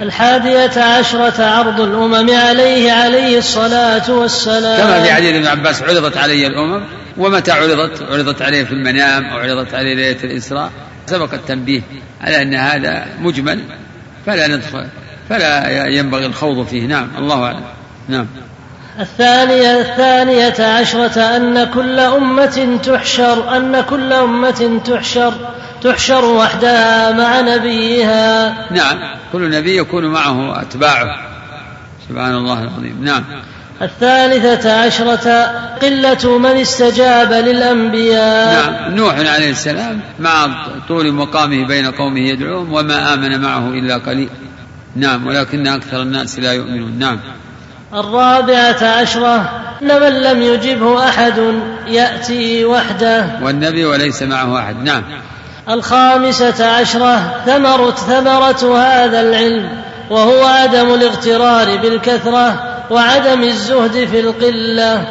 الحادية 0.00 0.82
عشرة 0.82 1.44
عرض 1.44 1.80
الأمم 1.80 2.30
عليه 2.30 2.92
عليه 2.92 3.38
الصلاة 3.38 4.10
والسلام. 4.10 4.78
كما 4.78 5.02
في 5.02 5.12
حديث 5.12 5.34
ابن 5.34 5.46
عباس 5.46 5.82
عرضت 5.82 6.16
علي 6.16 6.46
الأمم 6.46 6.84
ومتى 7.16 7.52
عرضت؟ 7.52 8.02
عرضت 8.10 8.42
عليه 8.42 8.64
في 8.64 8.72
المنام 8.72 9.24
أو 9.24 9.38
عرضت 9.38 9.74
عليه 9.74 9.94
ليلة 9.94 10.24
الإسراء. 10.24 10.70
سبق 11.06 11.34
التنبيه 11.34 11.80
على 12.20 12.42
أن 12.42 12.54
هذا 12.54 13.06
مجمل 13.18 13.60
فلا 14.26 14.46
ندخل 14.46 14.86
فلا 15.28 15.86
ينبغي 15.86 16.26
الخوض 16.26 16.66
فيه. 16.66 16.86
نعم 16.86 17.08
الله 17.18 17.44
أعلم. 17.44 17.64
نعم. 18.08 18.26
الثانية 19.00 19.80
الثانية 19.80 20.78
عشرة 20.78 21.20
أن 21.36 21.64
كل 21.64 22.00
أمة 22.00 22.78
تحشر 22.82 23.56
أن 23.56 23.80
كل 23.80 24.12
أمة 24.12 24.80
تحشر. 24.84 25.32
تحشر 25.82 26.24
وحدها 26.24 27.12
مع 27.12 27.40
نبيها. 27.40 28.54
نعم 28.70 28.98
كل 29.32 29.50
نبي 29.50 29.76
يكون 29.76 30.06
معه 30.06 30.62
أتباعه. 30.62 31.06
سبحان 32.08 32.34
الله 32.34 32.62
العظيم. 32.62 33.04
نعم. 33.04 33.24
الثالثة 33.82 34.82
عشرة 34.84 35.44
قلة 35.82 36.38
من 36.38 36.56
استجاب 36.56 37.32
للأنبياء. 37.32 38.70
نعم. 38.70 38.94
نوح 38.94 39.14
عليه 39.14 39.50
السلام 39.50 40.00
مع 40.18 40.46
طول 40.88 41.12
مقامه 41.12 41.66
بين 41.66 41.90
قومه 41.90 42.20
يدعوهم 42.20 42.72
وما 42.72 43.14
آمن 43.14 43.40
معه 43.40 43.68
إلا 43.68 43.96
قليل. 43.96 44.28
نعم 44.96 45.26
ولكن 45.26 45.66
أكثر 45.66 46.02
الناس 46.02 46.38
لا 46.38 46.52
يؤمنون. 46.52 46.98
نعم. 46.98 47.20
الرابعة 47.94 48.84
عشرة 48.84 49.60
أن 49.82 50.00
من 50.00 50.22
لم 50.22 50.42
يجبه 50.42 51.08
أحد 51.08 51.42
يأتي 51.86 52.64
وحده. 52.64 53.26
والنبي 53.42 53.84
وليس 53.84 54.22
معه 54.22 54.58
أحد. 54.58 54.82
نعم. 54.82 55.02
الخامسة 55.68 56.66
عشرة 56.66 57.42
ثمرة 57.46 57.90
ثمرة 57.90 58.78
هذا 58.78 59.20
العلم 59.20 59.82
وهو 60.10 60.44
عدم 60.44 60.94
الاغترار 60.94 61.76
بالكثرة 61.76 62.76
وعدم 62.90 63.42
الزهد 63.42 64.08
في 64.08 64.20
القلة. 64.20 65.08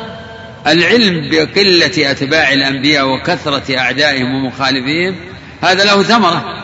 العلم 0.67 1.29
بقلة 1.31 2.11
أتباع 2.11 2.53
الأنبياء 2.53 3.07
وكثرة 3.07 3.77
أعدائهم 3.77 4.35
ومخالفيهم 4.35 5.15
هذا 5.61 5.83
له 5.83 6.03
ثمرة 6.03 6.63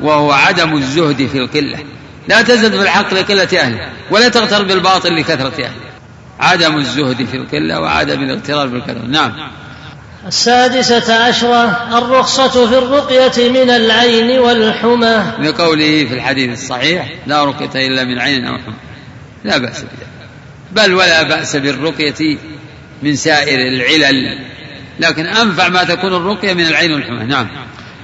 وهو 0.00 0.32
عدم 0.32 0.76
الزهد 0.76 1.26
في 1.26 1.38
القلة. 1.38 1.78
لا 2.28 2.42
تزد 2.42 2.76
في 2.76 2.82
الحق 2.82 3.14
لقلة 3.14 3.60
أهله 3.60 3.88
ولا 4.10 4.28
تغتر 4.28 4.62
بالباطل 4.62 5.16
لكثرة 5.16 5.64
أهله. 5.64 5.86
عدم 6.40 6.76
الزهد 6.76 7.26
في 7.26 7.36
القلة 7.36 7.80
وعدم 7.80 8.22
الاغترار 8.22 8.66
بالكثرة. 8.66 9.06
نعم. 9.08 9.32
السادسة 10.26 11.14
عشرة 11.14 11.98
الرخصة 11.98 12.66
في 12.66 12.78
الرقية 12.78 13.50
من 13.50 13.70
العين 13.70 14.38
والحمى. 14.38 15.24
لقوله 15.38 16.04
في 16.04 16.14
الحديث 16.14 16.52
الصحيح 16.52 17.14
لا 17.26 17.44
رقية 17.44 17.86
إلا 17.86 18.04
من 18.04 18.18
عين 18.18 18.46
أو 18.46 18.58
حمى. 18.58 18.74
لا 19.44 19.58
بأس 19.58 19.80
بذلك. 19.80 20.06
بل 20.72 20.94
ولا 20.94 21.22
بأس 21.22 21.56
بالرقية 21.56 22.38
من 23.02 23.16
سائر 23.16 23.58
العلل. 23.58 24.38
لكن 25.00 25.26
أنفع 25.26 25.68
ما 25.68 25.84
تكون 25.84 26.14
الرقية 26.14 26.54
من 26.54 26.66
العين 26.66 26.92
والحمى. 26.92 27.24
نعم. 27.24 27.48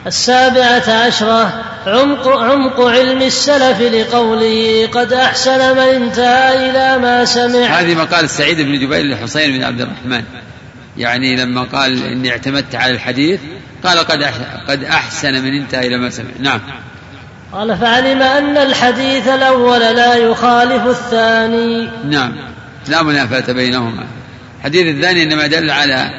السابعة 0.07 1.07
عشرة 1.07 1.65
عمق, 1.87 2.29
عمق 2.29 2.81
علم 2.81 3.23
السلف 3.23 3.81
لقوله 3.81 4.89
قد 4.93 5.13
أحسن 5.13 5.73
من 5.73 5.79
انتهى 5.79 6.71
إلى 6.71 6.99
ما 7.03 7.25
سمع. 7.25 7.67
هذه 7.67 7.95
مقال 7.95 8.31
سعيد 8.31 8.61
بن 8.61 8.79
جبير 8.79 9.03
لحسين 9.03 9.59
بن 9.59 9.65
عبد 9.65 9.81
الرحمن. 9.81 10.23
يعني 10.97 11.37
لما 11.37 11.63
قال 11.63 12.07
إني 12.07 12.31
اعتمدت 12.31 12.75
على 12.75 12.93
الحديث 12.93 13.41
قال 13.85 13.99
قد 13.99 14.23
قد 14.69 14.85
أحسن 14.85 15.43
من 15.43 15.55
انتهى 15.61 15.87
إلى 15.87 15.99
ما 15.99 16.11
سمع 16.11 16.31
نعم. 16.39 16.61
قال 17.53 17.77
فعلم 17.79 18.23
أن 18.23 18.57
الحديث 18.57 19.29
الأول 19.29 19.81
لا 19.81 20.15
يخالف 20.15 20.87
الثاني. 20.87 21.89
نعم. 22.11 22.37
لا 22.89 23.03
منافاة 23.03 23.53
بينهما. 23.53 24.05
الحديث 24.59 24.97
الثاني 24.97 25.23
إنما 25.23 25.47
دل 25.47 25.71
على 25.71 26.11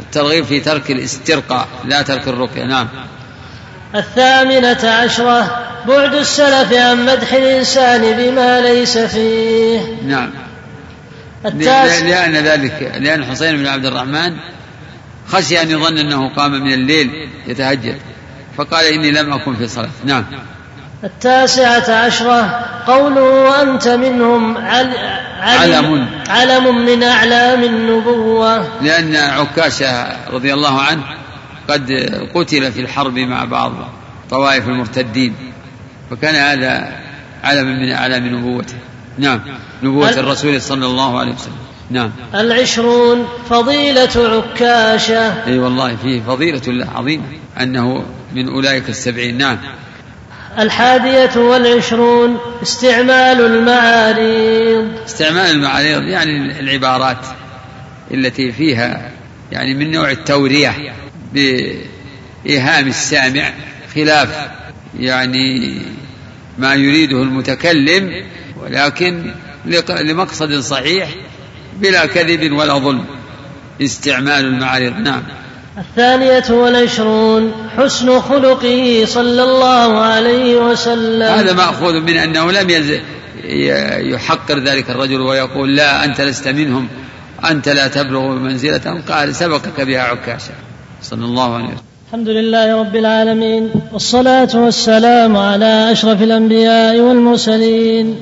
الترغيب 0.00 0.44
في 0.44 0.60
ترك 0.60 0.90
الاسترقاء 0.90 1.68
لا 1.84 2.02
ترك 2.02 2.28
الرقية. 2.28 2.64
نعم. 2.64 2.88
الثامنة 3.94 4.90
عشرة 4.90 5.66
بعد 5.88 6.14
السلف 6.14 6.72
عن 6.72 7.06
مدح 7.06 7.32
الإنسان 7.32 8.00
بما 8.00 8.60
ليس 8.60 8.98
فيه. 8.98 9.80
نعم. 10.06 10.30
التاسع 11.46 12.06
لأن 12.06 12.32
ذلك 12.32 12.92
لأن 13.00 13.24
حسين 13.24 13.56
بن 13.56 13.66
عبد 13.66 13.86
الرحمن 13.86 14.36
خشي 15.28 15.62
أن 15.62 15.70
يظن 15.70 15.98
أنه 15.98 16.28
قام 16.28 16.52
من 16.52 16.72
الليل 16.72 17.28
يتهجد. 17.46 17.96
فقال 18.56 18.84
إني 18.84 19.10
لم 19.10 19.32
أكن 19.32 19.56
في 19.56 19.68
صلاة 19.68 19.88
نعم. 20.04 20.24
التاسعة 21.04 21.90
عشرة 21.90 22.66
قوله 22.86 23.22
وأنت 23.22 23.88
منهم 23.88 24.56
عل 24.56 24.92
علم, 25.40 26.08
علم. 26.28 26.86
من 26.86 27.02
أعلام 27.02 27.64
النبوة. 27.64 28.82
لأن 28.82 29.16
عكاشة 29.16 30.06
رضي 30.30 30.54
الله 30.54 30.80
عنه 30.80 31.02
قد 31.68 31.90
قتل 32.34 32.72
في 32.72 32.80
الحرب 32.80 33.18
مع 33.18 33.44
بعض 33.44 33.72
طوائف 34.30 34.68
المرتدين. 34.68 35.34
فكان 36.10 36.34
هذا 36.34 36.92
علم 37.44 37.66
من 37.66 37.92
أعلام 37.92 38.26
نبوته 38.26 38.74
نعم. 39.20 39.40
نبوة 39.82 40.10
الرسول 40.10 40.62
صلى 40.62 40.86
الله 40.86 41.18
عليه 41.18 41.32
وسلم. 41.32 41.54
نعم. 41.90 42.10
العشرون 42.34 43.26
فضيلة 43.50 44.10
عكاشة. 44.16 45.46
أي 45.46 45.58
والله 45.58 45.96
فيه 45.96 46.20
فضيلة 46.20 46.86
عظيمة 46.94 47.24
أنه 47.60 48.04
من 48.34 48.48
أولئك 48.48 48.88
السبعين. 48.88 49.38
نعم. 49.38 49.58
الحادية 50.58 51.40
والعشرون 51.40 52.38
استعمال 52.62 53.40
المعاريض 53.40 55.04
استعمال 55.06 55.50
المعاريض 55.50 56.02
يعني 56.02 56.60
العبارات 56.60 57.26
التي 58.14 58.52
فيها 58.52 59.10
يعني 59.52 59.74
من 59.74 59.90
نوع 59.90 60.10
التورية 60.10 60.94
بإيهام 61.32 62.88
السامع 62.88 63.52
خلاف 63.94 64.48
يعني 64.98 65.78
ما 66.58 66.74
يريده 66.74 67.22
المتكلم 67.22 68.24
ولكن 68.62 69.30
لمقصد 70.00 70.60
صحيح 70.60 71.08
بلا 71.80 72.06
كذب 72.06 72.52
ولا 72.52 72.78
ظلم. 72.78 73.04
استعمال 73.82 74.44
المعارض 74.44 74.96
نعم. 74.96 75.22
الثانية 75.78 76.50
والعشرون 76.50 77.52
حسن 77.76 78.20
خلقه 78.20 79.04
صلى 79.06 79.42
الله 79.42 79.98
عليه 79.98 80.56
وسلم. 80.56 81.22
هذا 81.22 81.52
مأخوذ 81.52 82.00
من 82.00 82.16
أنه 82.16 82.52
لم 82.52 82.70
يز... 82.70 83.00
يحقر 84.14 84.58
ذلك 84.58 84.90
الرجل 84.90 85.20
ويقول 85.20 85.76
لا 85.76 86.04
أنت 86.04 86.20
لست 86.20 86.48
منهم 86.48 86.88
أنت 87.50 87.68
لا 87.68 87.88
تبلغ 87.88 88.20
منزلة 88.20 89.02
قال 89.08 89.34
سبقك 89.34 89.80
بها 89.80 90.00
عكاشة 90.00 90.52
صلى 91.02 91.24
الله 91.24 91.54
عليه 91.54 91.64
وسلم. 91.64 91.78
الحمد 92.08 92.28
لله 92.28 92.80
رب 92.80 92.96
العالمين 92.96 93.70
والصلاة 93.92 94.48
والسلام 94.54 95.36
على 95.36 95.92
أشرف 95.92 96.22
الأنبياء 96.22 97.00
والمرسلين. 97.00 98.16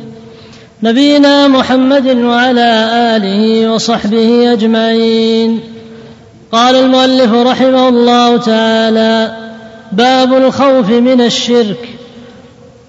نبينا 0.82 1.48
محمد 1.48 2.06
وعلى 2.06 2.90
آله 3.16 3.70
وصحبه 3.70 4.52
أجمعين. 4.52 5.60
قال 6.52 6.76
المؤلف 6.76 7.34
رحمه 7.34 7.88
الله 7.88 8.36
تعالى 8.36 9.32
باب 9.92 10.34
الخوف 10.34 10.90
من 10.90 11.20
الشرك. 11.20 11.88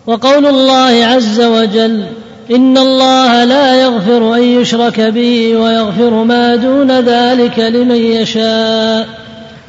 وقول 0.07 0.45
الله 0.45 1.05
عز 1.05 1.41
وجل 1.41 2.03
إن 2.51 2.77
الله 2.77 3.44
لا 3.44 3.81
يغفر 3.81 4.35
أن 4.35 4.44
يشرك 4.44 5.00
به 5.00 5.56
ويغفر 5.56 6.23
ما 6.23 6.56
دون 6.56 7.00
ذلك 7.00 7.59
لمن 7.59 7.95
يشاء. 7.95 9.07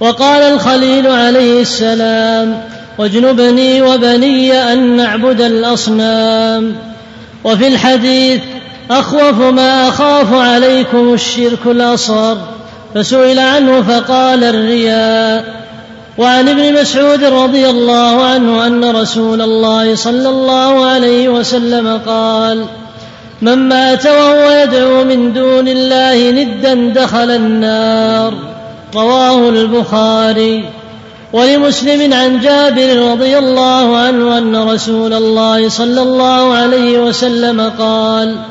وقال 0.01 0.43
الخليل 0.43 1.07
عليه 1.07 1.61
السلام 1.61 2.63
واجنبني 2.99 3.83
وبني 3.83 4.73
أن 4.73 4.97
نعبد 4.97 5.41
الأصنام. 5.41 6.90
وفي 7.45 7.69
الحديث 7.69 8.41
أخوف 8.91 9.41
ما 9.41 9.89
أخاف 9.89 10.35
عليكم 10.35 11.15
الشرك 11.15 11.67
الأصغر 11.67 12.37
فسئل 12.95 13.39
عنه 13.39 13.83
فقال 13.83 14.45
الرياء 14.45 15.61
وعن 16.19 16.49
ابن 16.49 16.81
مسعود 16.81 17.25
رضي 17.25 17.69
الله 17.69 18.25
عنه 18.25 18.67
أن 18.67 18.97
رسول 18.97 19.43
الله 19.43 19.95
صلى 19.95 20.29
الله 20.29 20.87
عليه 20.87 21.29
وسلم 21.29 22.01
قال 22.07 22.65
من 23.43 23.55
مات 23.55 24.07
وهو 24.07 24.51
يدعو 24.63 25.05
من 25.05 25.33
دون 25.33 25.69
الله 25.69 26.31
ندا 26.31 27.03
دخل 27.03 27.31
النار 27.31 28.35
رواه 28.95 29.49
البخاري 29.49 30.65
ولمسلم 31.33 32.13
عن 32.15 32.41
جابر 32.41 33.13
رضي 33.13 33.39
الله 33.39 33.97
عنه 33.97 34.39
أن 34.39 34.57
رسول 34.57 35.13
الله 35.13 35.69
صلى 35.69 36.03
الله 36.03 36.55
عليه 36.55 36.99
وسلم 36.99 37.61
قال 37.79 38.45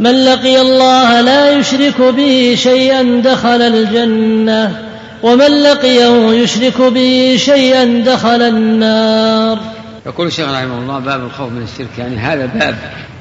من 0.00 0.24
لقي 0.24 0.60
الله 0.60 1.20
لا 1.20 1.58
يشرك 1.58 2.00
به 2.00 2.54
شيئا 2.58 3.22
دخل 3.24 3.62
الجنة 3.62 4.82
ومن 5.22 5.62
لقيه 5.62 6.32
يشرك 6.32 6.80
به 6.80 7.36
شيئا 7.38 8.02
دخل 8.06 8.42
النار. 8.42 9.58
يقول 10.06 10.26
الشيخ 10.26 10.48
رحمه 10.48 10.78
الله 10.78 10.98
باب 10.98 11.24
الخوف 11.24 11.52
من 11.52 11.62
الشرك. 11.62 11.98
يعني 11.98 12.16
هذا 12.16 12.46
باب 12.46 12.76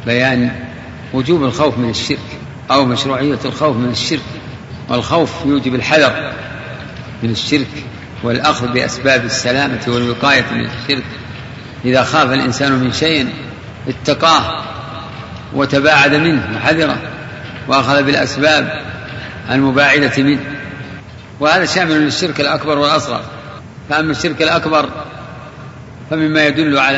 بيان 0.06 0.52
وجوب 1.14 1.44
الخوف 1.44 1.78
من 1.78 1.90
الشرك 1.90 2.40
أو 2.72 2.86
مشروعية 2.86 3.40
الخوف 3.46 3.76
من 3.76 3.90
الشرك 3.92 4.20
والخوف 4.90 5.30
يوجب 5.46 5.76
الحذر 5.76 6.32
من 7.24 7.32
الشرك. 7.32 7.89
والأخذ 8.24 8.68
بأسباب 8.68 9.26
السلامة 9.26 9.80
والوقاية 9.88 10.46
من 10.52 10.66
الشرك. 10.66 11.04
إذا 11.86 12.04
خاف 12.04 12.32
الإنسان 12.32 12.72
من 12.72 12.94
شيء 12.94 13.34
اتقاه 13.88 14.64
وتباعد 15.54 16.16
منه 16.16 16.50
وحذره 16.56 16.98
وأخذ 17.68 18.04
بالأسباب 18.04 18.82
المباعدة 19.52 20.24
منه. 20.24 20.42
وهذا 21.40 21.66
شامل 21.66 22.02
للشرك 22.02 22.42
الأكبر 22.42 22.78
والأصغر. 22.78 23.22
فأما 23.90 24.12
الشرك 24.12 24.42
الأكبر 24.42 24.90
فمما 26.10 26.46
يدل 26.46 26.80
على 26.80 26.98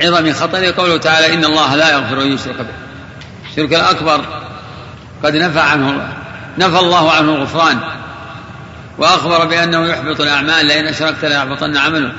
عظم 0.00 0.32
خطره 0.32 0.74
قوله 0.76 0.96
تعالى 0.96 1.34
إن 1.34 1.44
الله 1.44 1.74
لا 1.74 1.92
يغفر 1.92 2.22
أن 2.22 2.32
يشرك 2.32 2.56
به. 2.56 2.82
الشرك 3.50 3.74
الأكبر 3.74 4.20
قد 5.24 5.36
نفى 5.36 5.60
عنه 5.60 6.08
نفى 6.58 6.78
الله 6.78 7.12
عنه 7.12 7.34
الغفران 7.34 7.78
وأخبر 8.98 9.44
بأنه 9.44 9.86
يحبط 9.86 10.20
الأعمال 10.20 10.66
لئن 10.66 10.86
أشركت 10.86 11.24
ليحبطن 11.24 11.76
عمله 11.76 12.12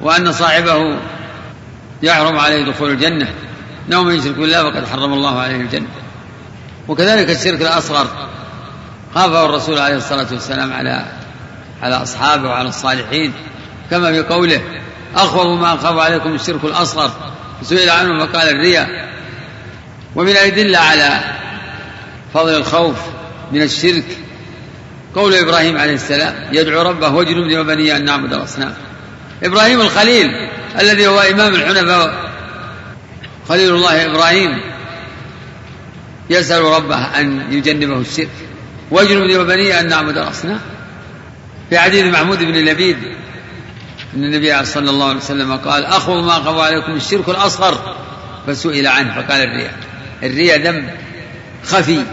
وأن 0.00 0.32
صاحبه 0.32 0.98
يحرم 2.02 2.38
عليه 2.38 2.64
دخول 2.64 2.90
الجنة. 2.90 3.34
من 3.88 4.14
يشرك 4.14 4.34
بالله 4.34 4.70
فقد 4.70 4.86
حرم 4.86 5.12
الله 5.12 5.40
عليه 5.40 5.56
الجنة. 5.56 5.88
وكذلك 6.88 7.30
الشرك 7.30 7.62
الأصغر. 7.62 8.06
خافه 9.14 9.44
الرسول 9.44 9.78
عليه 9.78 9.96
الصلاة 9.96 10.26
والسلام 10.32 10.72
على 10.72 11.04
على 11.82 11.94
أصحابه 11.94 12.48
وعلى 12.48 12.68
الصالحين. 12.68 13.32
كما 13.90 14.12
في 14.12 14.22
قوله 14.22 14.62
أخوف 15.16 15.60
ما 15.60 15.74
أخاف 15.74 15.98
عليكم 15.98 16.34
الشرك 16.34 16.64
الأصغر. 16.64 17.10
سئل 17.62 17.90
عنه 17.90 18.26
فقال 18.26 18.48
الرياء. 18.48 19.12
ومن 20.16 20.28
الأدلة 20.28 20.78
على 20.78 21.20
فضل 22.34 22.56
الخوف 22.56 22.96
من 23.52 23.62
الشرك 23.62 24.04
قول 25.14 25.34
إبراهيم 25.34 25.78
عليه 25.78 25.94
السلام 25.94 26.34
يدعو 26.52 26.82
ربه 26.82 27.08
واجنبني 27.08 27.58
وبني 27.58 27.96
أن 27.96 28.04
نعبد 28.04 28.32
الأصنام 28.32 28.74
إبراهيم 29.42 29.80
الخليل 29.80 30.28
الذي 30.80 31.06
هو 31.06 31.20
إمام 31.20 31.54
الحنفاء. 31.54 32.32
خليل 33.48 33.74
الله 33.74 34.06
إبراهيم 34.06 34.60
يسأل 36.30 36.62
ربه 36.62 36.96
أن 36.96 37.52
يجنبه 37.52 38.00
الشرك. 38.00 38.28
واجنبني 38.90 39.36
وبني 39.36 39.80
أن 39.80 39.88
نعبد 39.88 40.18
الأصنام 40.18 40.60
في 41.70 41.78
حديث 41.78 42.04
محمود 42.04 42.38
بن 42.38 42.52
لبيد 42.52 42.96
أن 44.16 44.24
النبي 44.24 44.64
صلى 44.64 44.90
الله 44.90 45.08
عليه 45.08 45.18
وسلم 45.18 45.56
قال 45.56 45.84
أخوض 45.84 46.24
ما 46.24 46.32
أخاف 46.32 46.58
عليكم 46.58 46.92
الشرك 46.92 47.28
الأصغر. 47.28 47.96
فسئل 48.46 48.86
عنه 48.86 49.14
فقال 49.14 49.40
الرياء. 49.42 49.74
الرياء 50.22 50.58
ذنب 50.58 50.90
خفي 51.64 52.04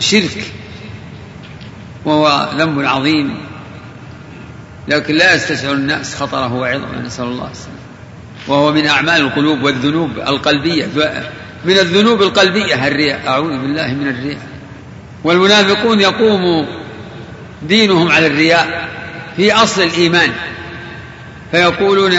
شرك. 0.00 0.52
وهو 2.04 2.48
ذنب 2.58 2.84
عظيم. 2.84 3.34
لكن 4.88 5.14
لا 5.14 5.34
يستشعر 5.34 5.72
الناس 5.72 6.14
خطره 6.14 6.54
وعظمه 6.54 7.00
نسأل 7.06 7.24
الله 7.24 7.50
السلامة. 7.50 7.80
وهو 8.48 8.72
من 8.72 8.86
أعمال 8.86 9.20
القلوب 9.20 9.62
والذنوب 9.62 10.10
القلبية. 10.18 10.86
من 11.64 11.78
الذنوب 11.78 12.22
القلبية 12.22 12.86
الرياء. 12.88 13.28
أعوذ 13.28 13.50
بالله 13.50 13.86
من 13.86 14.08
الرياء. 14.08 14.40
والمنافقون 15.24 16.00
يقوم 16.00 16.66
دينهم 17.62 18.12
على 18.12 18.26
الرياء 18.26 18.88
في 19.36 19.52
أصل 19.52 19.82
الإيمان. 19.82 20.30
فيقولون 21.50 22.12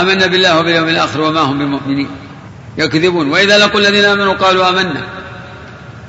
آمنا 0.00 0.26
بالله 0.26 0.60
وباليوم 0.60 0.88
الآخر 0.88 1.20
وما 1.20 1.40
هم 1.40 1.58
بمؤمنين. 1.58 2.08
يكذبون. 2.78 3.28
وإذا 3.28 3.58
لقوا 3.58 3.80
الذين 3.80 4.04
آمنوا 4.04 4.34
قالوا 4.34 4.68
آمنا. 4.68 5.02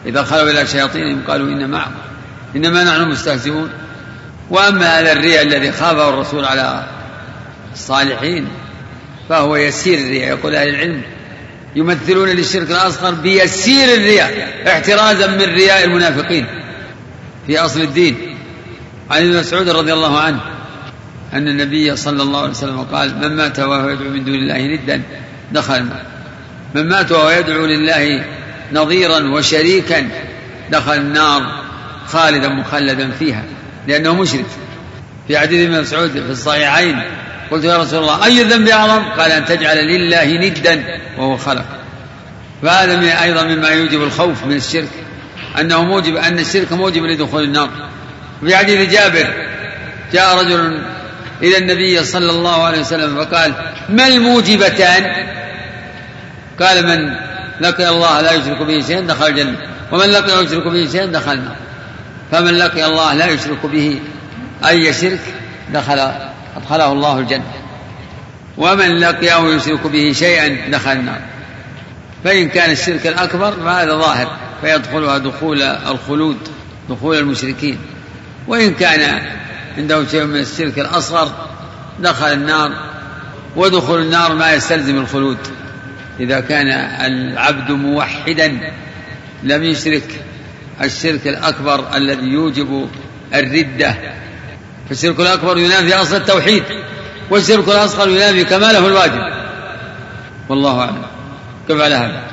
إذا 0.05 0.23
خلوا 0.23 0.49
إلى 0.49 0.67
شياطينهم 0.67 1.21
قالوا 1.27 1.47
إنا 1.47 1.67
معكم. 1.67 1.91
إنما 2.55 2.83
نحن 2.83 3.11
مستهزئون. 3.11 3.69
وأما 4.49 4.99
هذا 4.99 5.11
الرياء 5.11 5.43
الذي 5.43 5.71
خافه 5.71 6.09
الرسول 6.09 6.45
على 6.45 6.83
الصالحين 7.73 8.47
فهو 9.29 9.55
يسير 9.55 9.97
الرياء 9.97 10.29
يقول 10.29 10.55
أهل 10.55 10.69
العلم 10.69 11.01
يمثلون 11.75 12.29
للشرك 12.29 12.71
الأصغر 12.71 13.13
بيسير 13.13 13.93
الرياء 13.93 14.63
احترازا 14.67 15.27
من 15.27 15.41
رياء 15.41 15.83
المنافقين. 15.83 16.45
في 17.47 17.59
أصل 17.59 17.81
الدين 17.81 18.37
عن 19.09 19.21
ابن 19.21 19.39
مسعود 19.39 19.69
رضي 19.69 19.93
الله 19.93 20.19
عنه 20.19 20.39
أن 21.33 21.47
النبي 21.47 21.95
صلى 21.95 22.23
الله 22.23 22.39
عليه 22.39 22.49
وسلم 22.49 22.81
قال 22.81 23.19
من 23.19 23.35
مات 23.35 23.59
وهو 23.59 23.89
يدعو 23.89 24.09
من 24.09 24.23
دون 24.23 24.35
الله 24.35 24.67
ندا 24.67 25.01
دخل 25.51 25.85
من 26.75 26.89
مات 26.89 27.11
وهو 27.11 27.29
يدعو 27.29 27.65
لله 27.65 28.25
نظيرا 28.73 29.19
وشريكا 29.19 30.09
دخل 30.71 30.93
النار 30.93 31.63
خالدا 32.07 32.47
مخلدا 32.49 33.11
فيها 33.11 33.43
لأنه 33.87 34.15
مشرك. 34.15 34.45
في 35.27 35.37
حديث 35.37 35.69
ابن 35.69 35.81
مسعود 35.81 36.11
في 36.11 36.31
الصحيحين 36.31 37.01
قلت 37.51 37.63
يا 37.63 37.77
رسول 37.77 37.99
الله 37.99 38.25
أي 38.25 38.41
الذنب 38.41 38.67
أعظم؟ 38.67 39.03
قال 39.03 39.31
أن 39.31 39.45
تجعل 39.45 39.77
لله 39.77 40.25
ندا 40.25 40.83
وهو 41.17 41.37
خلق. 41.37 41.65
فهذا 42.63 42.95
من 42.95 43.07
أيضا 43.07 43.43
مما 43.43 43.69
يوجب 43.69 44.03
الخوف 44.03 44.45
من 44.45 44.55
الشرك 44.55 44.89
أنه 45.59 45.83
موجب 45.83 46.15
أن 46.15 46.39
الشرك 46.39 46.71
موجب 46.71 47.03
لدخول 47.03 47.43
النار. 47.43 47.69
في 48.45 48.55
حديث 48.55 48.91
جابر 48.91 49.33
جاء 50.13 50.39
رجل 50.39 50.83
إلى 51.43 51.57
النبي 51.57 52.03
صلى 52.03 52.31
الله 52.31 52.63
عليه 52.63 52.79
وسلم 52.79 53.15
فقال 53.15 53.53
ما 53.89 54.07
الموجبتان؟ 54.07 55.03
قال 56.59 56.85
من 56.87 57.28
لقي 57.61 57.89
الله 57.89 58.21
لا 58.21 58.33
يشرك 58.33 58.61
به 58.61 58.81
شيئا 58.87 59.01
دخل 59.01 59.27
الجنة. 59.27 59.57
ومن 59.91 60.05
لقي 60.05 60.43
يشرك 60.43 60.67
به 60.67 60.89
شيئا 60.91 61.05
دخل 61.05 61.33
النار. 61.33 61.55
فمن 62.31 62.53
لقي 62.53 62.85
الله 62.85 63.13
لا 63.13 63.25
يشرك 63.25 63.65
به 63.65 63.99
أي 64.67 64.93
شرك 64.93 65.21
دخل 65.73 66.11
أدخله 66.57 66.91
الله 66.91 67.19
الجنة. 67.19 67.53
ومن 68.57 68.97
لقيه 68.97 69.55
يشرك 69.55 69.87
به 69.87 70.13
شيئا 70.13 70.69
دخل 70.71 70.91
النار. 70.91 71.21
فإن 72.23 72.49
كان 72.49 72.71
الشرك 72.71 73.07
الأكبر 73.07 73.51
فهذا 73.51 73.93
ظاهر 73.93 74.37
فيدخلها 74.61 75.17
دخول 75.17 75.61
الخلود 75.61 76.37
دخول 76.89 77.17
المشركين. 77.17 77.79
وإن 78.47 78.73
كان 78.73 79.21
عنده 79.77 80.05
شيء 80.05 80.23
من 80.23 80.39
الشرك 80.39 80.79
الأصغر 80.79 81.31
دخل 81.99 82.33
النار. 82.33 82.71
ودخول 83.55 84.01
النار 84.01 84.33
ما 84.33 84.53
يستلزم 84.53 84.97
الخلود. 84.97 85.37
إذا 86.19 86.39
كان 86.39 86.67
العبد 87.05 87.71
موحدا 87.71 88.73
لم 89.43 89.63
يشرك 89.63 90.21
الشرك 90.81 91.27
الأكبر 91.27 91.95
الذي 91.95 92.27
يوجب 92.27 92.89
الردة. 93.33 93.95
فالشرك 94.89 95.19
الأكبر 95.19 95.57
ينافي 95.57 95.93
أصل 95.93 96.15
التوحيد 96.15 96.63
والشرك 97.31 97.67
الأصغر 97.67 98.09
ينافي 98.09 98.43
كماله 98.43 98.87
الواجب. 98.87 99.21
والله 100.49 100.79
أعلم. 100.79 101.05
كيف 101.67 101.81
على 101.81 101.95
هذا؟ 101.95 102.23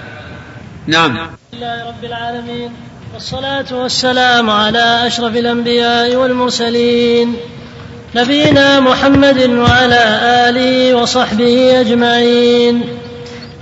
نعم. 0.86 1.28
لله 1.52 1.88
رب 1.88 2.04
العالمين 2.04 2.70
والصلاة 3.14 3.66
والسلام 3.72 4.50
على 4.50 5.06
أشرف 5.06 5.36
الأنبياء 5.36 6.16
والمرسلين 6.16 7.36
نبينا 8.14 8.80
محمد 8.80 9.40
وعلى 9.40 10.20
آله 10.48 10.94
وصحبه 10.94 11.80
أجمعين. 11.80 12.84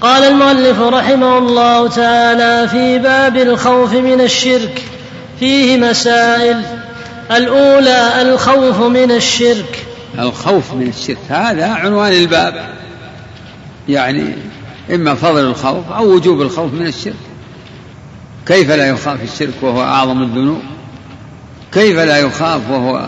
قال 0.05 0.25
المؤلف 0.25 0.81
رحمه 0.81 1.39
الله 1.39 1.89
تعالى 1.89 2.69
في 2.69 2.99
باب 2.99 3.37
الخوف 3.37 3.93
من 3.93 4.21
الشرك 4.21 4.83
فيه 5.41 5.77
مسائل. 5.77 6.63
الأولى 7.31 8.23
الخوف 8.23 8.81
من 8.81 9.11
الشرك. 9.11 9.87
الخوف 10.19 10.73
من 10.73 10.89
الشرك 10.89 11.19
هذا 11.29 11.67
عنوان 11.67 12.13
الباب. 12.13 12.69
يعني 13.89 14.35
إما 14.95 15.15
فضل 15.15 15.41
الخوف 15.41 15.91
أو 15.91 16.15
وجوب 16.15 16.43
الخوف 16.43 16.73
من 16.73 16.87
الشرك. 16.87 17.25
كيف 18.47 18.71
لا 18.71 18.89
يخاف 18.89 19.23
الشرك 19.23 19.55
وهو 19.63 19.83
أعظم 19.83 20.23
الذنوب؟ 20.23 20.63
كيف 21.73 21.99
لا 21.99 22.19
يخاف 22.19 22.71
وهو 22.71 23.07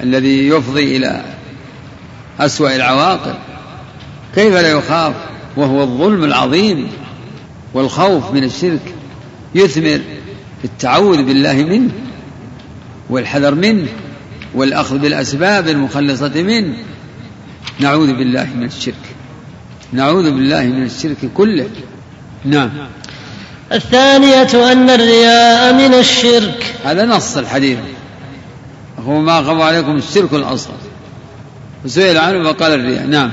الذي 0.00 0.48
يفضي 0.48 0.96
إلى 0.96 1.22
أسوأ 2.40 2.76
العواقب؟ 2.76 3.34
كيف 4.34 4.54
لا 4.54 4.70
يخاف 4.70 5.14
وهو 5.56 5.82
الظلم 5.82 6.24
العظيم 6.24 6.88
والخوف 7.74 8.32
من 8.32 8.44
الشرك 8.44 8.94
يثمر 9.54 10.00
التعوذ 10.64 11.22
بالله 11.22 11.54
منه 11.54 11.90
والحذر 13.10 13.54
منه 13.54 13.88
والأخذ 14.54 14.98
بالأسباب 14.98 15.68
المخلصة 15.68 16.42
منه. 16.42 16.76
نعوذ 17.80 18.12
بالله 18.12 18.48
من 18.54 18.64
الشرك 18.64 19.14
نعوذ 19.92 20.30
بالله 20.30 20.64
من 20.64 20.82
الشرك 20.82 21.16
كله. 21.34 21.68
نعم. 22.44 22.70
الثانية 23.72 24.72
أن 24.72 24.90
الرياء 24.90 25.74
من 25.74 25.94
الشرك. 25.94 26.74
هذا 26.84 27.04
نص 27.04 27.36
الحديث. 27.36 27.78
هو 29.06 29.20
ما 29.20 29.42
خف 29.42 29.60
عليكم 29.60 29.96
الشرك 29.96 30.32
الأصغر. 30.32 30.78
وسئل 31.84 32.18
عنه 32.18 32.52
فقال 32.52 32.72
الرياء. 32.72 33.06
نعم. 33.06 33.32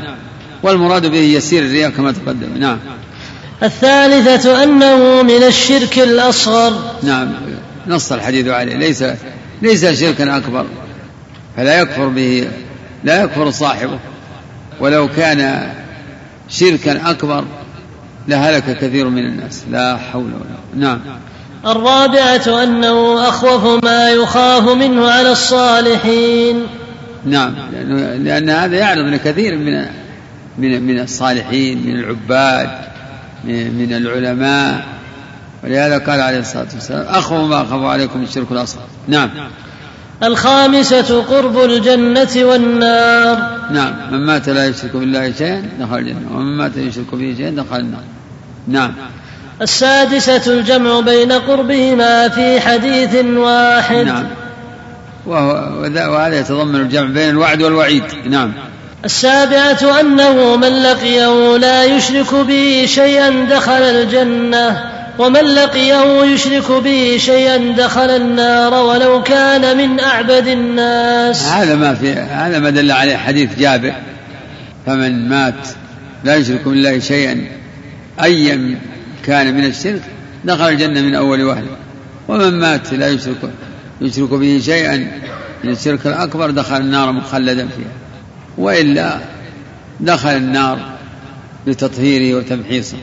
والمراد 0.63 1.05
به 1.05 1.17
يسير 1.17 1.63
الرياء 1.63 1.89
كما 1.89 2.11
تقدم. 2.11 2.57
نعم. 2.57 2.77
الثالثة 3.63 4.63
أنه 4.63 5.21
من 5.21 5.43
الشرك 5.43 5.99
الأصغر. 5.99 6.73
نعم. 7.03 7.33
نص 7.87 8.11
الحديث 8.11 8.47
عليه. 8.47 8.75
ليس 8.75 9.03
ليس 9.61 9.85
شركا 9.85 10.37
أكبر. 10.37 10.65
فلا 11.57 11.79
يكفر 11.79 12.07
به 12.07 12.47
لا 13.03 13.23
يكفر 13.23 13.51
صاحبه. 13.51 13.99
ولو 14.79 15.07
كان 15.07 15.71
شركا 16.49 17.11
أكبر 17.11 17.45
لهلك 18.27 18.77
كثير 18.77 19.09
من 19.09 19.25
الناس. 19.25 19.63
لا 19.71 19.97
حول 19.97 20.23
ولا 20.23 20.85
نعم. 20.87 20.99
الرابعة 21.65 22.63
أنه 22.63 23.29
أخوف 23.29 23.83
ما 23.83 24.09
يخاف 24.09 24.69
منه 24.69 25.07
على 25.07 25.31
الصالحين. 25.31 26.67
نعم. 27.25 27.55
لأن 28.23 28.49
هذا 28.49 28.77
يعرض 28.77 29.13
لكثير 29.13 29.57
من 29.57 29.85
من 30.57 30.81
من 30.81 30.99
الصالحين 30.99 31.87
من 31.87 31.99
العباد 31.99 32.69
من 33.45 33.93
العلماء. 33.93 34.85
ولهذا 35.63 35.97
قال 35.97 36.21
عليه 36.21 36.39
الصلاة 36.39 36.67
والسلام 36.73 37.05
أخوف 37.07 37.49
ما 37.49 37.61
أخاف 37.61 37.83
عليكم 37.83 38.23
الشرك 38.23 38.51
الأصغر. 38.51 38.83
نعم. 39.07 39.29
الخامسة 40.23 41.21
قرب 41.21 41.63
الجنة 41.63 42.29
والنار. 42.35 43.59
نعم. 43.71 43.93
من 44.11 44.25
مات 44.25 44.49
لا 44.49 44.67
يشرك 44.67 44.95
بالله 44.95 45.31
شيئا 45.31 45.69
دخل 45.79 45.97
الجنة. 45.97 46.35
ومن 46.35 46.57
مات 46.57 46.77
يشرك 46.77 47.15
به 47.15 47.33
شيئا 47.37 47.49
دخل 47.49 47.79
النار. 47.79 48.03
نعم. 48.67 48.93
السادسة 49.61 50.53
الجمع 50.53 50.99
بين 50.99 51.31
قربهما 51.31 52.29
في 52.29 52.59
حديث 52.59 53.15
واحد. 53.25 54.05
نعم. 54.05 54.25
وهو 55.25 55.51
وهذا 55.83 56.39
يتضمن 56.39 56.75
الجمع 56.75 57.07
بين 57.07 57.29
الوعد 57.29 57.61
والوعيد. 57.61 58.03
نعم. 58.29 58.53
السابعة 59.05 59.99
أنه 59.99 60.55
من 60.55 60.83
لقيه 60.83 61.57
لا 61.57 61.83
يشرك 61.83 62.35
به 62.35 62.85
شيئا 62.87 63.45
دخل 63.49 63.71
الجنة 63.71 64.91
ومن 65.19 65.41
لقيه 65.41 66.23
يشرك 66.23 66.71
به 66.71 67.17
شيئا 67.19 67.57
دخل 67.77 68.09
النار 68.09 68.73
ولو 68.73 69.23
كان 69.23 69.77
من 69.77 69.99
أعبد 69.99 70.47
الناس. 70.47 71.45
هذا 71.45 71.75
ما 71.75 71.93
في 71.93 72.11
هذا 72.13 72.59
ما 72.59 72.69
دل 72.69 72.91
عليه 72.91 73.17
حديث 73.17 73.59
جابر. 73.59 73.93
فمن 74.85 75.29
مات 75.29 75.67
لا 76.23 76.35
يشرك 76.35 76.61
بالله 76.65 76.99
شيئا 76.99 77.47
أيا 78.23 78.79
كان 79.25 79.53
من 79.53 79.65
الشرك 79.65 80.01
دخل 80.45 80.69
الجنة 80.69 81.01
من 81.01 81.15
أول 81.15 81.43
وهلة 81.43 81.77
ومن 82.27 82.59
مات 82.59 82.93
لا 82.93 83.07
يشرك 83.07 83.51
يشرك 84.01 84.29
به 84.29 84.61
شيئا 84.65 84.97
من 85.63 85.71
الشرك 85.71 86.07
الأكبر 86.07 86.49
دخل 86.49 86.77
النار 86.77 87.11
مخلدا 87.11 87.67
فيها. 87.67 88.00
وإلا 88.61 89.17
دخل 89.99 90.29
النار 90.29 90.79
بتطهيره 91.67 92.37
وتمحيصه. 92.37 92.97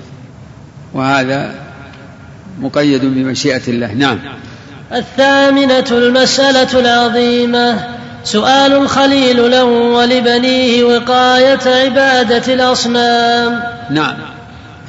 وهذا 0.94 1.54
مقيد 2.60 3.04
بمشيئة 3.04 3.62
الله. 3.68 3.94
نعم. 3.94 4.18
الثامنة 4.92 5.84
المسألة 5.90 6.80
العظيمة 6.80 7.86
سؤال 8.24 8.72
الخليل 8.72 9.50
له 9.50 9.64
ولبنيه 9.64 10.84
وقاية 10.84 11.84
عبادة 11.84 12.54
الأصنام. 12.54 13.62
نعم. 13.90 14.16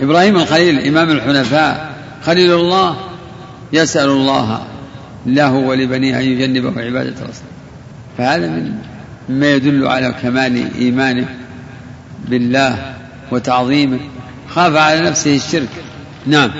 إبراهيم 0.02 0.36
الخليل 0.36 0.88
إمام 0.88 1.10
الحنفاء 1.10 1.90
خليل 2.26 2.54
الله 2.54 2.98
يسأل 3.74 4.10
الله 4.10 4.64
له 5.26 5.54
ولبنيه 5.54 6.18
أن 6.18 6.24
يجنبه 6.24 6.82
عبادة 6.82 7.10
الأصنام. 7.10 7.54
فهذا 8.18 8.48
من 8.48 8.72
مما 9.30 9.52
يدل 9.52 9.88
على 9.88 10.16
كمال 10.22 10.76
إيمانه 10.76 11.26
بالله 12.28 12.94
وتعظيمه. 13.32 14.00
خاف 14.50 14.76
على 14.76 15.02
نفسه 15.02 15.36
الشرك. 15.36 15.70
نعم. 16.26 16.52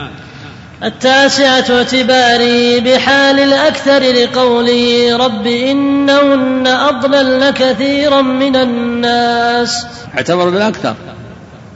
التاسعة 0.84 1.66
اعتباره 1.70 2.80
بحال 2.80 3.40
الأكثر 3.40 4.00
لقوله 4.00 5.18
رب 5.18 5.48
إنهن 5.48 6.68
أضللن 6.68 7.50
كثيرا 7.50 8.22
من 8.22 8.56
الناس. 8.56 9.86
اعتبر 10.16 10.50
بالأكثر. 10.50 10.96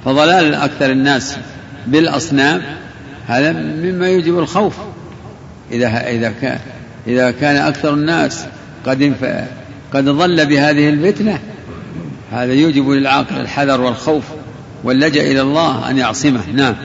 فضلال 0.05 0.55
أكثر 0.55 0.91
الناس 0.91 1.37
بالأصنام 1.87 2.61
هذا 3.27 3.51
مما 3.51 4.07
يوجب 4.07 4.39
الخوف. 4.39 4.73
إذا 5.71 5.87
إذا 5.87 6.33
كان 6.41 6.59
إذا 7.07 7.31
كان 7.31 7.55
أكثر 7.55 7.93
الناس 7.93 8.45
قد 8.85 9.01
قد 9.93 10.05
ضل 10.05 10.45
بهذه 10.45 10.89
الفتنة. 10.89 11.39
هذا 12.31 12.53
يوجب 12.53 12.89
للعاقل 12.89 13.35
الحذر 13.35 13.81
والخوف 13.81 14.23
واللجأ 14.83 15.21
إلى 15.21 15.41
الله 15.41 15.89
أن 15.89 15.97
يعصمه. 15.97 16.41
نعم. 16.53 16.75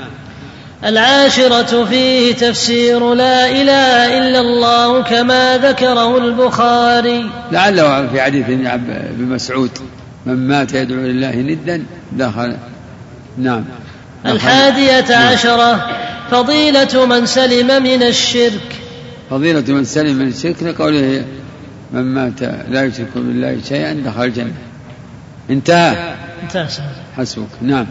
العاشرة 0.84 1.84
فيه 1.84 2.34
تفسير 2.34 3.14
لا 3.14 3.50
إله 3.50 4.18
إلا 4.18 4.40
الله 4.40 5.02
كما 5.02 5.58
ذكره 5.58 6.18
البخاري. 6.18 7.30
لعله 7.52 8.06
في 8.06 8.20
حديث 8.22 8.44
ابن 8.48 9.24
مسعود 9.24 9.70
من 10.26 10.48
مات 10.48 10.72
يدعو 10.72 11.00
لله 11.00 11.36
ندا 11.36 11.84
دخل 12.12 12.56
نعم. 13.38 13.64
الحادية 14.26 15.10
نعم. 15.10 15.32
عشرة 15.32 15.90
فضيلة 16.30 17.06
من 17.06 17.26
سلم 17.26 17.82
من 17.82 18.02
الشرك. 18.02 18.76
فضيلة 19.30 19.64
من 19.68 19.84
سلم 19.84 20.16
من 20.16 20.28
الشرك 20.28 20.62
لقوله 20.62 21.24
من 21.92 22.02
مات 22.02 22.42
لا 22.70 22.84
يشرك 22.84 23.08
بالله 23.14 23.58
شيئا 23.68 23.92
دخل 24.06 24.24
الجنة. 24.24 24.52
انتهى. 25.50 25.96
انتهى 26.42 26.66
حسبك. 27.16 27.46
نعم. 27.62 27.86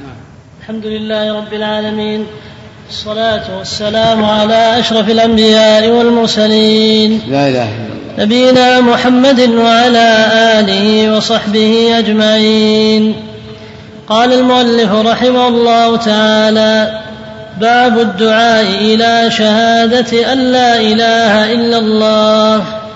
الحمد 0.61 0.85
لله 0.85 1.37
رب 1.37 1.53
العالمين. 1.53 2.25
الصلاة 2.89 3.57
والسلام 3.57 4.25
على 4.25 4.79
أشرف 4.79 5.09
الأنبياء 5.09 5.89
والمرسلين. 5.89 7.21
لا 7.29 7.49
إله 7.49 7.63
إلا 7.63 7.93
الله. 7.93 8.25
نبينا 8.25 8.79
محمد 8.79 9.39
وعلى 9.39 10.27
آله 10.59 11.17
وصحبه 11.17 11.99
أجمعين. 11.99 13.13
قال 14.07 14.33
المؤلف 14.33 14.91
رحمه 14.91 15.47
الله 15.47 15.97
تعالى 15.97 17.01
باب 17.61 17.99
الدعاء 17.99 18.65
إلى 18.81 19.31
شهادة 19.31 20.33
أن 20.33 20.37
لا 20.37 20.81
إله 20.81 21.53
إلا 21.53 21.77
الله. 21.77 22.86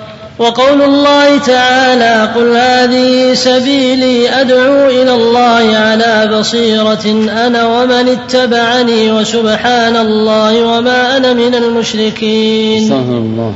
وقول 0.41 0.81
الله 0.81 1.37
تعالى 1.37 2.31
قل 2.35 2.55
هذه 2.55 3.33
سبيلي 3.33 4.41
أدعو 4.41 4.85
إلى 4.85 5.13
الله 5.13 5.77
على 5.77 6.37
بصيرة 6.39 7.05
أنا 7.45 7.65
ومن 7.65 8.07
اتبعني 8.09 9.11
وسبحان 9.11 9.95
الله 9.95 10.63
وما 10.65 11.17
أنا 11.17 11.33
من 11.33 11.55
المشركين. 11.55 12.91
الله. 12.91 13.53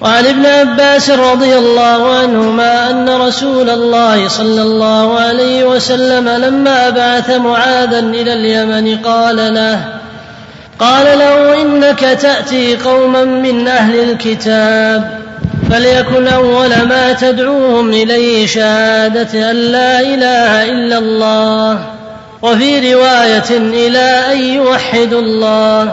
وعن 0.00 0.26
ابن 0.26 0.46
عباس 0.46 1.10
رضي 1.10 1.56
الله 1.56 2.14
عنهما 2.18 2.90
أن 2.90 3.08
رسول 3.08 3.70
الله 3.70 4.28
صلى 4.28 4.62
الله 4.62 5.20
عليه 5.20 5.64
وسلم 5.64 6.28
لما 6.28 6.90
بعث 6.90 7.30
معاذا 7.30 7.98
إلى 7.98 8.32
اليمن 8.32 8.96
قال 8.96 9.54
له 9.54 9.80
قال 10.78 11.18
له 11.18 11.62
إنك 11.62 12.00
تأتي 12.00 12.76
قوما 12.76 13.24
من 13.24 13.68
أهل 13.68 14.10
الكتاب. 14.10 15.27
فليكن 15.70 16.26
أول 16.26 16.68
ما 16.68 17.12
تدعوهم 17.12 17.90
إليه 17.90 18.46
شهادة 18.46 19.50
أن 19.50 19.56
لا 19.56 20.00
إله 20.00 20.64
إلا 20.64 20.98
الله. 20.98 21.78
وفي 22.42 22.94
رواية 22.94 23.50
إلى 23.50 24.32
أن 24.32 24.42
يوحدوا 24.42 25.20
الله. 25.20 25.92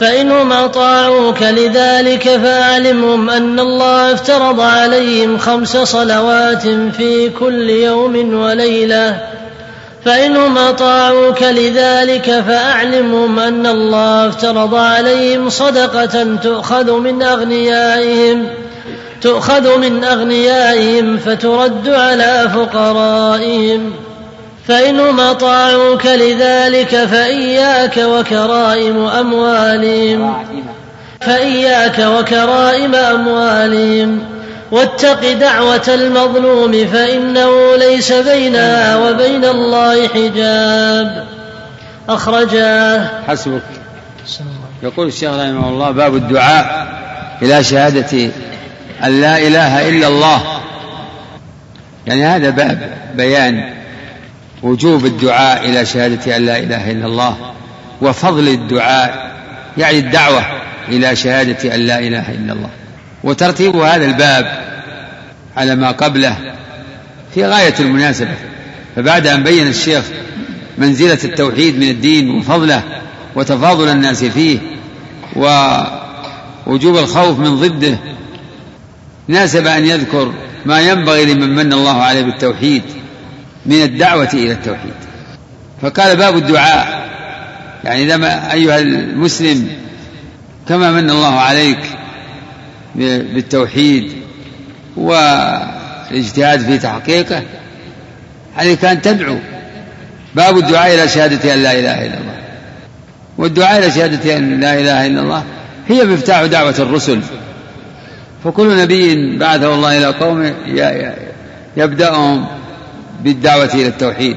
فإنهم 0.00 0.52
أطاعوك 0.52 1.42
لذلك 1.42 2.28
فأعلمهم 2.28 3.30
أن 3.30 3.60
الله 3.60 4.12
افترض 4.12 4.60
عليهم 4.60 5.38
خمس 5.38 5.76
صلوات 5.76 6.62
في 6.96 7.30
كل 7.40 7.70
يوم 7.70 8.34
وليلة. 8.34 9.16
فإنهم 10.04 10.58
أطاعوك 10.58 11.42
لذلك 11.42 12.44
فأعلمهم 12.48 13.38
أن 13.38 13.66
الله 13.66 14.28
افترض 14.28 14.74
عليهم 14.74 15.48
صدقة 15.48 16.36
تؤخذ 16.42 16.92
من 16.92 17.22
أغنيائهم. 17.22 18.46
تؤخذ 19.20 19.78
من 19.78 20.04
أغنيائهم 20.04 21.16
فترد 21.16 21.88
على 21.88 22.50
فقرائهم. 22.54 23.92
فإنهم 24.68 25.20
أطاعوك 25.20 26.06
لذلك 26.06 27.04
فإياك 27.04 27.96
وكرائم 27.96 29.06
أموالهم. 29.06 30.44
فإياك 31.20 31.98
وكرائم 31.98 32.94
أموالهم. 32.94 34.18
واتق 34.70 35.32
دعوة 35.32 35.88
المظلوم 35.88 36.86
فإنه 36.86 37.76
ليس 37.76 38.12
بينها 38.12 38.96
وبين 38.96 39.44
الله 39.44 40.08
حجاب. 40.08 41.26
أخرجاه. 42.08 43.08
حسبك. 43.28 43.62
يقول 44.82 45.06
الشيخ 45.06 45.30
رحمه 45.30 45.68
الله 45.68 45.90
باب 45.90 46.14
الدعاء 46.14 46.86
إلى 47.42 47.64
شهادة 47.64 48.30
أن 49.04 49.20
لا 49.20 49.38
إله 49.38 49.88
إلا 49.88 50.08
الله. 50.08 50.60
يعني 52.06 52.24
هذا 52.24 52.50
باب 52.50 52.92
بيان 53.16 53.74
وجوب 54.62 55.06
الدعاء 55.06 55.70
إلى 55.70 55.86
شهادة 55.86 56.36
أن 56.36 56.46
لا 56.46 56.58
إله 56.58 56.90
إلا 56.90 57.06
الله 57.06 57.36
وفضل 58.02 58.48
الدعاء 58.48 59.30
يعني 59.78 59.98
الدعوة 59.98 60.42
إلى 60.88 61.16
شهادة 61.16 61.74
أن 61.74 61.80
لا 61.80 61.98
إله 61.98 62.30
إلا 62.30 62.52
الله. 62.52 62.70
وترتيب 63.24 63.76
هذا 63.76 64.04
الباب 64.04 64.60
على 65.56 65.76
ما 65.76 65.90
قبله 65.90 66.36
في 67.34 67.44
غاية 67.44 67.74
المناسبة. 67.80 68.34
فبعد 68.96 69.26
أن 69.26 69.42
بين 69.42 69.66
الشيخ 69.66 70.04
منزلة 70.78 71.18
التوحيد 71.24 71.76
من 71.76 71.88
الدين 71.88 72.30
وفضله 72.30 72.82
وتفاضل 73.34 73.88
الناس 73.88 74.24
فيه 74.24 74.58
ووجوب 75.36 76.96
الخوف 76.96 77.38
من 77.38 77.56
ضده 77.56 77.98
ناسب 79.28 79.66
أن 79.66 79.86
يذكر 79.86 80.32
ما 80.66 80.80
ينبغي 80.80 81.34
لمن 81.34 81.54
من 81.54 81.72
الله 81.72 82.02
عليه 82.02 82.22
بالتوحيد 82.22 82.82
من 83.66 83.82
الدعوة 83.82 84.28
إلى 84.34 84.52
التوحيد. 84.52 84.94
فقال 85.82 86.16
باب 86.16 86.36
الدعاء. 86.36 87.10
يعني 87.84 88.04
إذا 88.04 88.52
أيها 88.52 88.78
المسلم 88.78 89.68
كما 90.68 90.92
من 90.92 91.10
الله 91.10 91.40
عليك 91.40 91.78
بالتوحيد 92.94 94.12
والاجتهاد 94.96 96.60
في 96.60 96.78
تحقيقه 96.78 97.42
عليك 98.56 98.84
أن 98.84 99.02
تدعو. 99.02 99.38
باب 100.34 100.58
الدعاء 100.58 100.94
إلى 100.94 101.08
شهادة 101.08 101.54
أن 101.54 101.62
لا 101.62 101.72
إله 101.72 102.06
إلا 102.06 102.18
الله. 102.18 102.40
والدعاء 103.38 103.78
إلى 103.78 103.90
شهادة 103.90 104.36
أن 104.36 104.60
لا 104.60 104.74
إله 104.74 105.06
إلا 105.06 105.20
الله 105.20 105.44
هي 105.88 106.04
مفتاح 106.04 106.44
دعوة 106.44 106.74
الرسل. 106.78 107.20
فكل 108.44 108.76
نبي 108.76 109.36
بعثه 109.38 109.74
الله 109.74 109.98
إلى 109.98 110.06
قومه 110.06 110.54
يبدأهم 111.76 112.46
بالدعوة 113.24 113.74
إلى 113.74 113.86
التوحيد. 113.86 114.36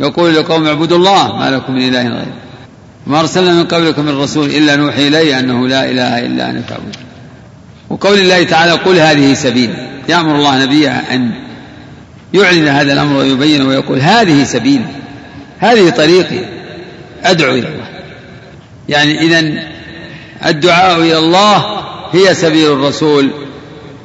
يقول 0.00 0.34
لقوم 0.34 0.66
اعبدوا 0.66 0.96
الله 0.96 1.36
ما 1.36 1.50
لكم 1.50 1.72
من 1.72 1.88
إله 1.88 2.02
غيره. 2.02 2.36
ما 3.06 3.20
أرسلنا 3.20 3.52
من 3.52 3.64
قبلكم 3.64 4.04
من 4.04 4.20
رسول 4.20 4.50
إلا 4.50 4.76
نوحي 4.76 5.08
إليه 5.08 5.38
أنه 5.38 5.68
لا 5.68 5.90
إله 5.90 6.26
إلا 6.26 6.50
أنا 6.50 6.60
فاعبدون. 6.60 6.92
وقول 7.90 8.18
الله 8.18 8.42
تعالى 8.42 8.72
قل 8.72 8.98
هذه 8.98 9.34
سبيل. 9.34 9.74
يأمر 10.08 10.36
الله 10.36 10.64
نبيه 10.64 10.90
أن 10.90 11.30
يعلن 12.34 12.68
هذا 12.68 12.92
الأمر 12.92 13.16
ويبين 13.16 13.62
ويقول 13.62 14.00
هذه 14.00 14.44
سبيل. 14.44 14.82
هذه 15.58 15.90
طريقي 15.90 16.40
أدعو 17.24 17.54
إلى 17.54 17.68
الله. 17.68 17.88
يعني 18.88 19.20
إذا 19.20 19.62
الدعاء 20.46 21.00
إلى 21.00 21.18
الله 21.18 21.83
هي 22.14 22.34
سبيل 22.34 22.72
الرسول 22.72 23.30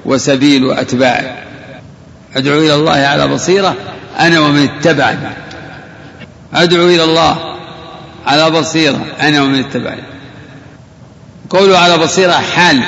وسبيل 0.06 0.72
أتباعه. 0.72 1.38
أدعو 2.36 2.60
إلى 2.60 2.76
الله 2.76 2.92
على 2.92 3.28
بصيرة 3.28 3.76
أنا 4.20 4.40
ومن 4.40 4.64
اتبعني. 4.64 5.30
أدعو 6.54 6.88
إلى 6.88 7.04
الله 7.04 7.58
على 8.28 8.50
بصيرة 8.50 9.06
أنا 9.22 9.42
ومن 9.42 9.60
اتبعني. 9.60 10.04
قوله 11.50 11.78
على 11.78 11.98
بصيرة 11.98 12.32
حال 12.32 12.84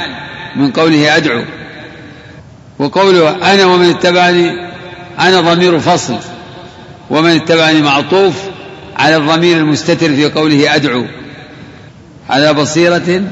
من 0.56 0.72
قوله 0.72 1.18
أدعو. 1.18 1.44
وقوله 2.80 3.54
أنا 3.54 3.66
ومن 3.66 3.90
اتبعني 3.90 4.72
أنا 5.20 5.42
ضمير 5.42 5.80
فصل. 5.80 6.18
ومن 7.10 7.36
اتبعني 7.36 7.82
معطوف 7.82 8.34
على 8.98 9.18
الضمير 9.18 9.58
المستتر 9.58 10.16
في 10.16 10.26
قوله 10.26 10.76
أدعو. 10.76 11.06
على 12.30 12.54
بصيرة 12.54 13.24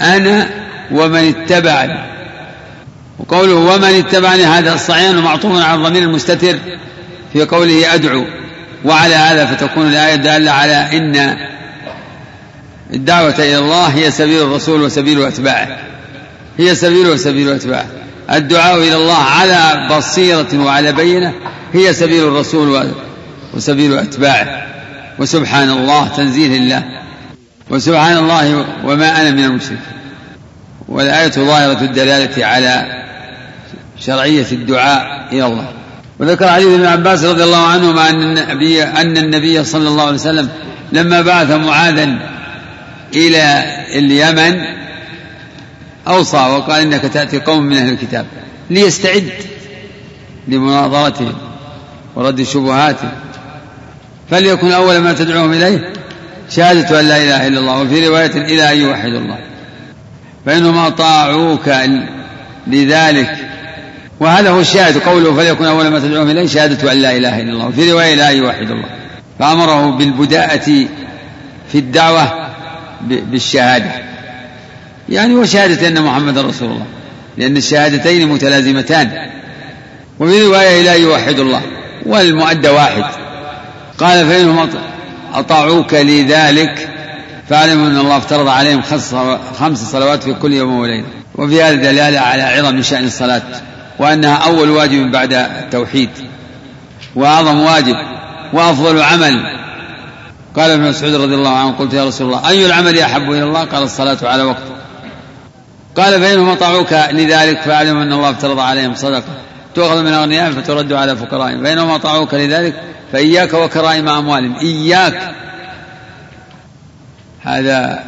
أنا 0.00 0.59
ومن 0.92 1.34
اتبعني. 1.34 1.98
وقوله 3.18 3.54
ومن 3.54 3.84
اتبعني 3.84 4.44
هذا 4.44 4.74
الصعيان 4.74 5.18
معطوف 5.18 5.62
على 5.62 5.74
الضمير 5.74 6.02
المستتر 6.02 6.58
في 7.32 7.44
قوله 7.44 7.94
أدعو. 7.94 8.24
وعلى 8.84 9.14
هذا 9.14 9.46
فتكون 9.46 9.86
الآية 9.86 10.14
دالة 10.14 10.50
على 10.50 10.74
أن 10.74 11.36
الدعوة 12.94 13.34
إلى 13.38 13.58
الله 13.58 13.86
هي 13.86 14.10
سبيل 14.10 14.42
الرسول 14.42 14.82
وسبيل 14.82 15.22
أتباعه. 15.22 15.78
هي 16.58 16.74
سبيل 16.74 17.06
وسبيل 17.06 17.52
أتباعه. 17.52 17.86
الدعاء 18.32 18.78
إلى 18.78 18.96
الله 18.96 19.22
على 19.22 19.88
بصيرة 19.96 20.48
وعلى 20.54 20.92
بينة 20.92 21.34
هي 21.72 21.92
سبيل 21.92 22.28
الرسول 22.28 22.92
وسبيل 23.54 23.98
أتباعه. 23.98 24.66
وسبحان 25.18 25.70
الله 25.70 26.08
تنزيه 26.08 26.56
الله. 26.56 26.84
وسبحان 27.70 28.16
الله 28.16 28.64
وما 28.84 29.20
أنا 29.20 29.30
من 29.30 29.44
المشركين. 29.44 29.99
والآية 30.90 31.30
ظاهرة 31.30 31.80
الدلالة 31.84 32.46
على 32.46 33.04
شرعية 34.00 34.46
الدعاء 34.52 35.28
إلى 35.32 35.46
الله. 35.46 35.68
وذكر 36.18 36.44
علي 36.44 36.64
بن 36.64 36.86
عباس 36.86 37.24
رضي 37.24 37.44
الله 37.44 37.66
عنهما 37.66 38.10
أن 38.10 38.22
النبي 38.22 38.82
أن 38.82 39.16
النبي 39.16 39.64
صلى 39.64 39.88
الله 39.88 40.02
عليه 40.02 40.14
وسلم 40.14 40.48
لما 40.92 41.20
بعث 41.20 41.50
معاذا 41.50 42.18
إلى 43.14 43.64
اليمن 43.94 44.64
أوصى 46.08 46.36
وقال 46.36 46.82
إنك 46.82 47.02
تأتي 47.02 47.40
قوم 47.40 47.62
من 47.62 47.76
أهل 47.76 47.92
الكتاب 47.92 48.26
ليستعد 48.70 49.30
لمناظرتهم 50.48 51.34
ورد 52.16 52.42
شبهاتهم. 52.42 53.12
فليكن 54.30 54.72
أول 54.72 54.98
ما 54.98 55.12
تدعوهم 55.12 55.52
إليه 55.52 55.92
شهادة 56.50 57.00
أن 57.00 57.04
لا 57.04 57.16
إله 57.16 57.46
إلا 57.46 57.60
الله. 57.60 57.82
وفي 57.82 58.08
رواية 58.08 58.32
إلى 58.36 58.72
أن 58.72 58.78
يوحدوا 58.78 59.18
الله. 59.18 59.38
فإنهم 60.46 60.78
أطاعوك 60.78 61.70
لذلك. 62.66 63.36
وهذا 64.20 64.50
هو 64.50 64.60
الشاهد 64.60 64.98
قوله 64.98 65.34
فليكن 65.34 65.64
أول 65.64 65.88
ما 65.88 65.98
تدعوهم 65.98 66.30
إليه 66.30 66.46
شهادة 66.46 66.92
أن 66.92 66.98
لا 66.98 67.16
إله 67.16 67.40
إلا 67.40 67.52
الله. 67.52 67.66
وفي 67.66 67.92
رواية 67.92 68.14
لا 68.14 68.28
يوحد 68.28 68.70
الله. 68.70 68.88
فأمره 69.38 69.90
بالبداءة 69.90 70.86
في 71.72 71.78
الدعوة 71.78 72.48
بالشهادة. 73.00 73.90
يعني 75.08 75.34
وشهادة 75.34 75.88
أن 75.88 76.02
محمد 76.02 76.38
رسول 76.38 76.70
الله. 76.70 76.86
لأن 77.38 77.56
الشهادتين 77.56 78.28
متلازمتان. 78.28 79.10
وفي 80.18 80.42
رواية 80.42 80.82
لا 80.82 80.94
يوحد 80.94 81.38
الله. 81.38 81.62
والمؤدى 82.06 82.68
واحد. 82.68 83.04
قال 83.98 84.26
فإنهم 84.26 84.68
أطاعوك 85.34 85.94
لذلك. 85.94 86.89
فاعلموا 87.50 87.86
أن 87.86 87.96
الله 87.96 88.16
افترض 88.16 88.48
عليهم 88.48 88.82
خمس 89.58 89.92
صلوات 89.92 90.22
في 90.22 90.34
كل 90.34 90.52
يوم 90.52 90.78
وليلة. 90.78 91.06
وفي 91.34 91.62
هذا 91.62 91.74
دلالة 91.74 92.20
على 92.20 92.42
عظم 92.42 92.82
شأن 92.82 93.04
الصلاة 93.04 93.42
وأنها 93.98 94.34
أول 94.34 94.70
واجب 94.70 95.10
بعد 95.10 95.32
التوحيد. 95.32 96.10
وأعظم 97.14 97.60
واجب 97.60 97.94
وأفضل 98.52 99.02
عمل. 99.02 99.42
قال 100.56 100.70
ابن 100.70 100.88
مسعود 100.88 101.14
رضي 101.14 101.34
الله 101.34 101.56
عنه 101.56 101.72
قلت 101.72 101.94
يا 101.94 102.04
رسول 102.04 102.26
الله 102.26 102.48
أي 102.48 102.66
العمل 102.66 102.98
أحب 102.98 103.30
إلى 103.30 103.42
الله؟ 103.42 103.64
قال 103.64 103.82
الصلاة 103.82 104.18
على 104.22 104.42
وقته 104.42 104.74
قال 105.96 106.20
فإنهم 106.20 106.48
أطاعوك 106.48 106.92
لذلك 106.92 107.60
فاعلموا 107.60 108.02
أن 108.02 108.12
الله 108.12 108.30
افترض 108.30 108.58
عليهم 108.58 108.94
صدقة. 108.94 109.22
تؤخذ 109.74 110.02
من 110.02 110.12
أغنيائهم 110.12 110.52
فترد 110.62 110.92
على 110.92 111.16
فقرائهم. 111.16 111.64
فإنهم 111.64 111.90
أطاعوك 111.90 112.34
لذلك 112.34 112.74
فإياك 113.12 113.54
وكرائم 113.54 114.08
أموالهم. 114.08 114.56
إياك. 114.58 115.34
هذا 117.42 118.04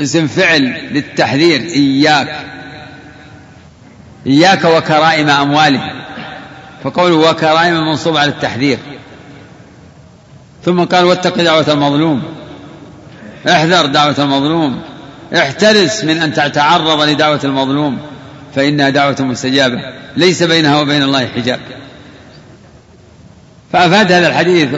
اسم 0.00 0.26
فعل 0.26 0.62
للتحذير 0.90 1.60
إياك. 1.60 2.36
إياك 4.26 4.64
وكرائم 4.64 5.30
أموالهم. 5.30 6.02
فقوله 6.84 7.14
وكرائم 7.14 7.74
منصوب 7.74 8.16
على 8.16 8.30
التحذير. 8.30 8.78
ثم 10.64 10.84
قال 10.84 11.04
واتق 11.04 11.42
دعوة 11.42 11.72
المظلوم. 11.72 12.22
احذر 13.48 13.86
دعوة 13.86 14.16
المظلوم. 14.18 14.82
احترس 15.36 16.04
من 16.04 16.18
أن 16.18 16.32
تتعرض 16.32 17.02
لدعوة 17.02 17.40
المظلوم. 17.44 17.98
فإنها 18.54 18.88
دعوة 18.88 19.16
مستجابة. 19.20 19.80
ليس 20.16 20.42
بينها 20.42 20.80
وبين 20.80 21.02
الله 21.02 21.26
حجاب. 21.26 21.60
فأفاد 23.72 24.12
هذا 24.12 24.28
الحديث 24.28 24.68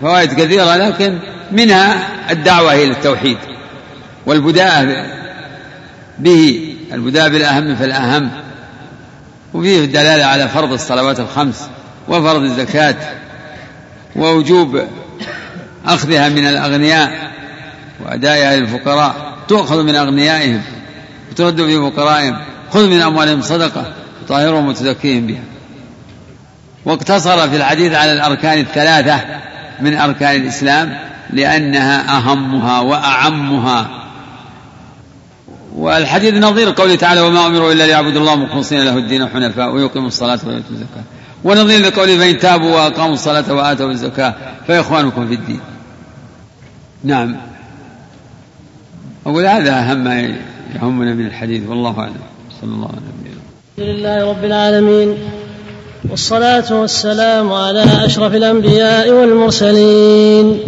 فوائد 0.00 0.32
كثيرة 0.32 0.76
لكن 0.76 1.18
منها 1.52 2.08
الدعوة 2.30 2.74
إلى 2.74 2.90
التوحيد 2.90 3.38
والبداءة 4.26 5.06
به 6.18 6.74
البداء 6.92 7.28
بالأهم 7.28 7.76
فالأهم 7.76 8.30
وفيه 9.54 9.84
الدلالة 9.84 10.24
على 10.24 10.48
فرض 10.48 10.72
الصلوات 10.72 11.20
الخمس 11.20 11.68
وفرض 12.08 12.42
الزكاة 12.42 12.96
ووجوب 14.16 14.82
أخذها 15.86 16.28
من 16.28 16.46
الأغنياء 16.46 17.30
وأدائها 18.04 18.56
للفقراء 18.56 19.14
تؤخذ 19.48 19.82
من 19.82 19.94
أغنيائهم 19.94 20.62
وترد 21.30 21.62
في 21.62 21.78
فقرائهم. 21.78 22.36
خذ 22.70 22.86
من 22.86 23.00
أموالهم 23.00 23.42
صدقة 23.42 23.92
تطهرهم 24.26 24.68
وتزكيهم 24.68 25.26
بها. 25.26 25.42
واقتصر 26.84 27.48
في 27.48 27.56
الحديث 27.56 27.94
على 27.94 28.12
الأركان 28.12 28.58
الثلاثة 28.58 29.20
من 29.80 29.96
أركان 29.96 30.40
الإسلام. 30.40 30.98
لأنها 31.32 32.18
أهمها 32.18 32.80
وأعمها. 32.80 33.90
والحديث 35.76 36.34
نظير 36.34 36.70
قوله 36.70 36.94
تعالى 36.94 37.20
وما 37.20 37.46
امروا 37.46 37.72
الا 37.72 37.86
ليعبدوا 37.86 38.20
الله 38.20 38.34
مخلصين 38.34 38.84
له 38.84 38.96
الدين 38.96 39.28
حنفاء 39.28 39.70
ويقيموا 39.74 40.08
الصلاه 40.08 40.38
ويؤتوا 40.46 40.70
الزكاه. 40.70 41.02
ونظير 41.44 41.80
لقوله 41.80 42.18
فان 42.18 42.38
تابوا 42.38 42.74
واقاموا 42.74 43.14
الصلاه 43.14 43.54
واتوا 43.54 43.90
الزكاه 43.90 44.34
فاخوانكم 44.68 45.28
في 45.28 45.34
الدين. 45.34 45.60
نعم. 47.04 47.36
أقول 49.26 49.46
هذا 49.46 49.72
أهم 49.78 50.04
ما 50.04 50.20
يهمنا 50.74 51.14
من 51.14 51.26
الحديث 51.26 51.68
والله 51.68 51.98
أعلم. 51.98 52.14
صلى 52.60 52.70
الله 52.70 52.88
عليه 52.88 52.96
وسلم 52.96 53.40
الحمد 53.78 53.96
لله 53.98 54.30
رب 54.30 54.44
العالمين. 54.44 55.14
والصلاة 56.10 56.80
والسلام 56.80 57.52
على 57.52 57.84
أشرف 58.04 58.34
الأنبياء 58.34 59.10
والمرسلين. 59.10 60.60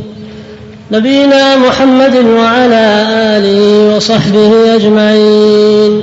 نبينا 0.93 1.57
محمد 1.57 2.17
وعلى 2.17 3.07
آله 3.11 3.97
وصحبه 3.97 4.75
أجمعين. 4.75 6.03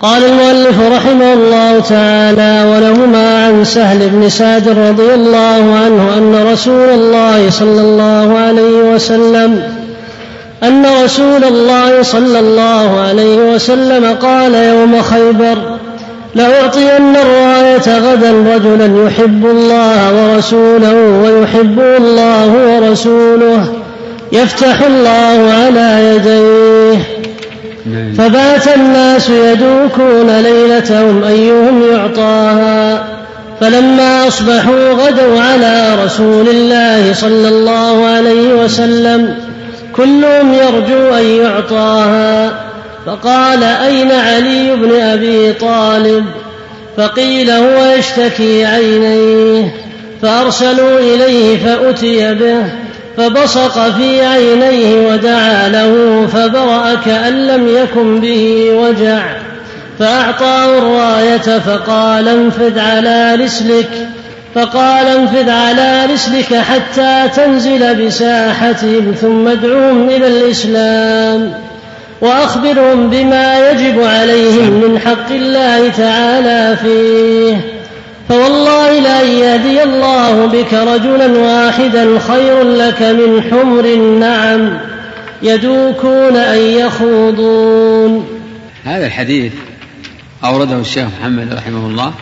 قال 0.00 0.24
المؤلف 0.24 0.80
رحمه 0.80 1.32
الله 1.32 1.80
تعالى 1.80 2.70
ولهما 2.70 3.44
عن 3.44 3.64
سهل 3.64 4.08
بن 4.08 4.28
سعد 4.28 4.68
رضي 4.68 5.14
الله 5.14 5.74
عنه 5.84 6.14
أن 6.18 6.52
رسول 6.52 6.88
الله 6.90 7.50
صلى 7.50 7.80
الله 7.80 8.38
عليه 8.38 8.94
وسلم 8.94 9.62
أن 10.62 10.86
رسول 11.04 11.44
الله 11.44 12.02
صلى 12.02 12.38
الله 12.38 13.00
عليه 13.00 13.36
وسلم 13.36 14.16
قال 14.22 14.54
يوم 14.54 15.02
خيبر 15.02 15.77
لأعطين 16.34 17.16
الراية 17.16 17.98
غدا 17.98 18.30
رجلا 18.30 19.06
يحب 19.06 19.46
الله 19.46 20.32
ورسوله 20.32 20.94
ويحبه 20.94 21.96
الله 21.96 22.46
ورسوله 22.46 23.66
يفتح 24.32 24.82
الله 24.82 25.52
على 25.52 26.14
يديه. 26.14 26.98
نعم. 27.86 28.12
فبات 28.12 28.76
الناس 28.76 29.30
يدوكون 29.30 30.40
ليلتهم 30.40 31.24
أيهم 31.24 31.82
يعطاها. 31.92 33.04
فلما 33.60 34.28
أصبحوا 34.28 34.90
غدوا 34.92 35.40
على 35.40 36.04
رسول 36.04 36.48
الله 36.48 37.12
صلى 37.14 37.48
الله 37.48 38.06
عليه 38.06 38.64
وسلم 38.64 39.34
كلهم 39.96 40.54
يرجو 40.54 41.14
أن 41.14 41.24
يعطاها. 41.24 42.67
فقال 43.06 43.64
أين 43.64 44.12
علي 44.12 44.76
بن 44.76 45.00
أبي 45.00 45.52
طالب؟ 45.52 46.24
فقيل 46.96 47.50
هو 47.50 47.84
يشتكي 47.98 48.66
عينيه 48.66 49.74
فأرسلوا 50.22 50.98
إليه 50.98 51.58
فأتي 51.58 52.34
به 52.34 52.64
فبصق 53.16 53.90
في 53.90 54.26
عينيه 54.26 55.08
ودعا 55.08 55.68
له 55.68 56.26
فبرأ 56.32 56.94
كأن 56.94 57.46
لم 57.46 57.68
يكن 57.68 58.20
به 58.20 58.70
وجع 58.74 59.22
فأعطاه 59.98 60.78
الراية 60.78 61.58
فقال 61.58 62.28
انفذ 62.28 62.78
على 62.78 63.34
رسلك 63.34 64.08
فقال 64.54 65.06
انفذ 65.06 65.50
على 65.50 66.06
رسلك 66.12 66.54
حتى 66.54 67.28
تنزل 67.36 68.06
بساحتهم 68.06 69.14
ثم 69.20 69.48
ادعوهم 69.48 70.08
إلى 70.08 70.28
الإسلام. 70.28 71.67
وأخبرهم 72.20 73.10
بما 73.10 73.70
يجب 73.70 74.00
عليهم 74.00 74.70
من 74.70 74.98
حق 74.98 75.30
الله 75.30 75.88
تعالى 75.88 76.76
فيه. 76.76 77.78
فوالله 78.28 79.00
لأن 79.00 79.28
يهدي 79.28 79.82
الله 79.82 80.46
بك 80.46 80.74
رجلا 80.74 81.26
واحدا 81.26 82.18
خير 82.18 82.62
لك 82.62 83.02
من 83.02 83.42
حمر 83.50 83.84
النعم 83.84 84.78
يدوكون 85.42 86.36
أن 86.36 86.58
يخوضون. 86.58 88.26
هذا 88.84 89.06
الحديث 89.06 89.52
أورده 90.44 90.76
الشيخ 90.76 91.08
محمد 91.20 91.52
رحمه 91.52 91.86
الله 91.86 92.12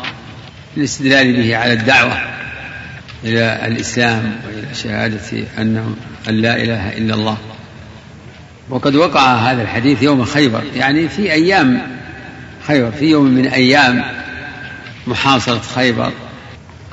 للاستدلال 0.77 1.37
به 1.37 1.57
على 1.57 1.73
الدعوة 1.73 2.17
إلى 3.25 3.61
الإسلام 3.67 4.33
وإلى 4.47 4.75
شهادة 4.75 5.47
أن 5.59 5.95
لا 6.29 6.57
إله 6.57 6.99
إلا 6.99 7.15
الله. 7.15 7.37
وقد 8.71 8.95
وقع 8.97 9.35
هذا 9.35 9.63
الحديث 9.63 10.03
يوم 10.03 10.25
خيبر. 10.25 10.63
يعني 10.77 11.09
في 11.09 11.33
أيام 11.33 11.83
خيبر 12.67 12.91
في 12.91 13.05
يوم 13.05 13.25
من 13.25 13.47
أيام 13.47 14.05
محاصرة 15.07 15.61
خيبر. 15.75 16.13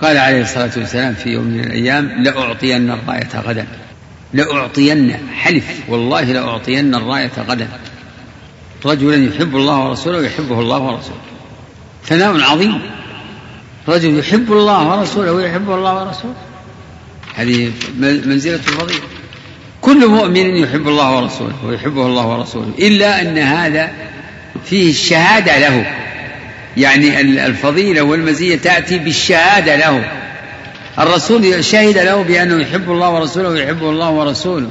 قال 0.01 0.17
عليه 0.17 0.41
الصلاة 0.41 0.71
والسلام 0.77 1.13
في 1.13 1.29
يوم 1.29 1.43
من 1.43 1.59
الأيام 1.59 2.23
لأعطين 2.23 2.91
الراية 2.91 3.29
غدا. 3.45 3.67
لأعطين 4.33 5.17
حلف 5.33 5.79
والله 5.87 6.23
لأعطين 6.23 6.95
الراية 6.95 7.31
غدا. 7.47 7.67
رجلا 8.85 9.15
يحب 9.15 9.55
الله 9.55 9.87
ورسوله 9.87 10.17
ويحبه 10.17 10.59
الله 10.59 10.79
ورسوله. 10.79 11.21
ثناء 12.05 12.41
عظيم. 12.41 12.81
رجل 13.87 14.19
يحب 14.19 14.51
الله 14.51 14.99
ورسوله 14.99 15.33
ويحب 15.33 15.71
الله 15.71 16.05
ورسوله. 16.05 16.35
هذه 17.35 17.71
منزلة 17.99 18.57
فضيلة 18.57 19.01
كل 19.83 20.07
مؤمن 20.07 20.55
يحب 20.57 20.87
الله 20.87 21.17
ورسوله 21.17 21.65
ويحبه 21.65 22.05
الله 22.05 22.27
ورسوله 22.27 22.71
إلا 22.79 23.21
أن 23.21 23.37
هذا 23.37 23.91
فيه 24.65 24.89
الشهادة 24.89 25.59
له. 25.59 25.85
يعني 26.77 27.21
الفضيلة 27.21 28.01
والمزية 28.01 28.55
تأتي 28.55 28.97
بالشهادة 28.97 29.75
له. 29.75 30.03
الرسول 30.99 31.65
شهد 31.65 31.97
له 31.97 32.23
بأنه 32.23 32.61
يحب 32.61 32.91
الله 32.91 33.09
ورسوله 33.09 33.49
ويحبه 33.49 33.89
الله 33.89 34.09
ورسوله. 34.09 34.69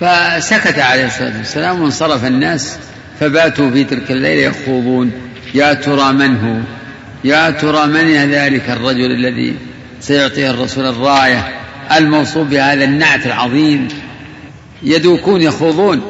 فسكت 0.00 0.78
عليه 0.78 1.06
الصلاة 1.06 1.38
والسلام 1.38 1.82
وانصرف 1.82 2.24
الناس 2.24 2.78
فباتوا 3.20 3.70
في 3.70 3.84
تلك 3.84 4.10
الليلة 4.10 4.42
يخوضون. 4.42 5.12
يا 5.54 5.72
ترى 5.72 6.12
من 6.12 6.36
هو؟ 6.36 6.60
يا 7.24 7.50
ترى 7.50 7.86
من 7.86 8.30
ذلك 8.30 8.70
الرجل 8.70 9.10
الذي 9.10 9.56
سيعطيه 10.00 10.50
الرسول 10.50 10.86
الراية 10.86 11.48
الموصوف 11.96 12.48
بهذا 12.48 12.84
النعت 12.84 13.26
العظيم؟ 13.26 13.88
يدوكون 14.82 15.42
يخوضون 15.42 16.02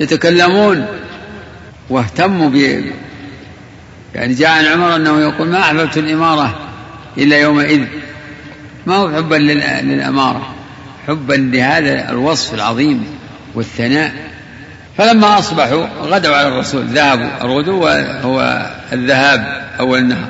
يتكلمون. 0.00 0.86
واهتموا 1.90 2.48
ب 2.50 2.54
يعني 4.14 4.34
جاء 4.34 4.50
عن 4.50 4.64
عمر 4.64 4.96
أنه 4.96 5.20
يقول 5.20 5.48
ما 5.48 5.60
أحببت 5.60 5.98
الإمارة 5.98 6.58
إلا 7.18 7.36
يومئذ. 7.36 7.84
ما 8.86 8.96
هو 8.96 9.10
حبا 9.10 9.34
للأمارة 9.36 10.54
حبا 11.06 11.34
لهذا 11.34 12.10
الوصف 12.10 12.54
العظيم 12.54 13.04
والثناء. 13.54 14.12
فلما 14.98 15.38
أصبحوا 15.38 15.86
غدوا 16.02 16.36
على 16.36 16.48
الرسول 16.48 16.84
ذهبوا 16.84 17.44
الغدو 17.44 17.86
هو 18.22 18.66
الذهاب 18.92 19.70
اول 19.80 19.98
النهار. 19.98 20.28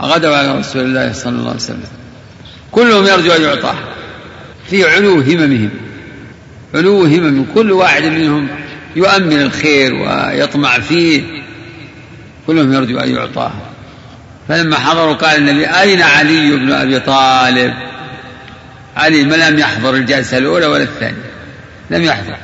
غدوا 0.00 0.36
على 0.36 0.58
رسول 0.58 0.82
الله 0.82 1.12
صلى 1.12 1.32
الله 1.32 1.48
عليه 1.48 1.60
وسلم. 1.60 1.82
كلهم 2.72 3.06
يرجو 3.06 3.32
أن 3.32 3.42
يعطاه 3.42 3.76
في 4.70 4.84
علو 4.90 5.20
هممهم. 5.20 5.70
علو 6.74 7.04
همم 7.04 7.46
كل 7.54 7.72
واحد 7.72 8.04
منهم 8.04 8.48
يؤمن 8.96 9.40
الخير 9.40 9.94
ويطمع 9.94 10.78
فيه. 10.78 11.22
كلهم 12.46 12.72
يرجو 12.72 12.98
أن 12.98 13.14
يعطاه. 13.14 13.52
فلما 14.48 14.76
حضروا 14.76 15.14
قال 15.14 15.36
النبي 15.36 15.66
أين 15.66 16.02
علي 16.02 16.56
بن 16.56 16.72
أبي 16.72 17.00
طالب؟ 17.00 17.74
علي 18.96 19.24
ما 19.24 19.50
لم 19.50 19.58
يحضر 19.58 19.94
الجلسة 19.94 20.38
الأولى 20.38 20.66
ولا 20.66 20.82
الثانية. 20.82 21.30
لم 21.90 22.02
يحضر. 22.02 22.36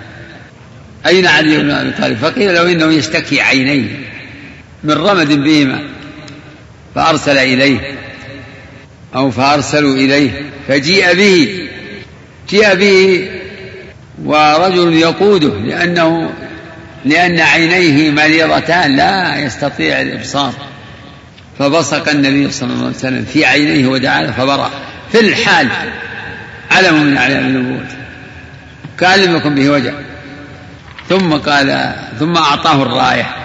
أين 1.07 1.27
علي 1.27 1.59
بن 1.59 1.71
أبي 1.71 1.91
طالب؟ 1.91 2.17
فقيل 2.17 2.55
له 2.55 2.73
إنه 2.73 2.93
يشتكي 2.93 3.41
عينيه 3.41 3.89
من 4.85 4.95
رمد 4.95 5.33
بهما. 5.33 5.83
فأرسل 6.95 7.39
إليه. 7.39 7.99
أو 9.15 9.31
فأرسلوا 9.31 9.95
إليه. 9.95 10.51
فجيء 10.69 11.15
به. 11.15 11.69
جيء 12.51 12.75
به 12.75 13.29
ورجل 14.25 14.95
يقوده 14.95 15.49
لأنه 15.49 16.31
لأن 17.05 17.41
عينيه 17.41 18.11
مريضتان 18.11 18.97
لا 18.97 19.37
يستطيع 19.37 20.01
الإبصار. 20.01 20.53
فبصق 21.59 22.09
النبي 22.09 22.51
صلى 22.51 22.71
الله 22.73 22.87
عليه 22.87 22.97
وسلم 22.97 23.25
في 23.25 23.45
عينيه 23.45 23.87
ودعا 23.87 24.23
له 24.23 24.33
فبرأ. 24.33 24.71
في 25.13 25.21
الحال 25.21 25.69
علم 26.71 27.03
من 27.03 27.17
أعلام 27.17 27.47
النبوة. 27.47 27.87
كان 28.99 29.21
لم 29.21 29.37
يكن 29.37 29.55
به 29.55 29.71
وجع. 29.71 29.93
ثم 31.09 31.33
قال 31.33 31.95
ثم 32.19 32.37
أعطاه 32.37 32.83
الراية. 32.83 33.37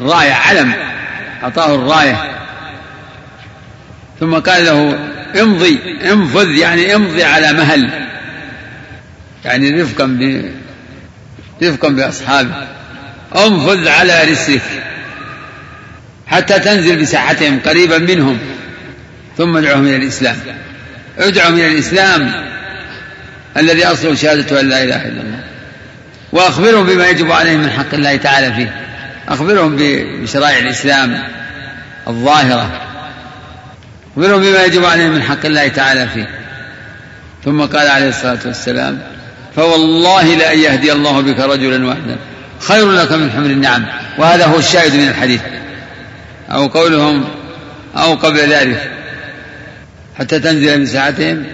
الراية 0.00 0.32
علم. 0.32 0.72
أعطاه 1.42 1.74
الراية. 1.74 2.38
ثم 4.20 4.34
قال 4.34 4.64
له 4.64 4.98
امضي 5.42 5.80
انفذ 6.12 6.50
يعني 6.50 6.94
امضي 6.94 7.24
على 7.24 7.52
مهل. 7.52 8.07
يعني 9.48 9.82
رفقا 9.82 10.06
ب 10.06 10.50
رفقا 11.62 11.88
بأصحابه 11.88 12.54
انفذ 13.36 13.88
على 13.88 14.24
رسلك 14.24 14.62
حتى 16.26 16.58
تنزل 16.58 17.02
بساحتهم 17.02 17.60
قريبا 17.60 17.98
منهم 17.98 18.38
ثم 19.38 19.56
ادعهم 19.56 19.86
إلى 19.86 19.96
الإسلام. 19.96 20.36
ادعهم 21.18 21.54
إلى 21.54 21.68
الإسلام 21.68 22.32
الذي 23.56 23.84
أصله 23.84 24.14
شهادة 24.14 24.60
أن 24.60 24.68
لا 24.68 24.84
إله 24.84 24.96
إلا 24.96 25.20
الله. 25.22 25.44
وأخبرهم 26.32 26.86
بما 26.86 27.08
يجب 27.08 27.32
عليهم 27.32 27.60
من 27.60 27.70
حق 27.70 27.94
الله 27.94 28.16
تعالى 28.16 28.52
فيه. 28.52 28.74
أخبرهم 29.28 29.76
بشرائع 29.76 30.58
الإسلام 30.58 31.22
الظاهرة. 32.08 32.82
أخبرهم 34.12 34.40
بما 34.40 34.64
يجب 34.64 34.84
عليهم 34.84 35.10
من 35.10 35.22
حق 35.22 35.46
الله 35.46 35.68
تعالى 35.68 36.08
فيه. 36.14 36.28
ثم 37.44 37.60
قال 37.60 37.88
عليه 37.88 38.08
الصلاة 38.08 38.38
والسلام 38.44 39.17
فوالله 39.58 40.34
لأن 40.34 40.58
يهدي 40.58 40.92
الله 40.92 41.20
بك 41.20 41.40
رجلا 41.40 41.86
واحدا. 41.86 42.18
خير 42.60 42.90
لك 42.90 43.12
من 43.12 43.30
حمر 43.30 43.46
النعم. 43.46 43.86
وهذا 44.18 44.46
هو 44.46 44.58
الشاهد 44.58 44.94
من 44.94 45.08
الحديث. 45.08 45.40
أو 46.50 46.66
قولهم 46.66 47.24
أو 47.96 48.14
قبل 48.14 48.38
ذلك. 48.38 48.90
حتى 50.18 50.40
تنزل 50.40 50.78
من 50.78 50.86
ساعتهم. 50.86 51.44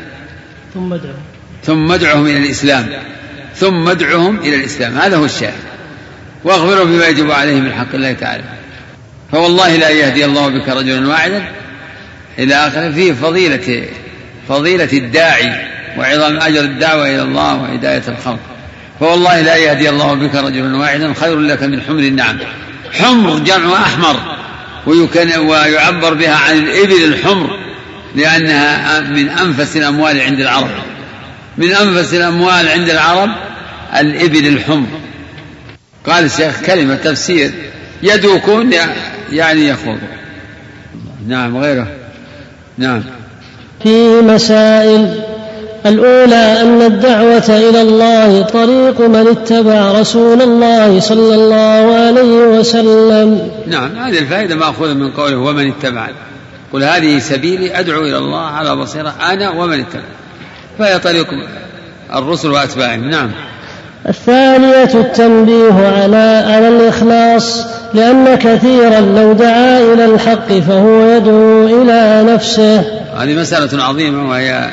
ثم 0.74 0.92
ادعهم. 0.92 1.22
ثم 1.64 1.92
ادعهم 1.92 2.26
إلى 2.26 2.36
الإسلام. 2.36 2.88
ثم 3.56 3.88
ادعهم 3.88 4.38
إلى 4.38 4.56
الإسلام. 4.56 4.98
هذا 4.98 5.16
هو 5.16 5.24
الشاهد. 5.24 5.64
واخبرهم 6.44 6.96
بما 6.96 7.06
يجب 7.06 7.30
عليهم 7.30 7.64
من 7.64 7.72
حق 7.72 7.94
الله 7.94 8.12
تعالى. 8.12 8.44
فوالله 9.32 9.76
لا 9.76 9.88
يهدي 9.88 10.24
الله 10.24 10.48
بك 10.48 10.68
رجلا 10.68 11.08
واحدا. 11.08 11.44
إلى 12.38 12.54
آخره 12.54 12.90
فيه 12.90 13.12
فضيلة 13.12 13.88
فضيلة 14.48 14.92
الداعي. 14.92 15.73
وعظم 15.98 16.36
أجر 16.40 16.60
الدعوة 16.60 17.06
إلى 17.06 17.22
الله 17.22 17.54
وهداية 17.54 18.02
الخلق. 18.08 18.38
فوالله 19.00 19.40
لا 19.40 19.56
يهدي 19.56 19.90
الله 19.90 20.14
بك 20.14 20.34
رجلا 20.34 20.76
واحدا 20.76 21.14
خير 21.14 21.40
لك 21.40 21.62
من 21.62 21.80
حمر 21.80 21.98
النعم. 21.98 22.38
حمر 22.92 23.38
جمع 23.38 23.82
أحمر 23.82 24.16
ويعبر 24.86 26.14
بها 26.14 26.34
عن 26.34 26.58
الإبل 26.58 27.04
الحمر 27.04 27.58
لأنها 28.14 29.00
من 29.00 29.28
أنفس 29.28 29.76
الأموال 29.76 30.20
عند 30.20 30.40
العرب. 30.40 30.70
من 31.58 31.72
أنفس 31.72 32.14
الأموال 32.14 32.68
عند 32.68 32.90
العرب 32.90 33.30
الإبل 34.00 34.46
الحمر. 34.48 34.86
قال 36.06 36.24
الشيخ 36.24 36.60
كلمة 36.66 36.94
تفسير 36.94 37.50
يدوكون 38.02 38.70
يعني 39.32 39.68
يخوضون. 39.68 40.08
نعم 41.28 41.56
غيره. 41.56 41.88
نعم. 42.78 43.02
في 43.82 44.20
مسائل 44.20 45.23
الأولى 45.86 46.62
أن 46.62 46.82
الدعوة 46.82 47.44
إلى 47.48 47.82
الله 47.82 48.42
طريق 48.42 49.00
من 49.00 49.26
اتبع 49.26 50.00
رسول 50.00 50.42
الله 50.42 51.00
صلى 51.00 51.34
الله 51.34 51.94
عليه 51.94 52.58
وسلم. 52.58 53.50
نعم 53.66 53.96
هذه 53.96 54.18
الفائدة 54.18 54.54
مأخوذة 54.54 54.92
من 54.92 55.10
قوله 55.10 55.36
ومن 55.36 55.68
اتبع 55.68 56.08
قل 56.72 56.84
هذه 56.84 57.18
سبيلي 57.18 57.80
أدعو 57.80 58.02
إلى 58.02 58.18
الله 58.18 58.46
على 58.46 58.76
بصيرة 58.76 59.14
أنا 59.32 59.50
ومن 59.50 59.80
اتبع 59.80 60.02
فهي 60.78 60.98
طريق 60.98 61.26
الرسل 62.14 62.50
وأتباعهم. 62.50 63.10
نعم. 63.10 63.30
الثانية 64.08 64.94
التنبيه 64.94 65.72
على 65.72 66.44
على 66.46 66.68
الإخلاص 66.68 67.66
لأن 67.94 68.34
كثيرا 68.34 69.00
لو 69.00 69.32
دعا 69.32 69.80
إلى 69.80 70.04
الحق 70.04 70.52
فهو 70.52 71.02
يدعو 71.10 71.66
إلى 71.66 72.32
نفسه. 72.32 72.80
هذه 73.16 73.40
مسألة 73.40 73.84
عظيمة 73.84 74.30
وهي 74.30 74.70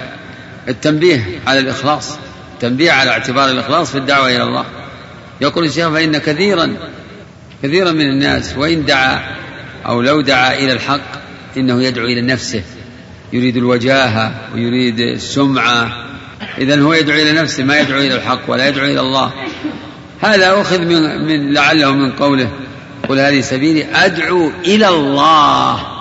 التنبيه 0.71 1.39
على 1.47 1.59
الإخلاص 1.59 2.17
التنبيه 2.53 2.91
على 2.91 3.11
اعتبار 3.11 3.49
الإخلاص 3.49 3.91
في 3.91 3.97
الدعوة 3.97 4.27
إلى 4.27 4.43
الله. 4.43 4.65
يقول 5.41 5.65
الشيخ 5.65 5.89
فإن 5.89 6.17
كثيرا 6.17 6.77
كثيرا 7.63 7.91
من 7.91 8.09
الناس 8.09 8.57
وإن 8.57 8.85
دعا 8.85 9.35
أو 9.85 10.01
لو 10.01 10.21
دعا 10.21 10.53
إلى 10.53 10.71
الحق 10.71 11.21
إنه 11.57 11.83
يدعو 11.83 12.05
إلى 12.05 12.21
نفسه 12.21 12.63
يريد 13.33 13.57
الوجاهة 13.57 14.33
ويريد 14.53 14.99
السمعة. 14.99 16.07
إذا 16.57 16.81
هو 16.81 16.93
يدعو 16.93 17.17
إلى 17.17 17.31
نفسه 17.31 17.63
ما 17.63 17.79
يدعو 17.79 17.99
إلى 17.99 18.15
الحق 18.15 18.41
ولا 18.47 18.67
يدعو 18.67 18.85
إلى 18.85 18.99
الله. 18.99 19.33
هذا 20.21 20.61
أخذ 20.61 20.79
من, 20.79 21.27
من 21.27 21.53
لعله 21.53 21.91
من 21.91 22.11
قوله 22.11 22.51
قل 23.09 23.19
هذه 23.19 23.41
سبيلي 23.41 23.85
أدعو 23.93 24.51
إلى 24.65 24.87
الله. 24.87 26.00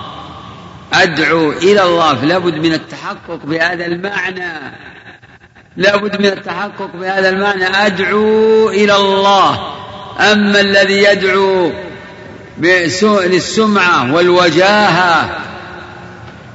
أدعو 0.93 1.51
إلى 1.51 1.83
الله 1.83 2.15
فلا 2.15 2.37
بد 2.37 2.55
من 2.55 2.73
التحقق 2.73 3.39
بهذا 3.43 3.85
المعنى. 3.85 4.73
لا 5.77 5.97
بد 5.97 6.19
من 6.19 6.25
التحقق 6.25 6.89
بهذا 6.99 7.29
المعنى. 7.29 7.65
أدعو 7.65 8.69
إلى 8.69 8.95
الله. 8.95 9.73
أما 10.19 10.59
الذي 10.59 11.03
يدعو 11.03 11.71
للسمعة 13.23 14.13
والوجاهة 14.13 15.37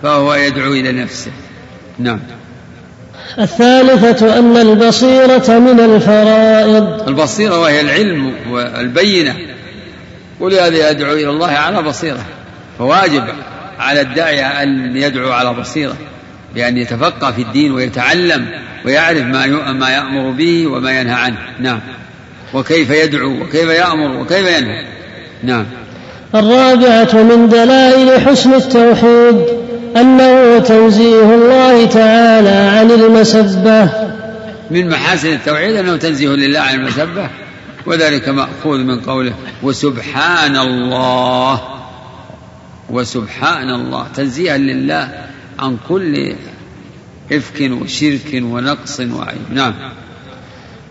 فهو 0.02 0.34
يدعو 0.34 0.72
إلى 0.72 0.92
نفسه. 0.92 1.30
نعم. 1.98 2.20
الثالثة 3.38 4.38
أن 4.38 4.56
البصيرة 4.56 5.58
من 5.58 5.80
الفرائض. 5.80 7.08
البصيرة 7.08 7.60
وهي 7.60 7.80
العلم 7.80 8.34
والبينة. 8.50 9.36
ولهذا 10.40 10.90
يدعو 10.90 11.12
إلى 11.12 11.30
الله 11.30 11.50
على 11.50 11.82
بصيرة 11.82 12.24
فواجب. 12.78 13.24
على 13.78 14.00
الداعية 14.00 14.62
أن 14.62 14.96
يدعو 14.96 15.32
على 15.32 15.54
بصيرة 15.54 15.96
بأن 16.54 16.78
يتفقه 16.78 17.32
في 17.32 17.42
الدين 17.42 17.72
ويتعلم 17.72 18.46
ويعرف 18.84 19.22
ما 19.22 19.46
ما 19.72 19.90
يأمر 19.90 20.30
به 20.30 20.66
وما 20.66 21.00
ينهى 21.00 21.14
عنه. 21.14 21.38
نعم. 21.60 21.80
وكيف 22.54 22.90
يدعو 22.90 23.42
وكيف 23.42 23.68
يأمر 23.68 24.20
وكيف 24.20 24.46
ينهى. 24.58 24.84
نعم. 25.42 25.66
الرابعة 26.34 27.22
من 27.22 27.48
دلائل 27.48 28.20
حسن 28.20 28.54
التوحيد 28.54 29.44
أنه 29.96 30.58
تنزيه 30.58 31.34
الله 31.34 31.86
تعالى 31.86 32.78
عن 32.78 32.90
المسبة. 32.90 33.90
من 34.70 34.88
محاسن 34.88 35.32
التوحيد 35.32 35.76
أنه 35.76 35.96
تنزيه 35.96 36.28
لله 36.28 36.60
عن 36.60 36.74
المسبة 36.74 37.28
وذلك 37.86 38.28
مأخوذ 38.28 38.78
من 38.78 39.00
قوله 39.00 39.32
وسبحان 39.62 40.56
الله. 40.56 41.60
وسبحان 42.90 43.70
الله 43.70 44.06
تنزيها 44.14 44.56
لله 44.58 45.26
عن 45.58 45.76
كل 45.88 46.34
إفك 47.32 47.70
وشرك 47.82 48.42
ونقص 48.42 49.00
وعيب. 49.00 49.38
نعم. 49.50 49.74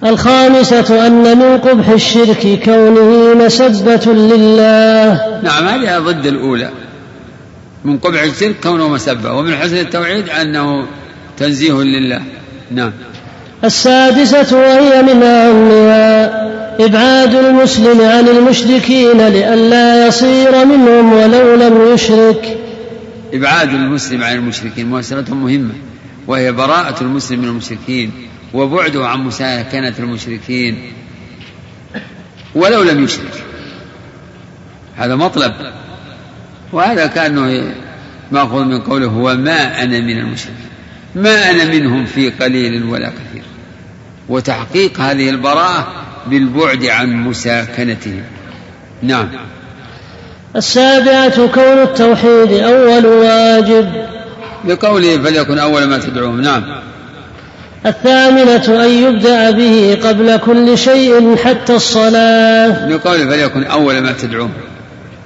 الخامسة 0.04 1.08
أن 1.08 1.38
من 1.38 1.58
قبح 1.58 1.90
الشرك 1.90 2.60
كونه 2.66 3.34
مسبة 3.46 4.14
لله. 4.14 5.42
نعم 5.44 5.68
هذه 5.68 6.00
ضد 6.00 6.26
الأولى. 6.26 6.70
من 7.86 7.98
قبح 7.98 8.22
الشرك 8.22 8.56
كونه 8.64 8.90
مسبة 8.90 9.34
ومن 9.34 9.56
حسن 9.56 9.78
التوحيد 9.78 10.30
أنه 10.30 10.88
تنزيه 11.38 11.74
لله. 11.74 12.22
نعم. 12.72 12.92
السادسة 13.66 14.58
وهي 14.58 15.02
من 15.02 15.24
أهمها 15.24 16.46
إبعاد 16.80 17.36
المسلم 17.36 18.02
عن 18.02 18.28
المشركين 18.28 19.28
لئلا 19.28 20.08
يصير 20.08 20.66
منهم 20.66 21.14
ولو 21.14 21.56
لم 21.56 21.94
يشرك. 21.94 22.58
إبعاد 23.34 23.70
المسلم 23.70 24.24
عن 24.24 24.36
المشركين 24.36 24.90
مسألة 24.90 25.36
مهمة 25.36 25.74
وهي 26.28 26.52
براءة 26.52 27.02
المسلم 27.02 27.40
من 27.40 27.48
المشركين 27.48 28.12
وبعده 28.54 29.08
عن 29.08 29.20
مساكنة 29.20 29.94
المشركين 30.00 30.92
ولو 32.56 32.84
لم 32.84 33.04
يشرك. 33.04 33.44
هذا 34.98 35.16
مطلب. 35.16 35.54
وهذا 36.74 37.08
كأنه 37.08 37.74
مأخوذ 38.32 38.64
من 38.64 38.82
قوله 38.82 39.18
وما 39.18 39.84
أنا 39.84 40.00
من 40.00 40.18
المشركين. 40.18 40.56
ما 41.16 41.52
أنا 41.52 41.66
منهم 41.66 42.06
في 42.06 42.30
قليل 42.30 42.84
ولا 42.84 43.10
كثير. 43.10 43.45
وتحقيق 44.30 45.00
هذه 45.00 45.30
البراءة 45.30 45.88
بالبعد 46.28 46.86
عن 46.86 47.14
مساكنتهم. 47.14 48.24
نعم. 49.02 49.30
السابعة 50.56 51.48
كون 51.48 51.82
التوحيد 51.84 52.52
أول 52.52 53.06
واجب. 53.06 54.06
بقوله 54.64 55.18
فليكن 55.18 55.60
أول 55.60 55.84
ما 55.84 55.98
تدعوهم 55.98 56.42
نعم. 56.42 56.64
الثامنة 57.86 58.84
أن 58.86 58.90
يبدأ 58.90 59.52
به 59.52 60.00
قبل 60.04 60.38
كل 60.38 60.78
شيء 60.78 61.36
حتى 61.36 61.76
الصلاة. 61.76 62.90
بقوله 62.90 63.26
فليكن 63.26 63.64
أول 63.64 64.00
ما 64.00 64.12
تدعوهم 64.12 64.52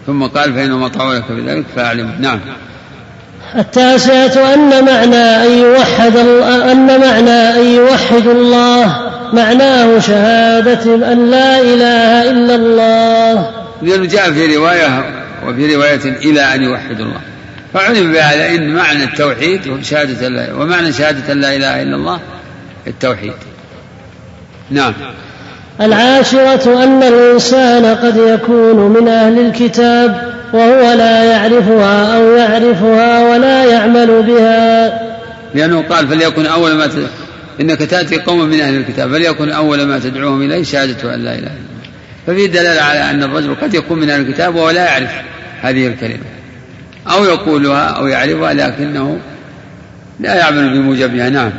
ثم 0.08 0.24
قال 0.24 0.54
فإنهم 0.54 0.84
أطاعوا 0.84 1.16
لك 1.16 1.32
بذلك 1.32 1.66
فأعلموا 1.76 2.16
نعم. 2.20 2.40
التاسعة 3.58 4.54
أن 4.54 4.86
معنى 4.86 5.16
أن 5.16 5.58
يوحد 5.58 6.18
أن 6.72 7.00
معنى 7.00 7.30
أن 7.32 7.66
يوحد 7.66 8.28
الله 8.28 9.12
معناه 9.34 10.00
شهادة 10.00 11.12
أن 11.12 11.32
لا 11.32 11.60
إله 11.60 12.32
إلا 12.32 12.56
الله. 12.56 13.52
لأنه 13.82 14.06
جاء 14.06 14.32
في 14.32 14.56
رواية 14.56 15.06
وفي 15.48 15.76
رواية 15.76 16.02
إلى 16.06 16.56
أن 16.56 16.64
يوحد 16.64 17.00
الله. 17.00 17.22
فعلم 17.74 18.14
بهذا 18.14 18.56
إن 18.56 18.76
معنى 18.76 19.04
التوحيد 19.04 19.84
شهادة 19.84 20.28
لا 20.28 20.54
ومعنى 20.54 20.94
شهادة 20.94 21.34
لا 21.34 21.56
إله 21.56 21.82
إلا 21.82 21.96
الله 21.96 22.20
التوحيد. 22.88 23.34
نعم. 24.72 24.94
العاشرة 25.82 26.84
أن 26.84 27.04
الإنسان 27.04 27.86
قد 27.86 28.18
يكون 28.18 28.76
من 28.76 29.08
أهل 29.08 29.40
الكتاب 29.40 30.22
وهو 30.54 30.94
لا 30.94 31.24
يعرفها 31.24 32.18
أو 32.18 32.36
يعرفها 32.36 33.30
ولا 33.30 33.66
يعمل 33.66 34.24
بها. 34.24 35.00
لأنه 35.56 35.82
قال 35.82 36.08
فليكن 36.08 36.46
أول 36.46 36.72
ما 36.72 36.90
إنك 37.62 37.80
تأتي 37.80 38.18
قوما 38.18 38.46
من 38.46 38.62
أهل 38.62 38.76
الكتاب 38.76 39.12
فليكن 39.12 39.50
أول 39.50 39.84
ما 39.84 40.00
تدعوهم 40.00 40.42
إليه 40.42 40.64
شهادة 40.64 41.16
أن 41.16 41.24
لا 41.24 41.32
إله 41.32 41.40
إلا 41.40 41.48
الله. 41.48 41.60
ففي 42.28 42.48
دلالة 42.48 42.82
على 42.82 43.10
أن 43.10 43.24
الرجل 43.24 43.56
قد 43.56 43.74
يكون 43.74 44.00
من 44.00 44.10
أهل 44.10 44.22
الكتاب 44.22 44.56
وهو 44.56 44.70
لا 44.70 44.86
يعرف 44.86 45.12
هذه 45.62 45.88
الكلمة. 45.88 46.26
أو 47.12 47.26
يقولها 47.26 47.84
أو 47.84 48.08
يعرفها 48.08 48.54
لكنه 48.54 49.20
لا 50.20 50.36
يعمل 50.36 50.70
بموجبها. 50.70 51.30
نعم. 51.30 51.52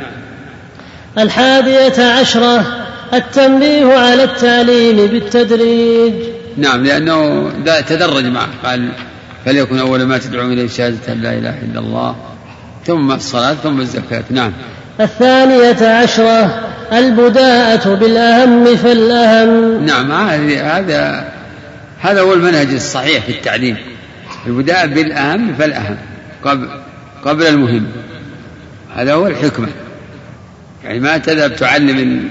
الحادية 1.17 2.03
عشرة 2.03 2.80
التنبيه 3.13 3.93
على 3.97 4.23
التعليم 4.23 4.95
بالتدريج. 5.07 6.13
نعم 6.57 6.83
لأنه 6.83 7.49
تدرج 7.87 8.25
معه 8.25 8.49
قال 8.63 8.89
فليكن 9.45 9.79
أول 9.79 10.03
ما 10.03 10.17
تدعو 10.17 10.51
إليه 10.51 10.67
شهادة 10.67 11.13
لا 11.13 11.33
إله 11.33 11.61
إلا 11.61 11.79
الله 11.79 12.15
ثم 12.85 13.11
الصلاة 13.11 13.53
ثم 13.53 13.81
الزكاة. 13.81 14.23
نعم. 14.29 14.51
الثانية 14.99 15.87
عشرة 15.87 16.69
البداءة 16.93 17.95
بالأهم 17.95 18.75
فالأهم. 18.75 19.85
نعم 19.85 20.11
هذا 20.11 21.31
هذا 21.99 22.21
هو 22.21 22.33
المنهج 22.33 22.73
الصحيح 22.73 23.25
في 23.25 23.31
التعليم. 23.31 23.77
البداء 24.47 24.87
بالأهم 24.87 25.53
فالأهم 25.53 25.97
قبل 26.43 26.69
قبل 27.25 27.47
المهم. 27.47 27.87
هذا 28.95 29.13
هو 29.13 29.27
الحكمة. 29.27 29.67
يعني 30.83 30.99
ما 30.99 31.17
تذهب 31.17 31.55
تعلم 31.55 32.29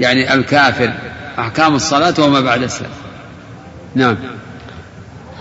يعني 0.00 0.34
الكافر 0.34 0.92
أحكام 1.38 1.74
الصلاة 1.74 2.14
وما 2.18 2.40
بعد 2.40 2.62
السلام. 2.62 2.90
نعم. 3.94 4.16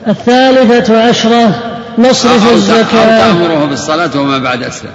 الثالثة 0.08 1.08
عشرة 1.08 1.74
نصرف 1.98 2.52
الزكاة 2.52 3.00
أو 3.00 3.34
تأمره 3.34 3.66
بالصلاة 3.66 4.20
وما 4.20 4.38
بعد 4.38 4.64
السلام. 4.64 4.94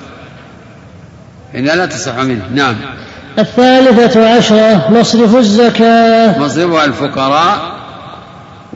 إنها 1.55 1.77
لا 1.77 1.87
تصح 1.87 2.17
منه. 2.17 2.43
نعم. 2.55 2.77
الثالثة 3.39 4.37
عشرة 4.37 4.91
نصرف 5.01 5.37
الزكاة. 5.37 6.39
مصرفها 6.39 6.85
الفقراء 6.85 7.79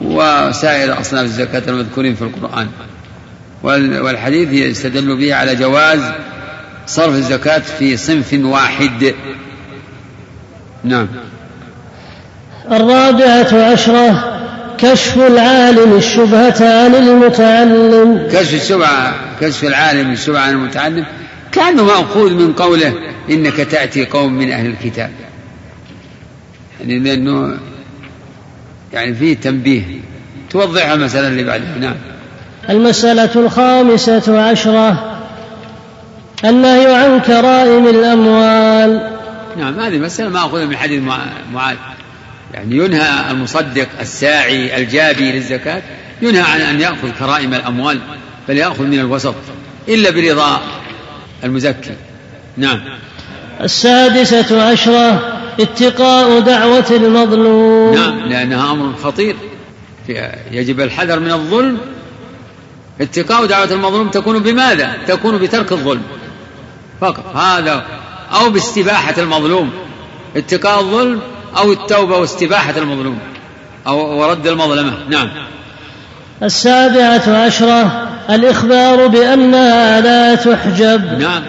وسائر 0.01 1.01
أصناف 1.01 1.25
الزكاة 1.25 1.63
المذكورين 1.69 2.15
في 2.15 2.23
القرآن. 2.23 2.69
والحديث 4.03 4.53
يستدل 4.53 5.17
به 5.17 5.35
على 5.35 5.55
جواز 5.55 6.01
صرف 6.87 7.15
الزكاة 7.15 7.59
في 7.59 7.97
صنف 7.97 8.33
واحد. 8.45 9.15
نعم. 10.85 11.09
الرابعة 12.71 13.73
عشرة 13.73 14.39
كشف 14.79 15.17
العالم 15.17 15.97
الشبهة 15.97 16.85
عن 16.85 16.95
المتعلم. 16.95 18.29
كشف 18.33 18.55
الشبهة 18.55 19.15
كشف 19.41 19.65
العالم 19.65 20.13
الشبهة 20.13 20.41
عن 20.41 20.51
المتعلم 20.51 21.07
كأنه 21.53 21.85
مأخوذ 21.85 22.35
من 22.35 22.53
قوله 22.53 22.95
إنك 23.31 23.57
تأتي 23.57 24.05
قوم 24.05 24.33
من 24.33 24.53
أهل 24.53 24.67
الكتاب. 24.67 25.11
يعني 26.81 26.99
لأنه 26.99 27.59
يعني 28.93 29.15
فيه 29.15 29.37
تنبيه 29.37 29.83
توضح 30.51 30.91
المسألة 30.91 31.29
اللي 31.29 31.45
بعدها 31.45 31.79
نعم. 31.81 31.95
المسألة 32.71 33.31
الخامسة 33.37 34.43
عشرة 34.51 35.19
النهي 36.45 36.95
عن 36.95 37.21
كرائم 37.21 37.87
الأموال. 37.87 39.22
نعم 39.57 39.81
هذه 39.81 39.99
مسألة 39.99 40.29
مأخوذة 40.29 40.65
من 40.65 40.77
حديث 40.77 41.03
معاذ. 41.53 41.77
يعني 42.55 42.77
ينهى 42.77 43.31
المصدق 43.31 43.89
الساعي 44.01 44.77
الجابي 44.77 45.33
للزكاة 45.33 45.83
ينهى 46.23 46.41
عن 46.41 46.61
أن 46.61 46.81
يأخذ 46.81 47.11
كرائم 47.19 47.55
الأموال 47.55 48.01
بل 48.49 48.57
يأخذ 48.57 48.83
من 48.83 48.99
الوسط 49.01 49.35
إلا 49.89 50.11
برضا 50.11 50.61
المزكي. 51.45 51.95
نعم. 52.57 52.81
السادسة 53.61 54.71
عشرة 54.71 55.39
اتقاء 55.61 56.41
دعوة 56.41 56.91
المظلوم. 56.91 57.95
نعم 57.95 58.21
لأنها 58.29 58.73
أمر 58.73 58.95
خطير. 58.97 59.37
يجب 60.51 60.81
الحذر 60.81 61.21
من 61.21 61.33
الظلم. 61.33 61.79
اتقاء 63.01 63.47
دعوة 63.47 63.73
المظلوم 63.73 64.09
تكون 64.09 64.39
بماذا؟ 64.39 64.97
تكون 65.07 65.39
بترك 65.39 65.73
الظلم. 65.73 66.03
فقط. 67.01 67.37
هذا 67.37 67.87
أو 68.33 68.51
باستباحة 68.51 69.15
المظلوم 69.19 69.71
اتقاء 70.37 70.81
الظلم 70.81 71.21
أو 71.57 71.73
التوبة 71.73 72.19
واستباحة 72.19 72.75
المظلوم 72.77 73.19
أو 73.87 74.19
ورد 74.21 74.47
المظلمة. 74.47 74.93
نعم. 75.09 75.29
السابعة 76.43 77.45
عشرة 77.45 78.09
الإخبار 78.31 79.07
بأنها 79.07 80.01
لا 80.01 80.35
تحجب. 80.35 81.21
نعم. 81.21 81.43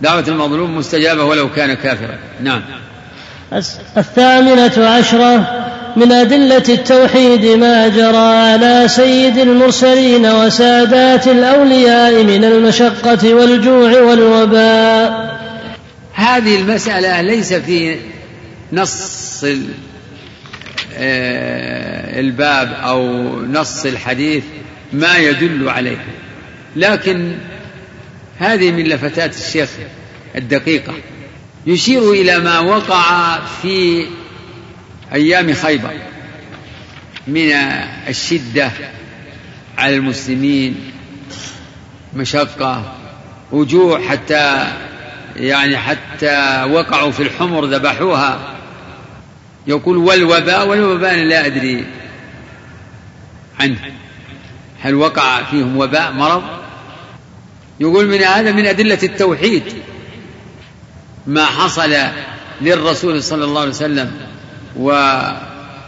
دعوة 0.00 0.24
المظلوم 0.28 0.76
مستجابة 0.76 1.24
ولو 1.24 1.52
كان 1.52 1.74
كافرا. 1.74 2.18
نعم. 2.42 2.62
الثامنة 3.96 4.88
عشرة 4.88 5.62
من 5.96 6.12
أدلة 6.12 6.62
التوحيد 6.68 7.46
ما 7.46 7.88
جرى 7.88 8.16
على 8.16 8.88
سيد 8.88 9.38
المرسلين 9.38 10.26
وسادات 10.26 11.28
الأولياء 11.28 12.24
من 12.24 12.44
المشقة 12.44 13.34
والجوع 13.34 14.00
والوباء. 14.00 15.35
هذه 16.16 16.56
المسألة 16.60 17.20
ليس 17.20 17.52
في 17.52 17.96
نص 18.72 19.44
آه، 20.94 22.20
الباب 22.20 22.72
أو 22.72 23.02
نص 23.46 23.86
الحديث 23.86 24.44
ما 24.92 25.16
يدل 25.16 25.68
عليه. 25.68 26.04
لكن 26.76 27.38
هذه 28.38 28.70
من 28.70 28.84
لفتات 28.84 29.36
الشيخ 29.36 29.68
الدقيقة. 30.36 30.94
يشير 31.66 32.12
إلى 32.12 32.38
ما 32.38 32.58
وقع 32.58 33.38
في 33.62 34.06
أيام 35.12 35.54
خيبر 35.54 35.92
من 37.26 37.52
الشدة 38.08 38.70
على 39.78 39.96
المسلمين 39.96 40.92
مشقة 42.14 42.94
وجوع 43.52 44.00
حتى 44.00 44.72
يعني 45.36 45.78
حتى 45.78 46.64
وقعوا 46.70 47.10
في 47.10 47.22
الحمر 47.22 47.64
ذبحوها. 47.64 48.54
يقول 49.66 49.96
والوباء 49.96 50.68
والوباء 50.68 51.14
لا 51.14 51.46
أدري 51.46 51.86
عنه. 53.60 53.78
هل 54.80 54.94
وقع 54.94 55.42
فيهم 55.42 55.76
وباء 55.76 56.12
مرض؟ 56.12 56.42
يقول 57.80 58.06
من 58.06 58.22
هذا 58.22 58.52
من 58.52 58.66
أدلة 58.66 58.98
التوحيد 59.02 59.62
ما 61.26 61.44
حصل 61.44 61.96
للرسول 62.60 63.22
صلى 63.22 63.44
الله 63.44 63.60
عليه 63.60 63.70
وسلم 63.70 64.12
و 64.76 65.18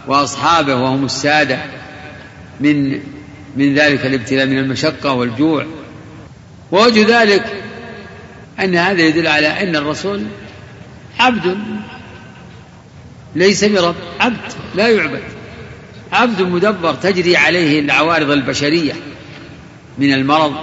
وأصحابه 0.06 0.74
وهم 0.74 1.04
السادة 1.04 1.58
من 2.60 3.00
من 3.56 3.74
ذلك 3.74 4.06
الابتلاء 4.06 4.46
من 4.46 4.58
المشقة 4.58 5.12
والجوع. 5.12 5.66
ووجه 6.72 7.22
ذلك 7.22 7.62
أن 8.60 8.76
هذا 8.76 9.02
يدل 9.02 9.26
على 9.26 9.46
أن 9.46 9.76
الرسول 9.76 10.22
عبد 11.20 11.58
ليس 13.36 13.64
برب 13.64 13.94
عبد 14.20 14.52
لا 14.74 14.88
يعبد. 14.88 15.22
عبد 16.12 16.42
مدبر 16.42 16.94
تجري 16.94 17.36
عليه 17.36 17.80
العوارض 17.80 18.30
البشرية 18.30 18.92
من 19.98 20.12
المرض 20.12 20.54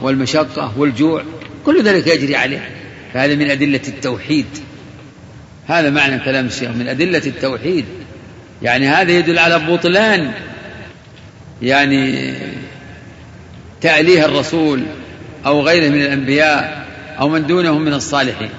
والمشقة 0.00 0.72
والجوع 0.76 1.22
كل 1.66 1.82
ذلك 1.82 2.06
يجري 2.06 2.36
عليه. 2.36 2.70
فهذا 3.14 3.34
من 3.34 3.50
أدلة 3.50 3.80
التوحيد. 3.88 4.46
هذا 5.66 5.90
معنى 5.90 6.18
كلام 6.18 6.46
الشيخ 6.46 6.70
من 6.70 6.88
أدلة 6.88 7.22
التوحيد. 7.26 7.84
يعني 8.62 8.88
هذا 8.88 9.12
يدل 9.12 9.38
على 9.38 9.58
بطلان 9.58 10.32
يعني 11.62 12.34
تأليه 13.80 14.24
الرسول 14.24 14.82
أو 15.46 15.60
غيره 15.62 15.88
من 15.88 16.00
الأنبياء. 16.02 16.85
أو 17.20 17.28
من 17.28 17.46
دونهم 17.46 17.82
من 17.82 17.92
الصالحين. 17.92 18.50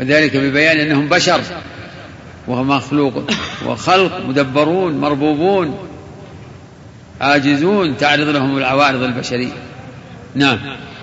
وذلك 0.00 0.36
ببيان 0.36 0.76
أنهم 0.76 1.08
بشر 1.08 1.40
وهو 2.48 2.64
مخلوق 2.64 3.12
وخلق 3.66 4.20
مدبرون 4.28 4.98
مربوبون 4.98 5.78
عاجزون 7.20 7.96
تعرض 7.96 8.28
لهم 8.28 8.58
العوارض 8.58 9.02
البشرية. 9.02 9.52
نعم. 10.34 10.58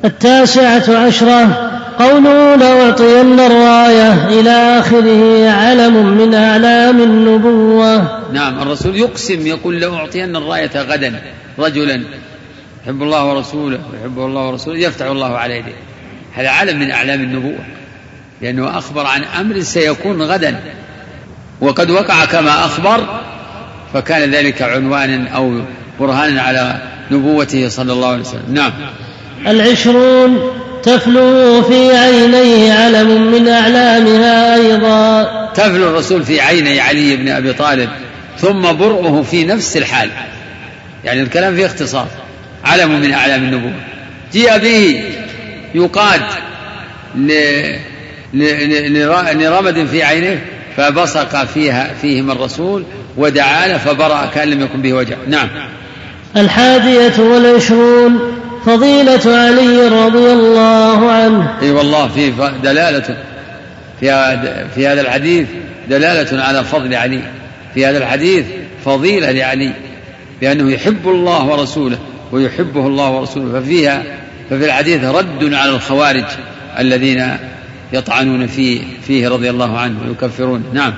التاسعة 0.05 1.05
عشرة. 1.05 1.69
قوله 1.99 2.55
لأعطين 2.55 3.39
الراية 3.39 4.39
إلى 4.39 4.79
آخره 4.79 5.49
علم 5.49 6.17
من 6.17 6.33
أعلام 6.33 7.01
النبوة. 7.01 8.19
نعم. 8.33 8.61
الرسول 8.61 8.95
يقسم 8.95 9.47
يقول 9.47 9.79
لأعطين 9.79 10.35
الراية 10.35 10.81
غدا 10.81 11.21
رجلا 11.59 12.03
يحب 12.83 13.03
الله 13.03 13.25
ورسوله 13.25 13.79
ويحبه 13.93 14.25
الله 14.25 14.47
ورسوله 14.47 14.79
يفتح 14.79 15.05
الله 15.05 15.37
على 15.37 15.57
يديه. 15.57 15.88
هذا 16.35 16.49
علم 16.49 16.79
من 16.79 16.91
أعلام 16.91 17.21
النبوة 17.21 17.59
لأنه 18.41 18.77
أخبر 18.77 19.05
عن 19.05 19.23
أمر 19.23 19.61
سيكون 19.61 20.21
غدا 20.21 20.59
وقد 21.61 21.91
وقع 21.91 22.25
كما 22.25 22.65
أخبر 22.65 23.19
فكان 23.93 24.31
ذلك 24.31 24.61
عنوانا 24.61 25.29
أو 25.29 25.61
برهانا 25.99 26.41
على 26.41 26.81
نبوته 27.11 27.69
صلى 27.69 27.93
الله 27.93 28.07
عليه 28.07 28.21
وسلم. 28.21 28.53
نعم. 28.53 28.71
العشرون 29.47 30.39
تفلو 30.83 31.61
في 31.61 31.97
عينيه 31.97 32.73
علم 32.73 33.31
من 33.31 33.47
أعلامها 33.47 34.55
أيضا. 34.55 35.23
تفلو 35.53 35.89
الرسول 35.89 36.23
في 36.23 36.41
عيني 36.41 36.79
علي 36.79 37.15
بن 37.15 37.29
أبي 37.29 37.53
طالب 37.53 37.89
ثم 38.37 38.73
برؤه 38.73 39.23
في 39.23 39.45
نفس 39.45 39.77
الحال. 39.77 40.09
يعني 41.05 41.21
الكلام 41.21 41.55
فيه 41.55 41.65
اختصار. 41.65 42.07
علم 42.65 42.99
من 42.99 43.13
أعلام 43.13 43.43
النبوة. 43.43 43.73
جيء 44.33 44.57
به 44.57 45.03
يقاد 45.75 46.21
لرمد 49.33 49.85
في 49.85 50.03
عينه 50.03 50.41
فبصق 50.77 51.45
فيها 51.45 51.93
فيهما 52.01 52.33
الرسول 52.33 52.83
ودعا 53.17 53.67
له 53.67 53.77
فبرأ 53.77 54.25
كأن 54.25 54.47
لم 54.47 54.61
يكن 54.61 54.81
به 54.81 54.93
وجع. 54.93 55.15
نعم. 55.27 55.49
الحادية 56.37 57.19
والعشرون 57.19 58.19
فضيلة 58.65 59.21
علي 59.25 59.87
رضي 59.87 60.33
الله 60.33 61.11
عنه. 61.11 61.53
إي 61.61 61.71
والله 61.71 62.07
في 62.07 62.33
دلالة 62.63 63.17
في 63.99 64.37
في 64.75 64.87
هذا 64.87 65.01
الحديث 65.01 65.47
دلالة 65.89 66.43
على 66.43 66.63
فضل 66.63 66.95
علي. 66.95 67.21
في 67.73 67.85
هذا 67.85 67.97
الحديث 67.97 68.45
فضيلة 68.85 69.31
لعلي 69.31 69.73
بأنه 70.41 70.71
يحب 70.71 71.07
الله 71.07 71.45
ورسوله 71.45 71.97
ويحبه 72.31 72.87
الله 72.87 73.11
ورسوله 73.11 73.61
ففيها 73.61 74.03
ففي 74.49 74.65
الحديث 74.65 75.03
رد 75.03 75.53
على 75.53 75.71
الخوارج 75.71 76.25
الذين 76.79 77.37
يطعنون 77.93 78.47
فيه 78.47 78.81
فيه 79.07 79.29
رضي 79.29 79.49
الله 79.49 79.79
عنه 79.79 79.95
ويكفرون. 80.07 80.63
نعم. 80.73 80.93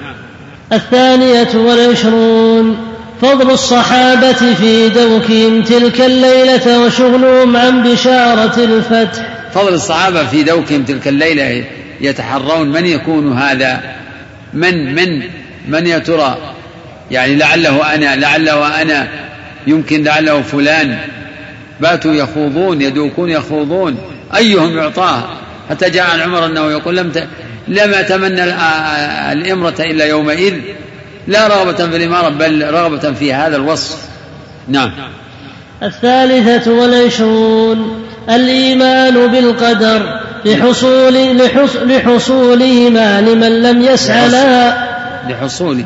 الثانية 0.73 1.55
والعشرون 1.55 2.77
فضل 3.21 3.51
الصحابة 3.51 4.53
في 4.53 4.89
دوكهم 4.89 5.63
تلك 5.63 6.01
الليلة 6.01 6.79
وشغلهم 6.79 7.57
عن 7.57 7.83
بشارة 7.83 8.63
الفتح. 8.63 9.25
فضل 9.53 9.73
الصحابة 9.73 10.25
في 10.25 10.43
دوكهم 10.43 10.83
تلك 10.83 11.07
الليلة 11.07 11.65
يتحرون 12.01 12.67
من 12.67 12.85
يكون 12.85 13.37
هذا؟ 13.37 13.81
من 14.53 14.95
من 14.95 15.23
من 15.67 15.87
يا 15.87 15.97
ترى؟ 15.97 16.37
يعني 17.11 17.35
لعله 17.35 17.95
أنا 17.95 18.15
لعله 18.15 18.81
أنا 18.81 19.07
يمكن 19.67 20.03
لعله 20.03 20.41
فلان. 20.41 20.97
باتوا 21.81 22.13
يخوضون 22.13 22.81
يدوكون 22.81 23.29
يخوضون. 23.29 23.97
أيهم 24.35 24.77
يعطاه؟ 24.77 25.23
حتى 25.69 25.89
جاء 25.89 26.03
عن 26.03 26.19
عمر 26.19 26.45
أنه 26.45 26.71
يقول 26.71 26.97
لم 26.97 27.11
ت... 27.11 27.27
لم 27.67 27.93
أتمنى 27.93 28.43
الإمرة 29.31 29.75
إلا 29.79 30.05
يومئذ. 30.05 30.53
لا 31.27 31.47
رغبة 31.47 31.89
في 31.89 31.95
الإمارة 31.95 32.29
بل 32.29 32.73
رغبة 32.73 33.11
في 33.11 33.33
هذا 33.33 33.55
الوصف. 33.55 33.97
نعم. 34.67 34.91
الثالثة 35.83 36.71
والعشرون 36.71 38.05
الإيمان 38.29 39.27
بالقدر 39.27 40.19
لحصول 40.45 41.37
لحصولهما 41.85 43.21
لمن 43.21 43.61
لم 43.61 43.81
يسعى 43.81 44.29
لها. 44.29 44.91
لحصوله 45.29 45.85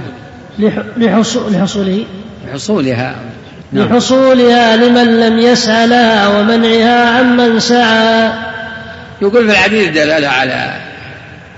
لحصول 0.98 1.54
لحصوله 1.54 2.06
لحصولها. 2.48 3.16
لحصولها 3.76 4.76
لمن 4.76 5.20
لم 5.20 5.40
يسعى 5.40 5.88
لها 5.88 6.28
ومنعها 6.28 7.20
عمن 7.20 7.60
سعى. 7.60 8.32
يقول 9.22 9.46
في 9.46 9.52
الحديث 9.52 9.90
دلالة 9.90 10.28
على 10.28 10.74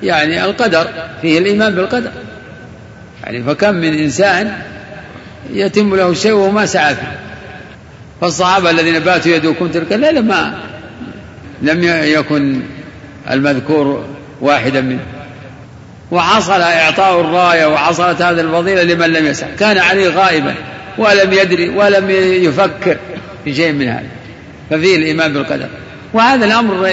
يعني 0.03 0.45
القدر 0.45 0.87
فيه 1.21 1.39
الإيمان 1.39 1.75
بالقدر. 1.75 2.11
يعني 3.23 3.43
فكم 3.43 3.73
من 3.73 3.93
إنسان 3.93 4.53
يتم 5.53 5.95
له 5.95 6.13
شيء 6.13 6.31
وهو 6.31 6.51
ما 6.51 6.65
سعى 6.65 6.95
فيه. 6.95 7.17
فالصحابة 8.21 8.69
الذين 8.69 8.99
باتوا 8.99 9.31
يدوكون 9.31 9.71
تلك 9.71 9.93
الليلة 9.93 10.21
ما 10.21 10.53
لم 11.61 11.83
يكن 12.03 12.61
المذكور 13.31 14.05
واحدا 14.41 14.81
منهم. 14.81 15.05
وحصل 16.11 16.61
إعطاء 16.61 17.21
الراية 17.21 17.65
وحصلت 17.65 18.21
هذه 18.21 18.41
الفضيلة 18.41 18.83
لمن 18.83 19.13
لم 19.13 19.25
يسعى 19.25 19.49
كان 19.59 19.77
علي 19.77 20.07
غائبا. 20.07 20.55
ولم 20.97 21.33
يدري 21.33 21.69
ولم 21.69 22.09
يفكر 22.43 22.97
في 23.45 23.55
شيء 23.55 23.71
من 23.71 23.87
هذا. 23.87 24.07
ففيه 24.69 24.95
الإيمان 24.95 25.33
بالقدر. 25.33 25.67
وهذا 26.13 26.45
الأمر 26.45 26.91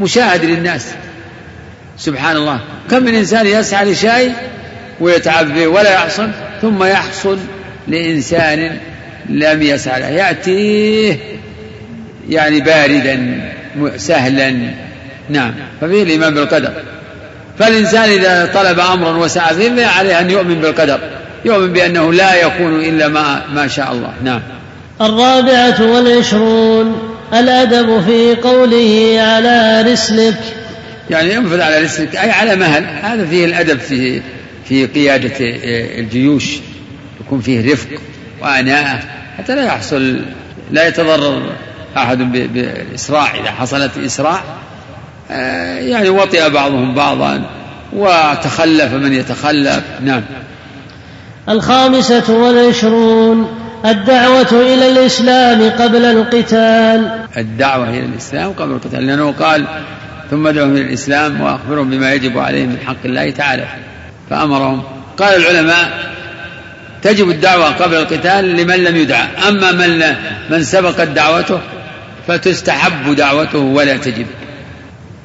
مشاهد 0.00 0.44
للناس. 0.44 0.86
سبحان 1.98 2.36
الله 2.36 2.60
كم 2.90 3.02
من 3.02 3.14
إنسان 3.14 3.46
يسعى 3.46 3.92
لشيء 3.92 4.32
ويتعب 5.00 5.54
به 5.54 5.66
ولا 5.66 5.94
يحصل 5.94 6.30
ثم 6.62 6.84
يحصل 6.84 7.38
لإنسان 7.88 8.78
لم 9.28 9.62
يسعى 9.62 10.00
له. 10.00 10.08
يأتيه 10.08 11.16
يعني 12.28 12.60
باردا 12.60 13.40
سهلا. 13.96 14.56
نعم. 15.30 15.54
ففيه 15.80 16.02
الإيمان 16.02 16.34
بالقدر. 16.34 16.72
فالإنسان 17.58 18.08
إذا 18.10 18.50
طلب 18.54 18.80
أمرا 18.80 19.16
وسعى 19.16 19.54
فيه 19.54 19.86
عليه 19.86 20.20
أن 20.20 20.30
يؤمن 20.30 20.60
بالقدر. 20.60 21.00
يؤمن 21.44 21.72
بأنه 21.72 22.12
لا 22.12 22.34
يكون 22.34 22.80
إلا 22.80 23.08
ما, 23.08 23.42
ما 23.54 23.68
شاء 23.68 23.92
الله. 23.92 24.12
نعم. 24.24 24.40
الرابعة 25.00 25.92
والعشرون 25.92 26.98
الأدب 27.34 28.04
في 28.04 28.34
قوله 28.34 29.16
على 29.20 29.82
رسلك. 29.92 30.38
يعني 31.10 31.34
ينفذ 31.34 31.60
على 31.60 31.78
رسلك 31.78 32.16
أي 32.16 32.30
على 32.30 32.56
مهل. 32.56 32.84
هذا 33.02 33.26
فيه 33.26 33.44
الأدب 33.44 33.78
في 33.78 34.22
في 34.68 34.86
قيادة 34.86 35.32
الجيوش. 35.98 36.44
يكون 37.20 37.40
فيه 37.40 37.72
رفق 37.72 37.88
وأناءة. 38.40 39.00
حتى 39.38 39.54
لا 39.54 39.64
يحصل 39.64 40.20
لا 40.72 40.88
يتضرر 40.88 41.52
أحد 41.96 42.18
بالإسراع 42.18 43.34
إذا 43.34 43.50
حصلت 43.50 43.90
إسراع 43.98 44.40
آه، 45.30 45.78
يعني 45.78 46.08
وطئ 46.08 46.50
بعضهم 46.50 46.94
بعضا 46.94 47.50
وتخلف 47.92 48.92
من 48.92 49.12
يتخلف. 49.12 49.82
نعم. 50.00 50.22
الخامسة 51.48 52.34
والعشرون 52.34 53.48
الدعوة 53.84 54.52
إلى 54.52 54.88
الإسلام 54.92 55.70
قبل 55.70 56.04
القتال. 56.04 57.26
الدعوة 57.36 57.90
إلى 57.90 58.04
الإسلام 58.04 58.52
قبل 58.52 58.72
القتال 58.72 59.06
لأنه 59.06 59.32
قال 59.32 59.66
ثم 60.30 60.46
ادعوهم 60.46 60.72
إلى 60.72 60.82
الإسلام 60.82 61.40
وأخبرهم 61.40 61.90
بما 61.90 62.12
يجب 62.12 62.38
عليهم 62.38 62.68
من 62.68 62.78
حق 62.86 63.04
الله 63.04 63.30
تعالى 63.30 63.64
فأمرهم. 64.30 64.82
قال 65.16 65.36
العلماء 65.36 66.16
تجب 67.02 67.30
الدعوة 67.30 67.70
قبل 67.70 67.94
القتال 67.94 68.56
لمن 68.56 68.76
لم 68.84 68.96
يدعى 68.96 69.28
أما 69.48 69.72
من 69.72 70.02
من 70.50 70.62
سبقت 70.62 71.08
دعوته 71.08 71.60
فتستحب 72.28 73.14
دعوته 73.14 73.58
ولا 73.58 73.96
تجب 73.96 74.26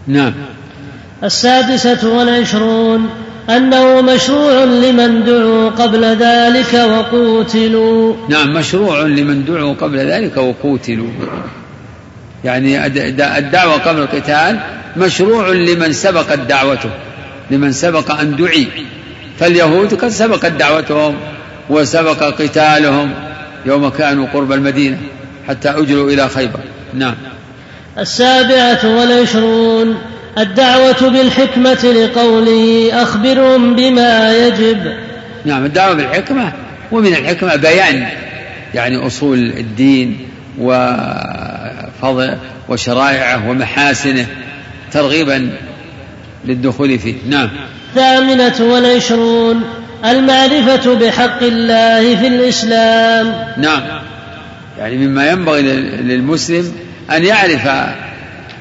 نعم. 0.07 0.33
السادسة 1.23 2.09
والعشرون 2.09 3.09
أنه 3.57 4.01
مشروع 4.01 4.63
لمن 4.63 5.23
دعوا 5.23 5.69
قبل 5.69 6.05
ذلك 6.05 6.73
وقوتلوا. 6.73 8.15
نعم 8.29 8.53
مشروع 8.53 9.01
لمن 9.01 9.45
دعوا 9.45 9.73
قبل 9.73 9.97
ذلك 9.97 10.37
وقوتلوا. 10.37 11.09
يعني 12.43 12.85
الدعوة 13.37 13.73
قبل 13.73 14.01
القتال 14.01 14.59
مشروع 14.97 15.49
لمن 15.49 15.93
سبقت 15.93 16.39
دعوته 16.39 16.89
لمن 17.51 17.71
سبق 17.71 18.11
أن 18.11 18.35
دعي. 18.35 18.67
فاليهود 19.39 19.93
قد 19.93 20.09
سبقت 20.09 20.51
دعوتهم 20.51 21.15
وسبق 21.69 22.23
قتالهم 22.23 23.13
يوم 23.65 23.89
كانوا 23.89 24.27
قرب 24.33 24.51
المدينة 24.51 24.97
حتى 25.47 25.69
أجروا 25.69 26.11
إلى 26.11 26.29
خيبر. 26.29 26.59
نعم. 26.93 27.15
السابعة 27.97 28.97
والعشرون. 28.97 29.97
الدعوة 30.37 31.09
بالحكمة 31.09 31.83
لقوله 31.83 32.89
أخبرهم 33.03 33.75
بما 33.75 34.37
يجب. 34.37 34.93
نعم 35.45 35.65
الدعوة 35.65 35.93
بالحكمة 35.93 36.53
ومن 36.91 37.13
الحكمة 37.15 37.55
بيان 37.55 38.07
يعني 38.73 39.07
أصول 39.07 39.39
الدين 39.39 40.17
وفضل 40.59 42.37
وشرائعه 42.69 43.49
ومحاسنه 43.49 44.25
ترغيبا 44.91 45.49
للدخول 46.45 46.99
فيه. 46.99 47.15
نعم. 47.29 47.49
الثامنة 47.89 48.73
والعشرون 48.73 49.63
المعرفة 50.05 50.93
بحق 50.95 51.43
الله 51.43 52.15
في 52.15 52.27
الإسلام. 52.27 53.33
نعم. 53.57 53.81
يعني 54.79 54.97
مما 54.97 55.29
ينبغي 55.29 55.61
للمسلم 55.61 56.73
أن 57.11 57.23
يعرف 57.25 57.69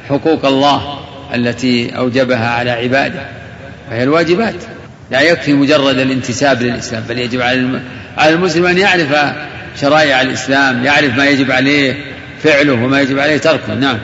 حقوق 0.08 0.46
الله 0.46 0.99
التي 1.34 1.96
أوجبها 1.96 2.48
على 2.48 2.70
عباده 2.70 3.20
وهي 3.90 4.02
الواجبات. 4.02 4.54
لا 5.10 5.20
يكفي 5.20 5.52
مجرد 5.52 5.98
الانتساب 5.98 6.62
للإسلام 6.62 7.02
بل 7.08 7.18
يجب 7.18 7.40
على 8.18 8.34
المسلم 8.34 8.66
أن 8.66 8.78
يعرف 8.78 9.16
شرائع 9.80 10.22
الإسلام 10.22 10.84
يعرف 10.84 11.16
ما 11.16 11.26
يجب 11.26 11.50
عليه 11.50 11.94
فعله 12.42 12.72
وما 12.72 13.00
يجب 13.00 13.18
عليه 13.18 13.36
تركه. 13.36 13.74
نعم. 13.74 13.98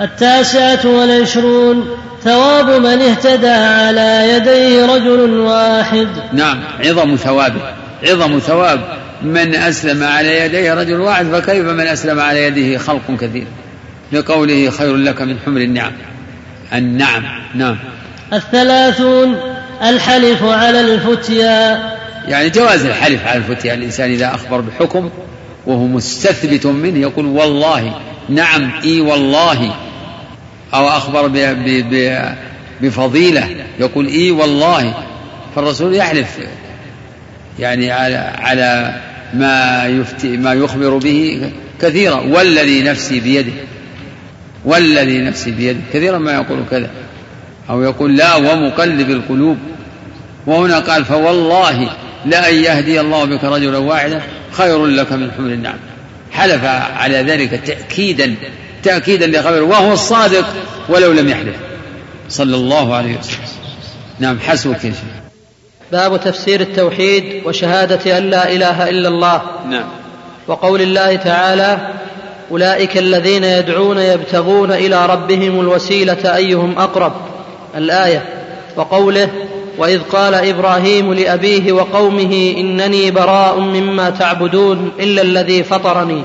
التاسعة 0.00 0.86
والعشرون 0.86 1.88
ثواب 2.24 2.70
من 2.70 3.02
اهتدى 3.02 3.48
على 3.48 4.32
يديه 4.32 4.86
رجل 4.86 5.30
واحد. 5.30 6.08
نعم. 6.32 6.60
عظم 6.84 7.16
ثوابه 7.16 7.60
عظم 8.02 8.38
ثواب 8.38 8.80
من 9.22 9.54
أسلم 9.54 10.04
على 10.04 10.40
يديه 10.40 10.74
رجل 10.74 11.00
واحد 11.00 11.26
فكيف 11.26 11.64
من 11.64 11.86
أسلم 11.86 12.20
على 12.20 12.44
يده 12.44 12.78
خلق 12.78 13.16
كثير؟ 13.20 13.46
لقوله 14.12 14.70
خير 14.70 14.96
لك 14.96 15.22
من 15.22 15.36
حمر 15.46 15.60
النعم. 15.60 15.92
النعم 16.72 17.24
نعم. 17.54 17.78
الثلاثون 18.32 19.36
الحلف 19.82 20.42
على 20.44 20.80
الفتيا. 20.80 21.82
يعني 22.28 22.50
جواز 22.50 22.84
الحلف 22.84 23.26
على 23.26 23.38
الفتيا. 23.38 23.74
الإنسان 23.74 24.10
إذا 24.10 24.34
أخبر 24.34 24.60
بحكم 24.60 25.10
وهو 25.66 25.86
مستثبت 25.86 26.66
منه 26.66 26.98
يقول 26.98 27.26
والله 27.26 28.00
نعم 28.28 28.70
إي 28.84 29.00
والله. 29.00 29.74
أو 30.74 30.88
أخبر 30.88 31.30
بفضيلة 32.80 33.48
يقول 33.80 34.06
إي 34.06 34.30
والله. 34.30 34.94
فالرسول 35.56 35.94
يحلف 35.94 36.38
يعني 37.58 37.90
على 37.90 38.16
على 38.38 39.00
ما 39.34 39.86
يفتي 39.86 40.36
ما 40.36 40.52
يخبر 40.52 40.96
به 40.96 41.52
كثيرا. 41.80 42.20
والذي 42.20 42.82
نفسي 42.82 43.20
بيده. 43.20 43.52
والذي 44.64 45.18
نفسي 45.18 45.50
بيده. 45.50 45.80
كثيرا 45.92 46.18
ما 46.18 46.32
يقول 46.32 46.64
كذا. 46.70 46.90
أو 47.70 47.82
يقول 47.82 48.16
لا 48.16 48.36
ومقلب 48.36 49.10
القلوب. 49.10 49.58
وهنا 50.46 50.78
قال 50.78 51.04
فوالله 51.04 51.90
لأن 52.26 52.54
يهدي 52.54 53.00
الله 53.00 53.24
بك 53.24 53.44
رجلا 53.44 53.78
واحدا 53.78 54.22
خير 54.52 54.86
لك 54.86 55.12
من 55.12 55.30
حمر 55.30 55.50
النعم. 55.50 55.78
حلف 56.32 56.64
على 56.96 57.16
ذلك 57.16 57.60
تأكيدا 57.66 58.34
تأكيدا 58.82 59.26
لخبره 59.26 59.62
وهو 59.62 59.92
الصادق 59.92 60.46
ولو 60.88 61.12
لم 61.12 61.28
يحلف. 61.28 61.56
صلى 62.28 62.56
الله 62.56 62.94
عليه 62.94 63.18
وسلم. 63.18 63.38
نعم 64.18 64.38
حسبك 64.40 64.84
يا 64.84 64.90
شيخ. 64.90 65.00
باب 65.92 66.20
تفسير 66.20 66.60
التوحيد 66.60 67.42
وشهادة 67.44 68.18
أن 68.18 68.30
لا 68.30 68.52
إله 68.52 68.88
إلا 68.88 69.08
الله. 69.08 69.42
نعم. 69.70 69.88
وقول 70.46 70.82
الله 70.82 71.16
تعالى 71.16 71.78
أولئك 72.50 72.98
الذين 72.98 73.44
يدعون 73.44 73.98
يبتغون 73.98 74.72
إلى 74.72 75.06
ربهم 75.06 75.60
الوسيلة 75.60 76.36
أيهم 76.36 76.78
أقرب؟ 76.78 77.12
الآية. 77.76 78.22
وقوله 78.76 79.28
وإذ 79.78 80.00
قال 80.12 80.34
إبراهيم 80.34 81.14
لأبيه 81.14 81.72
وقومه 81.72 82.54
إنني 82.58 83.10
براء 83.10 83.58
مما 83.58 84.10
تعبدون 84.10 84.92
إلا 85.00 85.22
الذي 85.22 85.64
فطرني. 85.64 86.22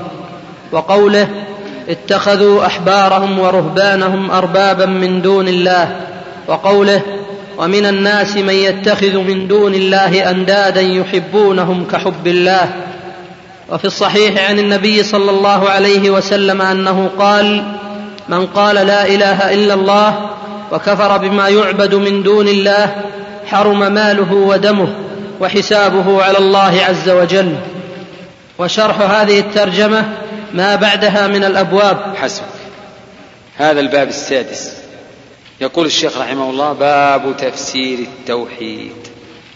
وقوله 0.72 1.28
اتخذوا 1.88 2.66
أحبارهم 2.66 3.38
ورهبانهم 3.38 4.30
أربابا 4.30 4.86
من 4.86 5.22
دون 5.22 5.48
الله. 5.48 5.96
وقوله 6.48 7.00
ومن 7.58 7.86
الناس 7.86 8.36
من 8.36 8.54
يتخذ 8.54 9.18
من 9.18 9.48
دون 9.48 9.74
الله 9.74 10.30
أندادا 10.30 10.80
يحبونهم 10.80 11.86
كحب 11.92 12.26
الله. 12.26 12.83
وفي 13.68 13.84
الصحيح 13.84 14.50
عن 14.50 14.58
النبي 14.58 15.02
صلى 15.02 15.30
الله 15.30 15.70
عليه 15.70 16.10
وسلم 16.10 16.62
أنه 16.62 17.10
قال 17.18 17.76
من 18.28 18.46
قال 18.46 18.76
لا 18.76 19.06
إله 19.06 19.54
إلا 19.54 19.74
الله 19.74 20.30
وكفر 20.72 21.16
بما 21.16 21.48
يعبد 21.48 21.94
من 21.94 22.22
دون 22.22 22.48
الله 22.48 22.96
حرم 23.46 23.92
ماله 23.92 24.32
ودمه 24.32 24.94
وحسابه 25.40 26.22
على 26.22 26.38
الله 26.38 26.84
عز 26.88 27.10
وجل. 27.10 27.56
وشرح 28.58 29.00
هذه 29.00 29.38
الترجمة 29.38 30.08
ما 30.54 30.76
بعدها 30.76 31.26
من 31.26 31.44
الأبواب. 31.44 32.14
حسب 32.16 32.42
هذا 33.56 33.80
الباب 33.80 34.08
السادس. 34.08 34.72
يقول 35.60 35.86
الشيخ 35.86 36.18
رحمه 36.18 36.50
الله 36.50 36.72
باب 36.72 37.36
تفسير 37.36 37.98
التوحيد. 37.98 38.96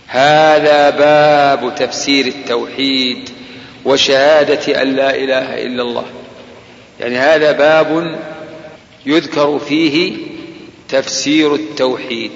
هذا 0.06 0.90
باب 0.90 1.74
تفسير 1.74 2.26
التوحيد. 2.26 3.30
وشهادة 3.84 4.82
أن 4.82 4.96
لا 4.96 5.16
إله 5.16 5.62
إلا 5.62 5.82
الله. 5.82 6.04
يعني 7.00 7.18
هذا 7.18 7.52
باب 7.52 8.18
يذكر 9.06 9.58
فيه 9.58 10.16
تفسير 10.88 11.54
التوحيد 11.54 12.32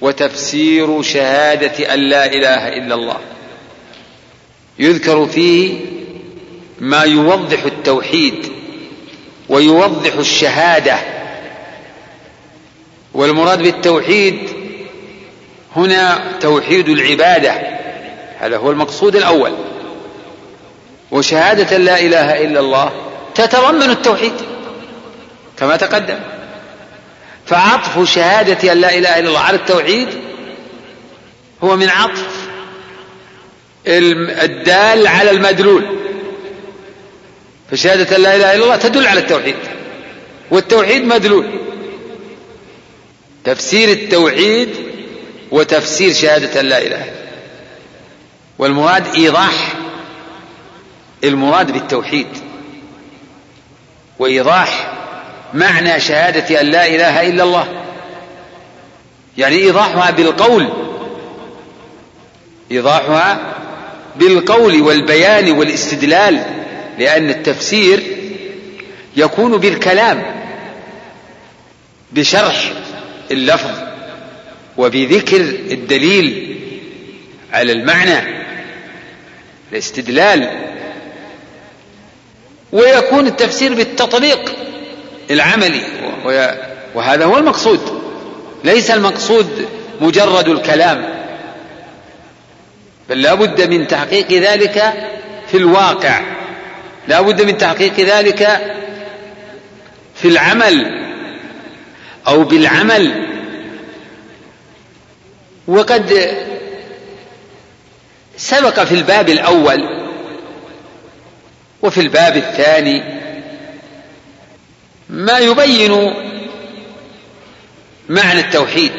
وتفسير 0.00 1.02
شهادة 1.02 1.94
أن 1.94 2.00
لا 2.00 2.26
إله 2.26 2.68
إلا 2.68 2.94
الله. 2.94 3.20
يذكر 4.78 5.26
فيه 5.26 5.78
ما 6.80 7.02
يوضح 7.02 7.64
التوحيد 7.64 8.46
ويوضح 9.48 10.14
الشهادة. 10.14 10.98
والمراد 13.14 13.62
بالتوحيد 13.62 14.38
هنا 15.76 16.32
توحيد 16.40 16.88
العبادة. 16.88 17.52
هذا 18.38 18.56
هو 18.56 18.70
المقصود 18.70 19.16
الأول. 19.16 19.52
وشهادة 21.10 21.76
لا 21.76 22.00
إله 22.00 22.44
إلا 22.44 22.60
الله 22.60 22.92
تتضمن 23.34 23.90
التوحيد. 23.90 24.32
كما 25.58 25.76
تقدم. 25.76 26.18
فعطف 27.46 28.12
شهادة 28.14 28.72
أن 28.72 28.78
لا 28.78 28.98
إله 28.98 29.18
إلا 29.18 29.28
الله 29.28 29.40
على 29.40 29.56
التوحيد 29.56 30.08
هو 31.64 31.76
من 31.76 31.88
عطف 31.88 32.26
الدال 33.86 35.06
على 35.06 35.30
المدلول. 35.30 35.96
فشهادة 37.70 38.16
لا 38.16 38.36
إله 38.36 38.54
إلا 38.54 38.64
الله 38.64 38.76
تدل 38.76 39.06
على 39.06 39.20
التوحيد. 39.20 39.56
والتوحيد 40.50 41.04
مدلول. 41.04 41.46
تفسير 43.44 43.88
التوحيد 43.88 44.68
وتفسير 45.50 46.12
شهادة 46.12 46.62
لا 46.62 46.78
إله. 46.78 47.04
والمراد 48.58 49.14
إيضاح 49.14 49.79
المراد 51.24 51.70
بالتوحيد. 51.72 52.26
وإيضاح 54.18 54.92
معنى 55.54 56.00
شهادة 56.00 56.60
أن 56.60 56.66
لا 56.66 56.86
إله 56.86 57.28
إلا 57.28 57.42
الله. 57.42 57.66
يعني 59.38 59.56
إيضاحها 59.56 60.10
بالقول. 60.10 60.68
إيضاحها 62.70 63.54
بالقول 64.16 64.82
والبيان 64.82 65.50
والاستدلال 65.50 66.44
لأن 66.98 67.30
التفسير 67.30 68.02
يكون 69.16 69.56
بالكلام 69.56 70.22
بشرح 72.12 72.72
اللفظ 73.30 73.70
وبذكر 74.76 75.40
الدليل 75.70 76.56
على 77.52 77.72
المعنى 77.72 78.40
الاستدلال 79.72 80.50
ويكون 82.72 83.26
التفسير 83.26 83.74
بالتطبيق 83.74 84.52
العملي. 85.30 85.82
وهذا 86.94 87.24
هو 87.24 87.38
المقصود. 87.38 88.00
ليس 88.64 88.90
المقصود 88.90 89.68
مجرد 90.00 90.48
الكلام. 90.48 91.04
بل 93.08 93.22
لا 93.22 93.34
بد 93.34 93.70
من 93.70 93.86
تحقيق 93.86 94.32
ذلك 94.32 94.92
في 95.50 95.56
الواقع. 95.56 96.20
لا 97.08 97.20
بد 97.20 97.42
من 97.42 97.58
تحقيق 97.58 98.00
ذلك 98.00 98.60
في 100.14 100.28
العمل 100.28 101.04
أو 102.28 102.44
بالعمل. 102.44 103.26
وقد 105.68 106.36
سبق 108.36 108.84
في 108.84 108.94
الباب 108.94 109.28
الأول 109.28 109.99
وفي 111.82 112.00
الباب 112.00 112.36
الثاني 112.36 113.02
ما 115.10 115.38
يبين 115.38 116.14
معنى 118.08 118.40
التوحيد 118.40 118.92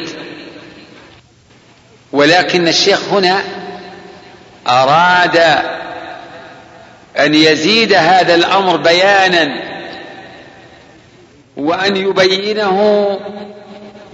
ولكن 2.12 2.68
الشيخ 2.68 3.08
هنا 3.08 3.44
أراد 4.68 5.36
أن 7.18 7.34
يزيد 7.34 7.92
هذا 7.92 8.34
الأمر 8.34 8.76
بيانا 8.76 9.72
وأن 11.56 11.96
يبينه 11.96 13.20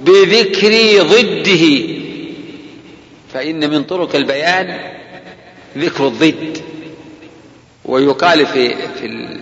بذكر 0.01 1.03
ضده 1.03 1.95
فإن 3.35 3.71
من 3.71 3.85
طرق 3.85 4.17
البيان 4.17 4.79
ذكر 5.79 6.07
الضد. 6.07 6.59
ويقال 7.89 8.47
في 8.47 8.77
في 8.77 9.39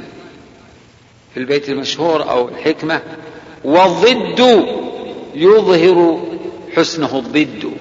في 1.34 1.40
البيت 1.40 1.68
المشهور 1.68 2.30
أو 2.30 2.48
الحكمة 2.48 3.02
والضد 3.64 4.66
يظهر 5.34 6.26
حسنه 6.76 7.18
الضد 7.18 7.72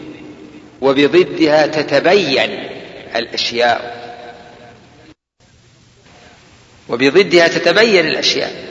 وبضدها 0.82 1.68
تتبين 1.68 2.70
الأشياء. 3.16 4.06
وبضدها 6.90 7.48
تتبين 7.48 8.06
الأشياء. 8.06 8.66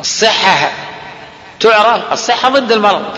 الصحة 0.00 0.72
تعرف 1.60 2.12
الصحة 2.12 2.48
ضد 2.48 2.72
المرض. 2.72 3.14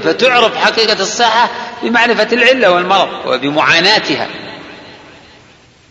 فتعرف 0.00 0.56
حقيقة 0.56 1.00
الصحة 1.00 1.50
بمعرفة 1.82 2.28
العلة 2.32 2.70
والمرض 2.70 3.26
وبمعاناتها. 3.26 4.28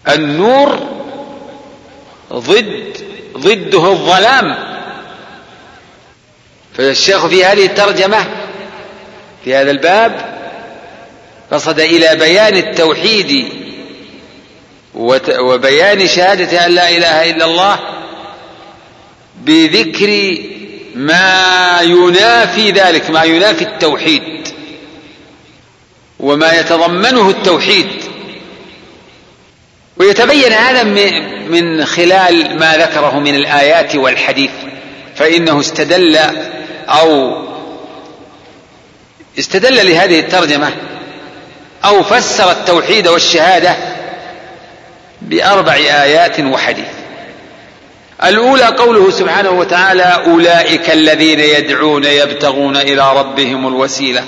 النور 0.10 0.80
ضد 2.34 2.98
ضده 3.38 3.92
الظلام. 3.92 4.56
فالشيخ 6.78 7.28
في 7.28 7.46
هذه 7.46 7.66
الترجمة 7.66 8.26
في 9.46 9.56
هذا 9.56 9.72
الباب 9.72 10.38
قصد 11.52 11.80
إلى 11.80 12.16
بيان 12.16 12.58
التوحيد 12.58 13.46
وبيان 15.40 16.08
شهادة 16.08 16.66
أن 16.66 16.72
لا 16.72 16.90
إله 16.90 17.30
إلا 17.30 17.46
الله 17.46 17.80
بذكر 19.42 20.38
ما 20.96 21.80
ينافي 21.82 22.72
ذلك 22.72 23.10
ما 23.10 23.24
ينافي 23.24 23.64
التوحيد 23.64 24.48
وما 26.20 26.60
يتضمنه 26.60 27.30
التوحيد. 27.30 27.88
ويتبين 30.00 30.54
هذا 30.54 30.84
من 31.50 31.86
خلال 31.86 32.60
ما 32.60 32.78
ذكره 32.78 33.20
من 33.20 33.36
الآيات 33.36 33.96
والحديث. 33.96 34.52
فإنه 35.16 35.60
استدل 35.60 36.18
أو 36.90 37.38
استدل 39.40 39.92
لهذه 39.92 40.20
الترجمة 40.20 40.72
أو 41.86 42.04
فسر 42.04 42.52
التوحيد 42.52 43.08
والشهادة 43.08 43.76
بأربع 45.22 45.74
آيات 45.74 46.40
وحديث. 46.40 46.86
الأولى 48.24 48.66
قوله 48.66 49.12
سبحانه 49.12 49.50
وتعالى 49.50 50.24
أولئك 50.26 50.90
الذين 50.90 51.40
يدعون 51.40 52.04
يبتغون 52.04 52.78
إلى 52.78 53.14
ربهم 53.20 53.68
الوسيلة. 53.68 54.24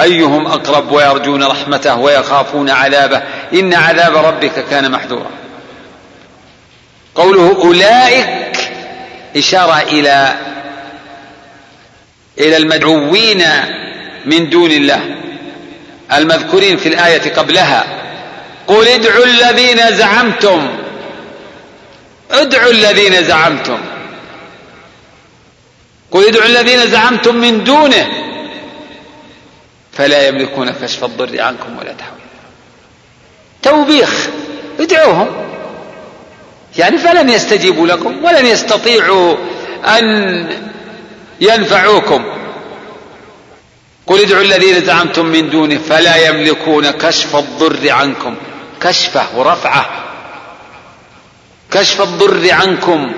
أيهم 0.00 0.46
أقرب 0.46 0.92
ويرجون 0.92 1.44
رحمته 1.44 1.96
ويخافون 1.96 2.70
عذابه؟ 2.70 3.22
إن 3.52 3.74
عذاب 3.74 4.16
ربك 4.16 4.64
كان 4.70 4.90
محذورا. 4.90 5.30
قوله 7.14 7.56
أولئك 7.62 8.56
إشارة 9.36 9.80
إلى 9.80 10.34
إلى 12.38 12.56
المدعوين 12.56 13.44
من 14.26 14.50
دون 14.50 14.70
الله 14.70 15.00
المذكورين 16.12 16.76
في 16.76 16.88
الآية 16.88 17.34
قبلها. 17.34 17.84
قل 18.66 18.88
ادعوا 18.88 19.24
الذين 19.24 19.96
زعمتم 19.96 20.68
ادعوا 22.30 22.70
الذين 22.70 23.24
زعمتم. 23.24 23.78
قل 26.10 26.26
ادعوا 26.26 26.46
الذين 26.46 26.86
زعمتم 26.90 27.34
من 27.36 27.64
دونه 27.64 28.23
فلا 29.96 30.28
يملكون 30.28 30.70
كشف 30.70 31.04
الضر 31.04 31.42
عنكم 31.42 31.78
ولا 31.78 31.92
تحويل. 31.92 32.24
توبيخ 33.62 34.28
ادعوهم. 34.80 35.28
يعني 36.78 36.98
فلن 36.98 37.28
يستجيبوا 37.28 37.86
لكم 37.86 38.24
ولن 38.24 38.46
يستطيعوا 38.46 39.36
أن 39.84 40.04
ينفعوكم. 41.40 42.24
قل 44.06 44.20
ادعوا 44.20 44.42
الذين 44.42 44.84
زعمتم 44.84 45.26
من 45.26 45.50
دونه 45.50 45.78
فلا 45.78 46.16
يملكون 46.16 46.90
كشف 46.90 47.36
الضر 47.36 47.90
عنكم. 47.90 48.36
كشفة 48.80 49.38
ورفعة. 49.38 49.86
كشف 51.70 52.00
الضر 52.00 52.52
عنكم. 52.52 53.12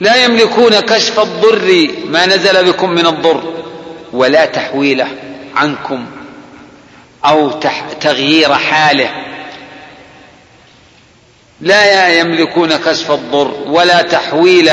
لا 0.00 0.24
يملكون 0.24 0.80
كشف 0.80 1.20
الضر 1.20 1.88
ما 2.06 2.26
نزل 2.26 2.72
بكم 2.72 2.90
من 2.90 3.06
الضر 3.06 3.54
ولا 4.12 4.44
تحويله. 4.44 5.08
عنكم 5.56 6.06
أو 7.24 7.50
تغيير 8.00 8.54
حاله. 8.54 9.10
لا 11.60 12.08
يملكون 12.08 12.76
كشف 12.76 13.10
الضر 13.10 13.54
ولا 13.66 14.02
تحويل 14.02 14.68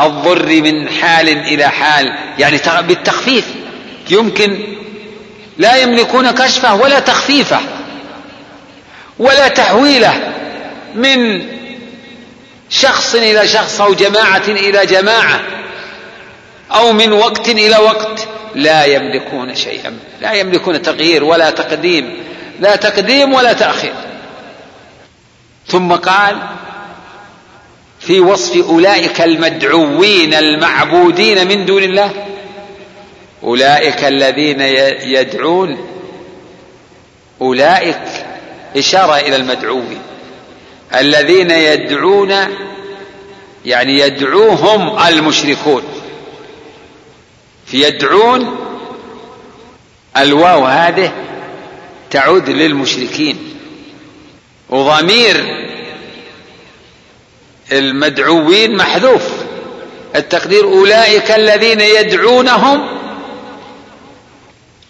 الضر 0.00 0.62
من 0.62 0.88
حال 0.88 1.28
إلى 1.28 1.68
حال 1.68 2.14
يعني 2.38 2.60
بالتخفيف. 2.80 3.44
يمكن 4.10 4.58
لا 5.58 5.76
يملكون 5.76 6.30
كشفه 6.30 6.74
ولا 6.74 6.98
تخفيفه 6.98 7.60
ولا 9.18 9.48
تحويله 9.48 10.32
من 10.94 11.48
شخص 12.70 13.14
إلى 13.14 13.48
شخص 13.48 13.80
أو 13.80 13.94
جماعة 13.94 14.42
إلى 14.48 14.86
جماعة 14.86 15.40
أو 16.72 16.92
من 16.92 17.12
وقت 17.12 17.48
إلى 17.48 17.76
وقت. 17.76 18.28
لا 18.54 18.84
يملكون 18.84 19.54
شيئا. 19.54 19.98
لا 20.20 20.32
يملكون 20.32 20.82
تغيير 20.82 21.24
ولا 21.24 21.50
تقديم. 21.50 22.16
لا 22.60 22.76
تقديم 22.76 23.34
ولا 23.34 23.52
تأخير. 23.52 23.94
ثم 25.66 25.92
قال 25.92 26.36
في 28.00 28.20
وصف 28.20 28.68
أولئك 28.68 29.20
المدعوين 29.20 30.34
المعبودين 30.34 31.48
من 31.48 31.66
دون 31.66 31.82
الله 31.82 32.10
أولئك 33.42 34.04
الذين 34.04 34.60
يدعون 35.02 35.78
أولئك 37.40 38.00
إشارة 38.76 39.16
إلى 39.16 39.36
المدعوين. 39.36 40.02
الذين 40.94 41.50
يدعون 41.50 42.34
يعني 43.64 43.98
يدعوهم 43.98 45.06
المشركون. 45.08 45.82
في 47.70 47.82
يدعون 47.82 48.56
الواو 50.16 50.64
هذه 50.66 51.12
تعود 52.10 52.48
للمشركين. 52.50 53.54
وضمير 54.68 55.44
المدعوين 57.72 58.76
محذوف. 58.76 59.22
التقدير 60.16 60.64
أولئك 60.64 61.30
الذين 61.30 61.80
يدعونهم 61.80 62.88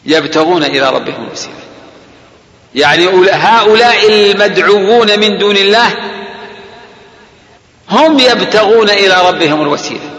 يبتغون 0.07 0.65
إلى 0.65 0.91
ربهم 0.91 1.27
الوسيله 1.27 1.55
يعني 2.75 3.07
هؤلاء 3.31 4.09
المدعوون 4.09 5.21
من 5.21 5.39
دون 5.39 5.57
الله 5.57 5.95
هم 7.91 8.19
يبتغون 8.19 8.91
إلى 8.91 9.29
ربهم 9.29 9.63
الوسيلة. 9.63 10.11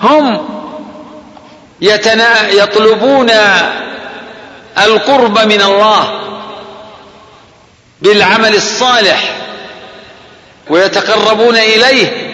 هم 0.00 0.55
يتنا 1.80 2.48
يطلبون 2.48 3.30
القرب 4.78 5.38
من 5.38 5.62
الله 5.62 6.20
بالعمل 8.02 8.54
الصالح 8.54 9.36
ويتقربون 10.68 11.56
إليه 11.56 12.32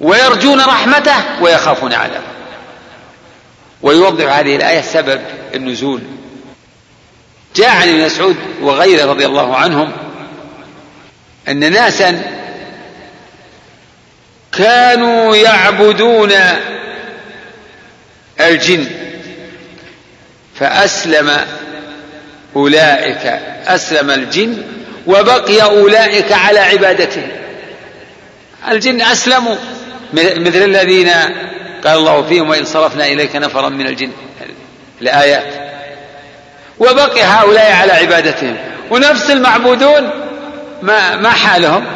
ويرجون 0.00 0.60
رحمته 0.60 1.16
ويخافون 1.40 1.92
عذابه 1.92 2.32
ويوضح 3.82 4.24
هذه 4.24 4.56
الآية 4.56 4.80
سبب 4.80 5.20
النزول. 5.54 6.00
جاء 7.56 7.68
عن 7.68 7.88
ابن 7.88 8.04
مسعود 8.04 8.36
وغيره 8.60 9.10
رضي 9.10 9.26
الله 9.26 9.56
عنهم 9.56 9.92
أن 11.48 11.72
ناسا 11.72 12.22
كانوا 14.52 15.36
يعبدون 15.36 16.32
الجن. 18.40 18.86
فأسلم 20.54 21.30
أولئك 22.56 23.26
أسلم 23.66 24.10
الجن 24.10 24.62
وبقي 25.06 25.62
أولئك 25.62 26.32
على 26.32 26.58
عبادته 26.58 27.26
الجن 28.68 29.02
أسلموا 29.02 29.56
مثل 30.12 30.62
الذين 30.62 31.10
قال 31.84 31.98
الله 31.98 32.22
فيهم 32.22 32.50
وإن 32.50 32.64
صرفنا 32.64 33.06
إليك 33.06 33.36
نفرا 33.36 33.68
من 33.68 33.86
الجن. 33.86 34.10
الايات 35.02 35.54
وبقي 36.78 37.22
هؤلاء 37.22 37.72
على 37.72 37.92
عبادتهم. 37.92 38.56
ونفس 38.90 39.30
المعبودون 39.30 40.10
ما 40.82 41.16
ما 41.16 41.30
حالهم؟ 41.30 41.86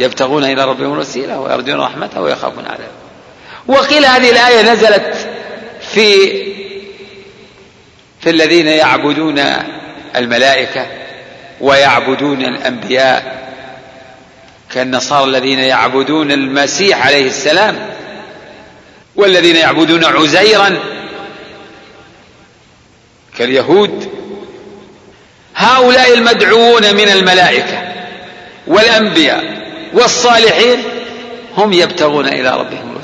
يبتغون 0.00 0.44
إلى 0.44 0.64
ربهم 0.64 0.92
الوسيلة 0.92 1.40
ويرجون 1.40 1.80
رحمته 1.80 2.20
ويخافون 2.20 2.64
عذابه 2.64 2.98
وقيل 3.66 4.04
هذه 4.04 4.30
الآية 4.30 4.72
نزلت 4.72 5.28
في 5.94 6.28
في 8.20 8.30
الذين 8.30 8.66
يعبدون 8.66 9.42
الملائكة 10.16 10.86
ويعبدون 11.60 12.42
الأنبياء 12.44 13.38
كالنصارى 14.74 15.24
الذين 15.24 15.58
يعبدون 15.58 16.32
المسيح 16.32 17.06
عليه 17.06 17.26
السلام 17.26 17.76
والذين 19.16 19.56
يعبدون 19.56 20.04
عزيرا 20.04 20.78
كاليهود. 23.38 24.08
هؤلاء 25.56 26.14
المدعوون 26.14 26.94
من 26.94 27.08
الملائكة 27.08 27.88
والأنبياء 28.66 29.44
والصالحين 29.92 30.78
هم 31.56 31.72
يبتغون 31.72 32.26
إلى 32.26 32.50
ربهم 32.50 32.97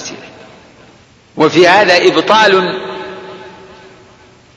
وفي 1.37 1.69
هذا 1.69 1.97
إبطال 1.97 2.81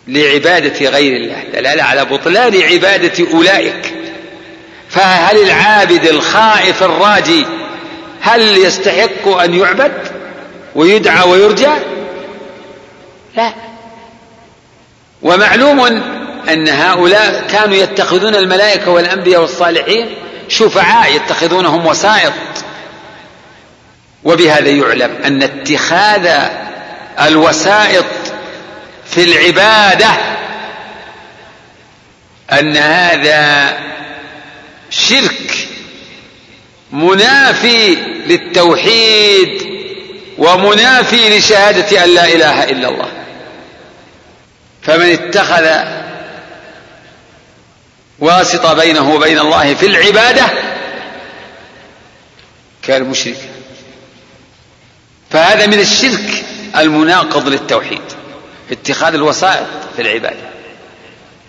لعبادة 0.08 0.90
غير 0.90 1.16
الله 1.16 1.44
دلالة 1.54 1.84
على 1.84 2.06
بطلان 2.06 2.62
عبادة 2.62 3.32
أولئك. 3.34 3.94
فهل 4.90 5.38
العابد 5.38 6.06
الخائف 6.06 6.84
الراجي 6.84 7.46
هل 8.22 8.58
يستحق 8.58 9.28
أن 9.28 9.54
يعبد 9.54 9.94
ويدعى 10.76 11.30
ويرجى؟ 11.30 11.74
لا. 13.36 13.54
ومعلوم 15.22 15.80
أن 16.50 16.70
هؤلاء 16.70 17.48
كانوا 17.52 17.76
يتخذون 17.76 18.36
الملائكة 18.36 18.92
والأنبياء 18.92 19.42
والصالحين 19.42 20.16
شفعاء 20.48 21.16
يتخذونهم 21.16 21.86
وسائط. 21.86 22.34
وبهذا 24.24 24.70
يعلم 24.70 25.12
أن 25.26 25.44
اتخاذ 25.44 26.30
الوسائط 27.20 28.06
في 29.06 29.24
العبادة 29.24 30.10
أن 32.52 32.78
هذا 32.78 33.78
شرك 34.90 35.68
منافي 36.92 37.96
للتوحيد 38.28 39.78
ومنافي 40.38 41.38
لشهادة 41.38 42.04
أن 42.04 42.10
لا 42.10 42.26
إله 42.26 42.64
إلا 42.64 42.90
الله. 42.90 43.12
فمن 44.82 45.12
اتخذ 45.12 45.68
واسطة 48.20 48.74
بينه 48.74 49.12
وبين 49.12 49.40
الله 49.40 49.74
في 49.74 49.86
العبادة 49.86 50.50
كان 52.84 53.04
مشركا. 53.04 53.48
فهذا 55.32 55.66
من 55.66 55.80
الشرك 55.80 56.44
المناقض 56.80 57.48
للتوحيد 57.48 58.02
اتخاذ 58.72 59.14
الوسائط 59.14 59.68
في 59.96 60.02
العبادة. 60.02 60.48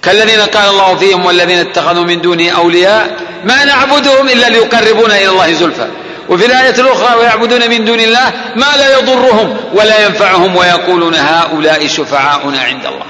كالذين 0.03 0.41
قال 0.41 0.71
الله 0.71 0.97
فيهم 0.97 1.27
والذين 1.27 1.59
اتخذوا 1.59 2.05
من 2.05 2.21
دونه 2.21 2.51
أولياء 2.51 3.17
ما 3.45 3.65
نعبدهم 3.65 4.29
إلا 4.29 4.49
ليقربونا 4.49 5.17
إلى 5.17 5.29
الله 5.29 5.53
زلفى. 5.53 5.89
وفي 6.29 6.47
الآية 6.47 6.81
الأخرى 6.81 7.19
ويعبدون 7.19 7.71
من 7.71 7.85
دون 7.85 8.01
الله 8.01 8.33
ما 8.57 8.77
لا 8.77 8.99
يضرهم 8.99 9.57
ولا 9.75 10.07
ينفعهم 10.07 10.57
ويقولون 10.57 11.15
هؤلاء 11.15 11.87
شفعاؤنا 11.87 12.63
عند 12.63 12.87
الله. 12.87 13.07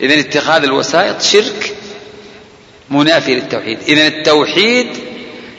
إذا 0.00 0.20
اتخاذ 0.20 0.62
الوسائط 0.62 1.22
شرك 1.22 1.74
منافي 2.90 3.34
للتوحيد. 3.34 3.78
إذا 3.88 4.06
التوحيد 4.06 4.88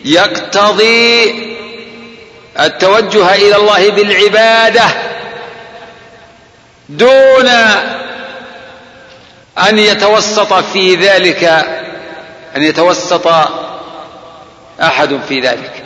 يقتضي 0.06 1.34
التوجه 2.60 3.36
إلى 3.36 3.56
الله 3.56 3.90
بالعبادة 3.90 4.84
دون 6.90 7.48
أن 9.70 9.80
يتوسط 9.80 10.54
في 10.54 10.96
ذلك 10.96 11.44
أن 12.56 12.64
يتوسط 12.64 13.28
أحد 14.82 15.20
في 15.30 15.40
ذلك. 15.42 15.84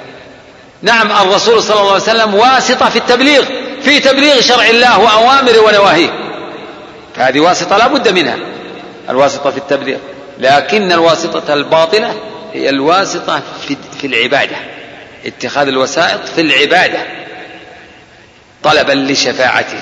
نعم 0.82 1.12
الرسول 1.12 1.64
صلى 1.64 1.80
الله 1.80 1.92
عليه 1.94 2.02
وسلم 2.02 2.36
واسطة 2.36 2.90
في 2.90 2.96
التبليغ 2.96 3.46
في 3.82 4.00
تبليغ 4.00 4.42
شرع 4.42 4.70
الله 4.70 5.00
وأوامره 5.00 5.60
ونواهيه. 5.60 6.10
فهذه 7.16 7.40
واسطة 7.40 7.78
لا 7.78 7.88
بد 7.88 8.10
منها 8.10 8.38
الواسطة 9.10 9.52
في 9.52 9.58
التبليغ. 9.58 9.98
لكن 10.40 10.92
الواسطة 10.92 11.54
الباطلة 11.54 12.16
هي 12.54 12.70
الواسطة 12.70 13.42
في, 13.68 14.08
العبادة. 14.08 14.56
اتخاذ 15.26 15.68
الوسائط 15.68 16.28
في 16.36 16.42
العبادة 16.42 17.00
طلبا 18.64 18.92
لشفاعته. 18.92 19.80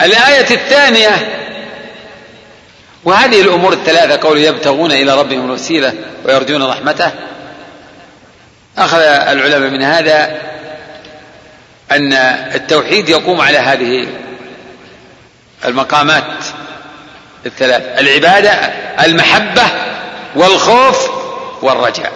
الآية 0.00 0.50
الثانية 0.50 1.10
وهذه 3.04 3.40
الأمور 3.40 3.72
الثلاثة 3.72 4.28
قول 4.28 4.38
يبتغون 4.38 4.92
إلى 4.92 5.20
ربهم 5.20 5.44
الوسيلة 5.44 5.94
ويرجون 6.24 6.62
رحمته. 6.62 7.10
أخذ 8.78 8.98
العلماء 9.00 9.70
من 9.70 9.82
هذا 9.82 10.40
أن 11.92 12.12
التوحيد 12.54 13.08
يقوم 13.08 13.40
على 13.40 13.58
هذه 13.58 14.06
المقامات 15.64 16.24
الثلاث 17.46 18.00
العبادة 18.00 18.52
المحبة 19.04 19.62
والخوف 20.36 21.10
والرجاء. 21.62 22.12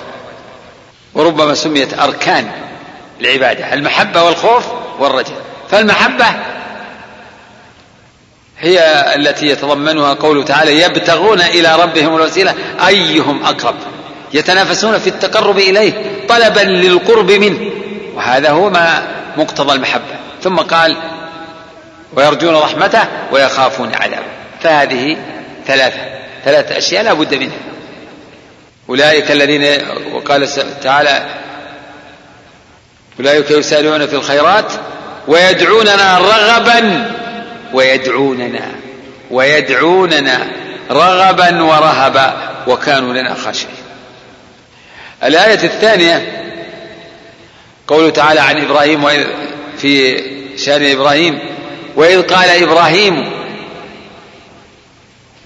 وربما 1.16 1.54
سميت 1.54 1.98
أركان 1.98 2.50
العبادة 3.20 3.74
المحبة 3.74 4.22
والخوف 4.22 4.66
والرجاء. 4.98 5.36
فالمحبة 5.70 6.26
هي 8.58 9.04
التي 9.14 9.46
يتضمنها 9.46 10.14
قوله 10.14 10.44
تعالى 10.44 10.82
يبتغون 10.82 11.40
إلى 11.40 11.76
ربهم 11.82 12.16
الوسيلة. 12.16 12.54
أيهم 12.86 13.44
أقرب؟ 13.44 13.74
يتنافسون 14.34 14.98
في 14.98 15.06
التقرب 15.06 15.58
إليه 15.58 15.92
طلبا 16.28 16.60
للقرب 16.60 17.30
منه. 17.30 17.70
وهذا 18.14 18.50
هو 18.50 18.70
ما 18.70 19.02
مقتضى 19.36 19.72
المحبة. 19.72 20.16
ثم 20.42 20.56
قال 20.56 20.96
ويرجون 22.14 22.54
رحمته 22.54 23.04
ويخافون 23.32 23.94
عذابه. 23.94 24.26
فهذه 24.62 25.16
ثلاثة 25.66 26.00
ثلاثة 26.44 26.78
أشياء 26.78 27.02
لا 27.02 27.12
بد 27.12 27.34
منها. 27.34 27.58
أولئك 28.88 29.30
الذين 29.30 29.78
وقال 30.12 30.48
تعالى 30.82 31.26
أولئك 33.20 33.50
يسارعون 33.50 34.06
في 34.06 34.16
الخيرات 34.16 34.72
ويدعوننا 35.28 36.18
رغبا 36.18 37.10
ويدعوننا 37.72 38.72
ويدعوننا 39.30 40.46
رغبا 40.90 41.62
ورهبا 41.62 42.50
وكانوا 42.66 43.14
لنا 43.14 43.34
خاشعين. 43.34 43.76
الآية 45.24 45.64
الثانية 45.64 46.42
قوله 47.88 48.10
تعالى 48.10 48.40
عن 48.40 48.64
إبراهيم 48.64 49.04
في 49.78 50.16
شأن 50.56 50.90
إبراهيم 50.90 51.38
وإذ 51.96 52.22
قال 52.22 52.50
إبراهيم 52.50 53.30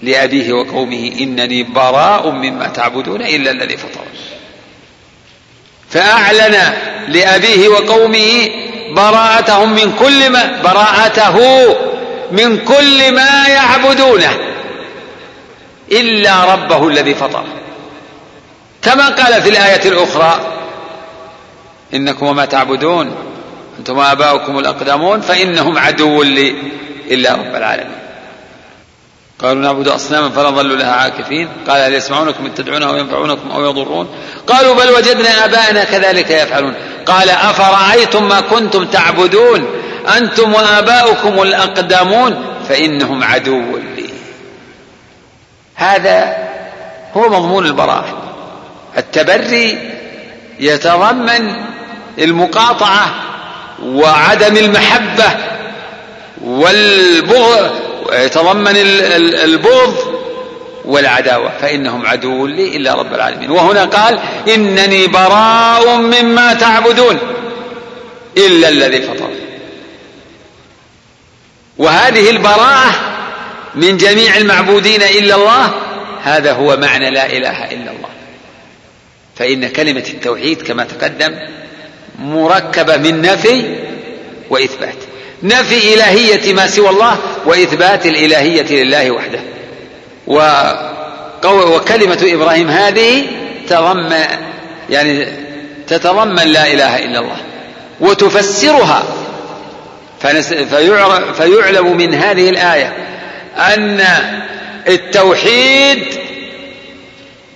لأبيه 0.03 0.53
وقومه 0.53 1.11
إنني 1.19 1.63
براء 1.63 2.29
مما 2.29 2.67
تعبدون 2.67 3.21
إلا 3.21 3.51
الذي 3.51 3.77
فطر 3.77 4.01
فأعلن 5.89 6.73
لأبيه 7.07 7.67
وقومه 7.69 8.49
براءتهم 8.95 9.73
من 9.73 9.93
كل 9.99 10.29
ما 10.29 10.61
براءته 10.63 11.37
من 12.31 12.57
كل 12.57 13.11
ما 13.15 13.47
يعبدونه 13.47 14.37
إلا 15.91 16.53
ربه 16.53 16.87
الذي 16.87 17.15
فطره 17.15 17.45
كما 18.81 19.09
قال 19.09 19.41
في 19.41 19.49
الآية 19.49 19.89
الأخرى 19.89 20.39
إنكم 21.93 22.25
وما 22.25 22.45
تعبدون 22.45 23.15
أنتم 23.79 23.97
وآباؤكم 23.97 24.59
الأقدمون 24.59 25.21
فإنهم 25.21 25.77
عدو 25.77 26.23
لي 26.23 26.55
إلا 27.11 27.33
رب 27.33 27.55
العالمين. 27.55 28.00
قالوا 29.43 29.61
نعبد 29.61 29.87
أصناما 29.87 30.29
فنظل 30.29 30.79
لها 30.79 30.91
عاكفين. 30.91 31.49
قال 31.67 31.81
هل 31.81 31.93
يسمعونكم 31.93 32.47
تدعونهم 32.47 32.89
أو 32.89 32.97
ينفعونكم 32.97 33.51
أو 33.51 33.69
يضرون؟ 33.69 34.09
قالوا 34.47 34.75
بل 34.75 34.89
وجدنا 34.89 35.45
آباءنا 35.45 35.83
كذلك 35.83 36.29
يفعلون. 36.29 36.73
قال 37.05 37.29
أفرأيتم 37.29 38.27
ما 38.27 38.41
كنتم 38.41 38.85
تعبدون؟ 38.85 39.67
أنتم 40.17 40.53
وآباؤكم 40.53 41.41
الأقدمون؟ 41.41 42.45
فإنهم 42.69 43.23
عدو 43.23 43.77
لي. 43.77 44.09
هذا 45.75 46.35
هو 47.17 47.29
مضمون 47.29 47.65
البراءة. 47.65 48.21
التبري 48.97 49.91
يتضمن 50.59 51.55
المقاطعة 52.19 53.15
وعدم 53.83 54.57
المحبة 54.57 55.25
والبغض 56.43 57.71
يتضمن 58.13 58.73
البغض 59.43 59.95
والعداوة 60.85 61.51
فإنهم 61.61 62.05
عدو 62.05 62.47
لي 62.47 62.77
إلا 62.77 62.93
رب 62.93 63.13
العالمين. 63.13 63.51
وهنا 63.51 63.85
قال 63.85 64.19
إنني 64.55 65.07
براء 65.07 65.95
مما 65.97 66.53
تعبدون 66.53 67.17
إلا 68.37 68.69
الذي 68.69 69.01
فطر 69.01 69.29
وهذه 71.77 72.29
البراءة 72.29 72.91
من 73.75 73.97
جميع 73.97 74.37
المعبودين 74.37 75.01
إلا 75.01 75.35
الله 75.35 75.73
هذا 76.23 76.53
هو 76.53 76.77
معنى 76.77 77.09
لا 77.09 77.25
إله 77.25 77.71
إلا 77.71 77.91
الله. 77.91 78.09
فإن 79.35 79.67
كلمة 79.67 80.03
التوحيد 80.09 80.61
كما 80.61 80.83
تقدم 80.83 81.39
مركبة 82.19 82.97
من 82.97 83.21
نفي 83.21 83.75
وإثبات. 84.49 85.10
نفي 85.43 85.93
إلهية 85.93 86.53
ما 86.53 86.67
سوى 86.67 86.89
الله 86.89 87.17
وإثبات 87.45 88.05
الإلهية 88.05 88.83
لله 88.83 89.11
وحده. 89.11 89.39
وكلمة 91.43 92.19
إبراهيم 92.23 92.69
هذه 92.69 93.23
تضمن 93.69 94.25
يعني 94.89 95.27
تتضمن 95.87 96.47
لا 96.47 96.73
إله 96.73 97.05
إلا 97.05 97.19
الله 97.19 97.37
وتفسرها. 97.99 99.03
فيعلم 101.37 101.97
من 101.97 102.13
هذه 102.13 102.49
الآية 102.49 102.93
أن 103.57 104.05
التوحيد 104.87 106.03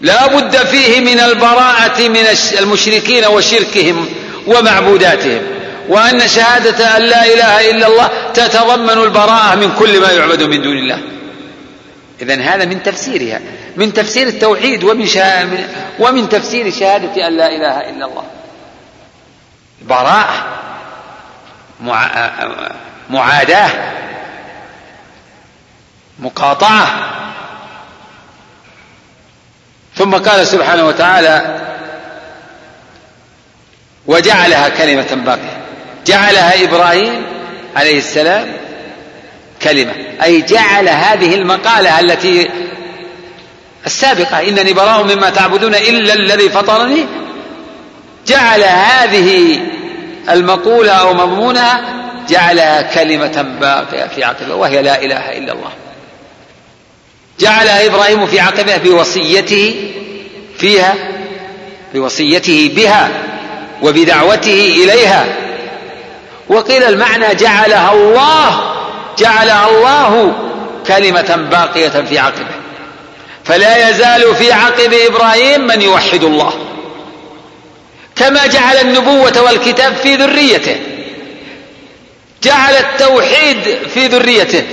لا 0.02 0.28
بد 0.28 0.58
فيه 0.58 1.00
من 1.00 1.20
البراءة 1.20 2.08
من 2.08 2.26
المشركين 2.60 3.26
وشركهم 3.26 4.08
ومعبوداتهم. 4.48 5.42
وأن 5.90 6.28
شهادة 6.28 6.98
أن 6.98 7.02
لا 7.02 7.26
إله 7.26 7.72
إلا 7.72 7.88
الله 7.88 8.10
تتضمن 8.34 8.90
البراءة 9.04 9.56
من 9.56 9.76
كل 9.80 10.02
ما 10.02 10.12
يعبد 10.12 10.44
من 10.44 10.62
دون 10.62 10.78
الله. 10.78 11.00
إذا 12.22 12.42
هذا 12.42 12.66
من 12.66 12.84
تفسيرها 12.84 13.40
من 13.76 13.94
تفسير 13.94 14.28
التوحيد 14.28 14.84
ومن 14.84 15.08
ومن 16.00 16.30
تفسير 16.30 16.72
شهادة 16.72 17.28
أن 17.28 17.38
لا 17.38 17.48
إله 17.48 17.90
إلا 17.90 18.06
الله. 18.06 18.24
براءة 19.82 20.46
مع... 21.82 22.32
معاداة 23.10 23.70
مقاطعة. 26.20 27.12
ثم 29.96 30.16
قال 30.16 30.48
سبحانه 30.48 30.86
وتعالى 30.88 31.62
وجعلها 34.08 34.70
كلمة 34.70 35.16
باقية. 35.26 35.55
جعلها 36.06 36.64
إبراهيم 36.64 37.24
عليه 37.76 37.98
السلام 37.98 38.54
كلمة. 39.62 39.94
أي 40.24 40.42
جعل 40.42 40.90
هذه 40.90 41.36
المقالة 41.36 42.00
التي 42.00 42.50
السابقة 43.86 44.50
إنني 44.50 44.74
براء 44.74 45.04
مما 45.04 45.30
تعبدون 45.30 45.76
إلا 45.76 46.14
الذي 46.14 46.50
فطرني 46.50 47.06
جعل 48.28 48.64
هذه 48.64 49.60
المقولة 50.30 50.92
أو 50.92 51.14
مضمونها 51.14 51.82
جعلها 52.30 52.82
كلمة 52.82 53.42
باقية 53.62 54.08
في 54.08 54.24
عقبه 54.24 54.56
وهي 54.56 54.82
لا 54.82 55.04
إله 55.04 55.38
إلا 55.38 55.54
الله. 55.54 55.72
جعلها 57.40 57.86
إبراهيم 57.86 58.26
في 58.26 58.40
عقبه 58.40 58.78
بوصيته 58.78 59.76
فيها 60.58 60.96
بوصيته 61.94 62.72
بها 62.76 63.10
وبدعوته 63.82 64.84
إليها. 64.84 65.45
وقيل 66.50 66.84
المعنى 66.84 67.36
جعلها 67.36 67.94
الله 67.94 68.76
جعلها 69.18 69.70
الله 69.70 70.34
كلمة 70.88 71.48
باقية 71.52 71.90
في 71.90 72.20
عقبه. 72.20 72.56
فلا 73.44 73.90
يزال 73.90 74.36
في 74.36 74.52
عقب 74.52 74.94
إبراهيم 74.94 75.68
من 75.68 75.82
يوحد 75.82 76.24
الله. 76.24 76.54
كما 78.16 78.48
جعل 78.48 78.78
النبوة 78.78 79.42
والكتاب 79.42 79.96
في 79.96 80.16
ذريته. 80.16 80.80
جعل 82.44 82.74
التوحيد 82.74 83.78
في 83.94 84.08
ذريته. 84.08 84.64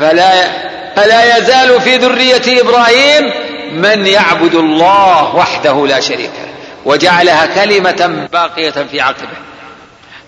فلا 0.00 0.48
فلا 0.96 1.38
يزال 1.38 1.80
في 1.80 1.96
ذرية 1.96 2.60
إبراهيم 2.60 3.30
من 3.72 4.06
يعبد 4.06 4.54
الله 4.54 5.36
وحده 5.36 5.86
لا 5.86 6.00
شريك 6.00 6.30
له. 6.30 6.52
وجعلها 6.84 7.46
كلمة 7.46 8.28
باقية 8.32 8.86
في 8.90 9.00
عقبه. 9.00 9.51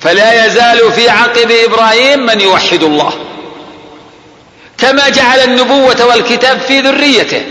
فلا 0.05 0.47
يزال 0.47 0.93
في 0.93 1.09
عقب 1.09 1.51
إبراهيم 1.51 2.27
من 2.27 2.41
يوحد 2.41 2.83
الله. 2.83 3.13
كما 4.79 5.09
جعل 5.09 5.41
النبوة 5.41 6.05
والكتاب 6.05 6.61
في 6.61 6.81
ذريته. 6.81 7.43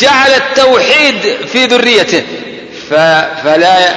جعل 0.00 0.30
التوحيد 0.30 1.36
في 1.52 1.66
ذريته. 1.66 2.22
فلا 3.44 3.94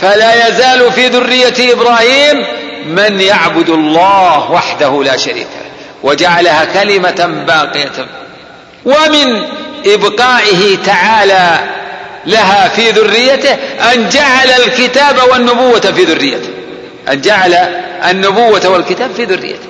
فلا 0.00 0.48
يزال 0.48 0.92
في 0.92 1.08
ذرية 1.08 1.72
إبراهيم 1.72 2.44
من 2.86 3.20
يعبد 3.20 3.68
الله 3.68 4.50
وحده 4.50 5.02
لا 5.02 5.16
شريك 5.16 5.36
له. 5.36 5.70
وجعلها 6.02 6.64
كلمة 6.64 7.44
باقية. 7.46 8.06
ومن 8.84 9.42
إبقائه 9.86 10.76
تعالى 10.86 11.58
لها 12.26 12.68
في 12.68 12.90
ذريته 12.90 13.52
أن 13.94 14.08
جعل 14.08 14.48
الكتاب 14.48 15.16
والنبوة 15.32 15.80
في 15.80 16.04
ذريته. 16.04 16.48
أن 17.12 17.20
جعل 17.20 17.54
النبوة 18.10 18.68
والكتاب 18.68 19.10
في 19.10 19.24
ذريته. 19.24 19.68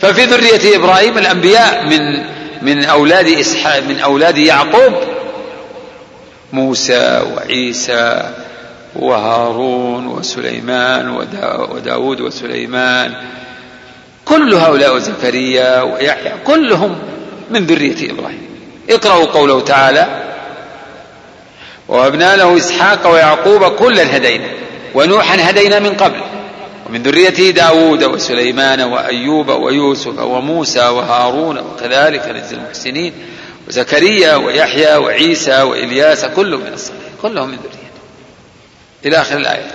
ففي 0.00 0.24
ذرية 0.24 0.76
إبراهيم 0.76 1.18
الأنبياء 1.18 1.84
من 1.86 2.24
من 2.62 2.84
أولاد 2.84 3.28
إسحاق 3.28 3.82
من 3.88 4.00
أولاد 4.00 4.38
يعقوب. 4.38 4.94
موسى 6.52 7.22
وعيسى 7.36 8.30
وهارون 8.96 10.06
وسليمان 10.06 11.08
وداود 11.70 12.20
وسليمان. 12.20 13.14
كل 14.24 14.54
هؤلاء 14.54 14.98
زكريا 14.98 15.82
ويحيى 15.82 16.32
كلهم 16.46 16.98
من 17.50 17.66
ذرية 17.66 18.10
إبراهيم. 18.10 18.46
اقرأوا 18.90 19.26
قوله 19.26 19.60
تعالى 19.60 20.19
وهبنا 21.90 22.36
له 22.36 22.56
إسحاق 22.56 23.12
ويعقوب 23.12 23.64
كلا 23.64 24.16
هدينا 24.16 24.48
ونوحا 24.94 25.50
هدينا 25.50 25.78
من 25.78 25.94
قبل. 25.94 26.20
ومن 26.88 27.02
ذريته 27.02 27.50
داود 27.50 28.04
وسليمان 28.04 28.80
وأيوب 28.80 29.48
ويوسف 29.48 30.18
وموسى 30.18 30.88
وهارون 30.88 31.58
وكذلك 31.58 32.28
نجزي 32.28 32.56
المحسنين 32.56 33.12
وزكريا 33.68 34.36
ويحيى 34.36 34.96
وعيسى 34.96 35.62
وإلياس 35.62 36.24
كلهم 36.24 36.60
من 36.60 36.72
الصالحين 36.72 37.12
كلهم 37.22 37.48
من 37.48 37.56
ذريته. 37.56 37.78
إلى 39.06 39.20
آخر 39.20 39.36
الآيات 39.36 39.72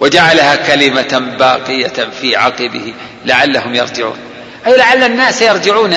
وجعلها 0.00 0.56
كلمة 0.56 1.36
باقية 1.38 2.10
في 2.20 2.36
عقبه 2.36 2.94
لعلهم 3.24 3.74
يرجعون. 3.74 4.16
أي 4.66 4.76
لعل 4.76 5.02
الناس 5.04 5.42
يرجعون 5.42 5.94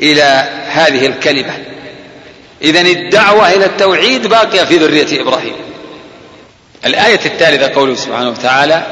إلى 0.00 0.44
هذه 0.68 1.06
الكلمة. 1.06 1.77
إذا 2.62 2.80
الدعوة 2.80 3.52
إلى 3.52 3.66
التوحيد 3.66 4.26
باقية 4.26 4.64
في 4.64 4.76
ذرية 4.76 5.22
إبراهيم. 5.22 5.54
الآية 6.86 7.20
الثالثة 7.24 7.74
قوله 7.74 7.94
سبحانه 7.94 8.28
وتعالى 8.28 8.82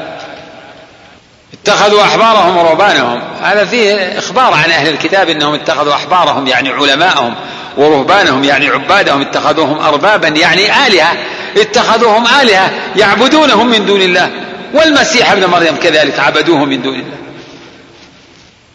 اتخذوا 1.53 2.01
أحبارهم 2.01 2.57
ورهبانهم. 2.57 3.21
هذا 3.41 3.65
فيه 3.65 4.19
إخبار 4.19 4.53
عن 4.53 4.71
أهل 4.71 4.87
الكتاب 4.87 5.29
أنهم 5.29 5.53
اتخذوا 5.53 5.93
أحبارهم 5.93 6.47
يعني 6.47 6.69
علماءهم 6.69 7.35
ورهبانهم 7.77 8.43
يعني 8.43 8.69
عبادهم. 8.69 9.21
اتخذوهم 9.21 9.79
أربابا 9.79 10.27
يعني 10.27 10.87
آلهة. 10.87 11.17
اتخذوهم 11.57 12.27
آلهة 12.41 12.71
يعبدونهم 12.95 13.67
من 13.67 13.85
دون 13.85 14.01
الله. 14.01 14.31
والمسيح 14.73 15.31
ابن 15.31 15.45
مريم 15.45 15.75
كذلك 15.75 16.19
عبدوه 16.19 16.65
من 16.65 16.81
دون 16.81 16.93
الله. 16.93 17.17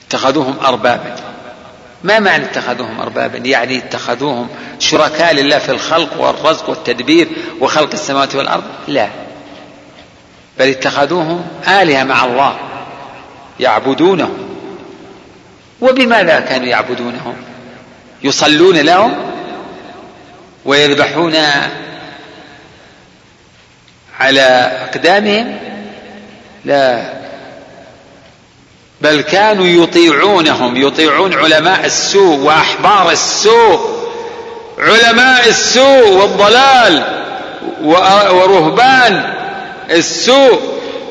اتخذوهم 0.08 0.56
أربابا. 0.64 1.16
ما 2.04 2.18
معنى 2.18 2.44
اتخذوهم 2.44 3.00
أربابا؟ 3.00 3.38
يعني 3.38 3.78
اتخذوهم 3.78 4.48
شركاء 4.78 5.34
لله 5.34 5.58
في 5.58 5.70
الخلق 5.70 6.20
والرزق 6.20 6.70
والتدبير 6.70 7.28
وخلق 7.60 7.92
السماوات 7.92 8.34
والأرض؟ 8.34 8.64
لا. 8.88 9.08
بل 10.58 10.68
اتخذوهم 10.68 11.44
آلهة 11.68 12.04
مع 12.04 12.24
الله 12.24 12.56
يعبدونهم. 13.60 14.38
وبماذا 15.80 16.40
كانوا 16.40 16.66
يعبدونهم؟ 16.66 17.34
يصلون 18.22 18.76
لهم 18.76 19.14
ويذبحون 20.64 21.34
على 24.20 24.72
أقدامهم؟ 24.82 25.58
لا. 26.64 27.21
بل 29.02 29.20
كانوا 29.20 29.66
يطيعونهم. 29.66 30.76
يطيعون 30.76 31.34
علماء 31.34 31.84
السوء 31.84 32.38
وأحبار 32.38 33.10
السوء. 33.10 34.08
علماء 34.78 35.48
السوء 35.48 36.08
والضلال 36.08 37.04
ورهبان 38.30 39.34
السوء. 39.90 40.60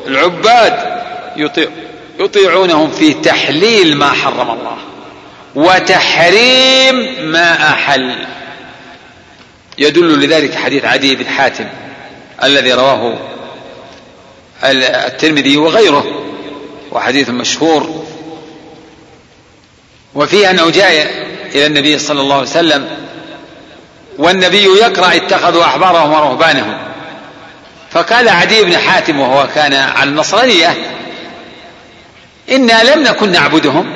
العباد 0.06 1.02
يطيع 1.36 1.68
يطيعونهم 2.20 2.90
في 2.90 3.14
تحليل 3.14 3.96
ما 3.96 4.12
حرم 4.12 4.50
الله 4.50 4.76
وتحريم 5.54 6.96
ما 7.30 7.72
أحل. 7.72 8.14
يدل 9.78 10.20
لذلك 10.20 10.54
حديث 10.54 10.84
عدي 10.84 11.16
بن 11.16 11.26
حاتم 11.26 11.66
الذي 12.44 12.72
رواه 12.72 13.18
الترمذي 14.64 15.56
وغيره. 15.56 16.21
وحديث 16.92 17.28
مشهور. 17.30 18.06
وفيه 20.14 20.50
أنه 20.50 20.70
جاء 20.70 21.06
إلى 21.54 21.66
النبي 21.66 21.98
صلى 21.98 22.20
الله 22.20 22.34
عليه 22.34 22.50
وسلم 22.50 22.88
والنبي 24.18 24.64
يقرأ 24.64 25.16
اتخذوا 25.16 25.64
أحبارهم 25.64 26.12
ورهبانهم. 26.12 26.78
فقال 27.90 28.28
عدي 28.28 28.64
بن 28.64 28.78
حاتم 28.78 29.20
وهو 29.20 29.48
كان 29.54 29.74
على 29.74 30.10
النصرانية 30.10 30.76
إنا 32.50 32.94
لم 32.94 33.02
نكن 33.02 33.32
نعبدهم. 33.32 33.92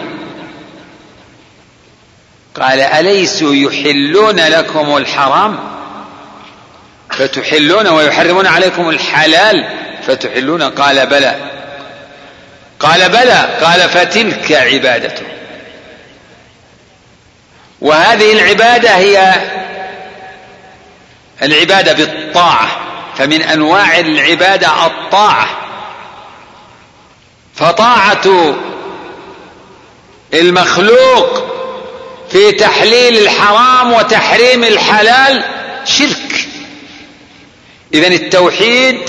قال 2.60 2.80
أليسوا 2.80 3.54
يحلون 3.54 4.40
لكم 4.40 4.96
الحرام؟ 4.96 5.58
فتحلون 7.10 7.86
ويحرمون 7.88 8.46
عليكم 8.46 8.88
الحلال 8.88 9.68
فتحلون؟ 10.06 10.62
قال 10.62 11.06
بلى. 11.06 11.55
قال 12.80 13.08
بلى 13.08 13.58
قال 13.62 13.88
فتلك 13.88 14.52
عبادته 14.52 15.26
وهذه 17.80 18.32
العبادة 18.32 18.96
هي 18.96 19.34
العبادة 21.42 21.92
بالطاعة 21.92 22.86
فمن 23.18 23.42
أنواع 23.42 23.98
العبادة 23.98 24.86
الطاعة. 24.86 25.48
فطاعة 27.54 28.54
المخلوق 30.34 31.56
في 32.30 32.52
تحليل 32.52 33.18
الحرام 33.18 33.92
وتحريم 33.92 34.64
الحلال 34.64 35.44
شرك. 35.84 36.48
اذا 37.94 38.06
التوحيد 38.06 39.00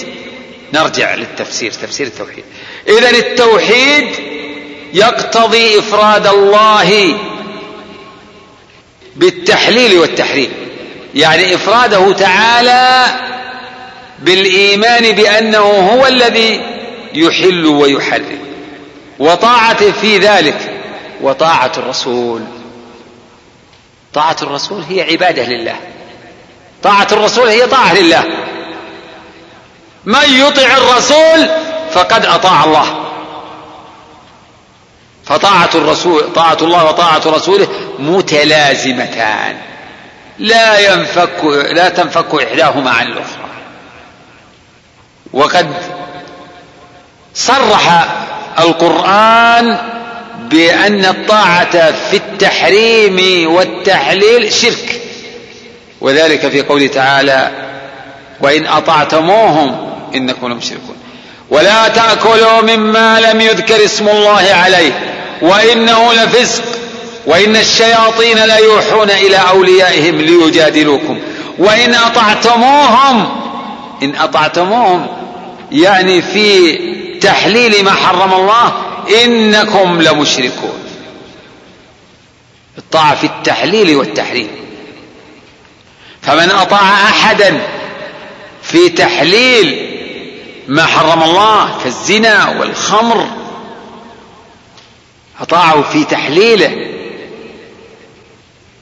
نرجع 0.74 1.16
للتفسير 1.16 1.72
تفسير 1.72 2.08
التوحيد. 2.08 2.44
اذا 2.88 3.10
التوحيد 3.10 4.08
يقتضي 4.94 5.80
إفراد 5.80 6.28
الله 6.28 7.20
بالتحليل 9.16 9.98
والتحريم. 10.00 10.52
يعني 11.16 11.56
إفراده 11.56 12.14
تعالى 12.14 13.06
بالإيمان 14.20 15.12
بأنه 15.12 15.60
هو 15.60 16.08
الذي 16.08 16.62
يحل 17.14 17.66
ويحرم. 17.66 18.40
وطاعته 19.20 19.92
في 19.92 20.18
ذلك 20.18 20.74
وطاعة 21.22 21.72
الرسول. 21.78 22.42
طاعة 24.14 24.36
الرسول 24.42 24.84
هي 24.90 25.02
عبادة 25.02 25.44
لله. 25.44 25.76
طاعة 26.84 27.08
الرسول 27.12 27.48
هي 27.48 27.68
طاعة 27.68 27.94
لله. 27.94 28.24
من 30.06 30.40
يطع 30.40 30.78
الرسول 30.78 31.67
فقد 31.92 32.26
أطاع 32.26 32.64
الله. 32.64 33.04
فطاعة 35.26 35.70
الرسول 35.76 36.34
طاعة 36.34 36.58
الله 36.62 36.86
وطاعة 36.86 37.22
رسوله 37.26 37.68
متلازمتان. 38.00 39.58
لا 40.40 40.94
ينفك 40.94 41.44
لا 41.72 41.90
تنفك 41.90 42.44
إحداهما 42.44 42.92
عن 42.92 43.08
الأخرى. 43.08 43.48
وقد 45.34 45.74
صرح 47.34 48.08
القرآن 48.60 49.78
بأن 50.40 51.06
الطاعة 51.06 51.92
في 51.92 52.18
التحريم 52.18 53.52
والتحليل 53.54 54.54
شرك. 54.54 55.02
وذلك 56.02 56.48
في 56.48 56.62
قوله 56.62 56.88
تعالى 56.88 57.52
وإن 58.42 58.68
أطعتموهم 58.68 59.94
إنكم 60.16 60.48
لمشركون. 60.48 60.98
ولا 61.50 61.88
تأكلوا 61.88 62.62
مما 62.62 63.20
لم 63.20 63.42
يذكر 63.42 63.86
اسم 63.86 64.08
الله 64.08 64.48
عليه 64.54 64.92
وإنه 65.42 66.14
لفسق 66.14 66.64
وإن 67.26 67.56
الشياطين 67.56 68.46
ليوحون 68.46 69.10
إلى 69.10 69.38
أوليائهم 69.38 70.22
ليجادلوكم. 70.22 71.20
وإن 71.58 71.94
أطعتموهم 71.94 73.30
إن 74.04 74.16
أطعتموهم 74.16 75.08
يعني 75.72 76.22
في 76.22 76.78
تحليل 77.20 77.84
ما 77.84 77.92
حرم 77.92 78.34
الله 78.34 78.74
إنكم 79.24 80.02
لمشركون. 80.02 80.80
الطاعة 82.78 83.16
في 83.16 83.24
التحليل 83.24 83.96
والتحريم. 83.96 84.50
فمن 86.22 86.52
أطاع 86.52 86.94
أحدا 86.94 87.62
في 88.64 88.90
تحليل 88.90 89.97
ما 90.68 90.86
حرم 90.86 91.24
الله 91.24 91.78
كالزنا 91.84 92.50
والخمر. 92.60 93.28
أطاعه 95.42 95.82
في 95.82 96.04
تحليله. 96.04 96.88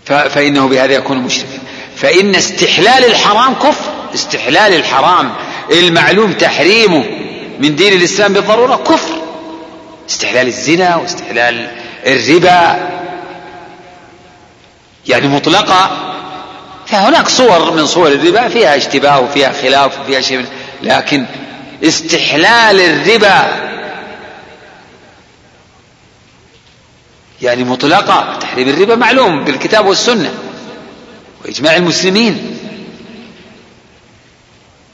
فإنه 0.06 0.68
بهذا 0.68 0.94
يكون 0.94 1.18
مشركا 1.18 1.60
فإن 1.96 2.36
استحلال 2.36 3.06
الحرام 3.06 3.54
كفر. 3.54 3.92
استحلال 4.14 4.74
الحرام. 4.74 5.34
المعلوم 5.72 6.34
تحريمه 6.34 7.06
من 7.60 7.76
دين 7.76 7.94
الإسلام 7.94 8.34
بالضرورة 8.34 8.76
كفر. 8.76 9.22
استحلال 10.10 10.48
الزنا 10.48 10.96
واستحلال 10.96 11.72
الربا. 12.06 12.90
يعني 15.08 15.28
مطلقة. 15.28 15.92
فهناك 16.88 17.28
صور 17.30 17.72
من 17.72 17.86
صور 17.86 18.08
الربا. 18.08 18.50
فيها 18.50 18.78
اشتباه 18.78 19.20
وفيها 19.20 19.54
خلاف 19.62 20.00
وفيها 20.00 20.22
شيء 20.22 20.46
لكن 20.84 21.26
استحلال 21.88 22.82
الربا. 22.82 23.66
يعني 27.42 27.64
مطلقة 27.64 28.38
تحريم 28.40 28.70
الربا 28.70 28.96
معلوم 28.96 29.44
بالكتاب 29.44 29.86
والسنة. 29.86 30.34
وإجماع 31.46 31.76
المسلمين. 31.76 32.58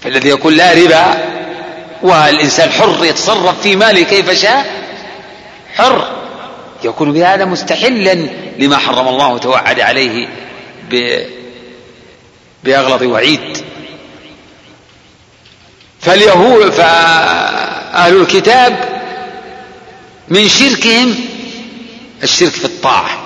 فالذي 0.01 0.29
يقول 0.29 0.57
لا 0.57 0.73
ربا 0.73 1.23
والإنسان 2.03 2.69
حر 2.69 3.05
يتصرف 3.05 3.61
في 3.61 3.75
ماله 3.75 4.03
كيف 4.03 4.31
شاء؟ 4.31 4.65
حر. 5.75 6.21
يكون 6.83 7.13
بهذا 7.13 7.45
مستحلا 7.45 8.13
لما 8.59 8.77
حرم 8.77 9.07
الله 9.07 9.27
وتوعد 9.27 9.79
عليه 9.79 10.27
بأغلظ 12.63 13.03
وعيد. 13.03 13.70
فاليهود 16.01 16.69
فأهل 16.69 18.21
الكتاب 18.21 19.01
من 20.27 20.49
شركهم 20.49 21.15
الشرك 22.23 22.51
في 22.51 22.65
الطاعة. 22.65 23.21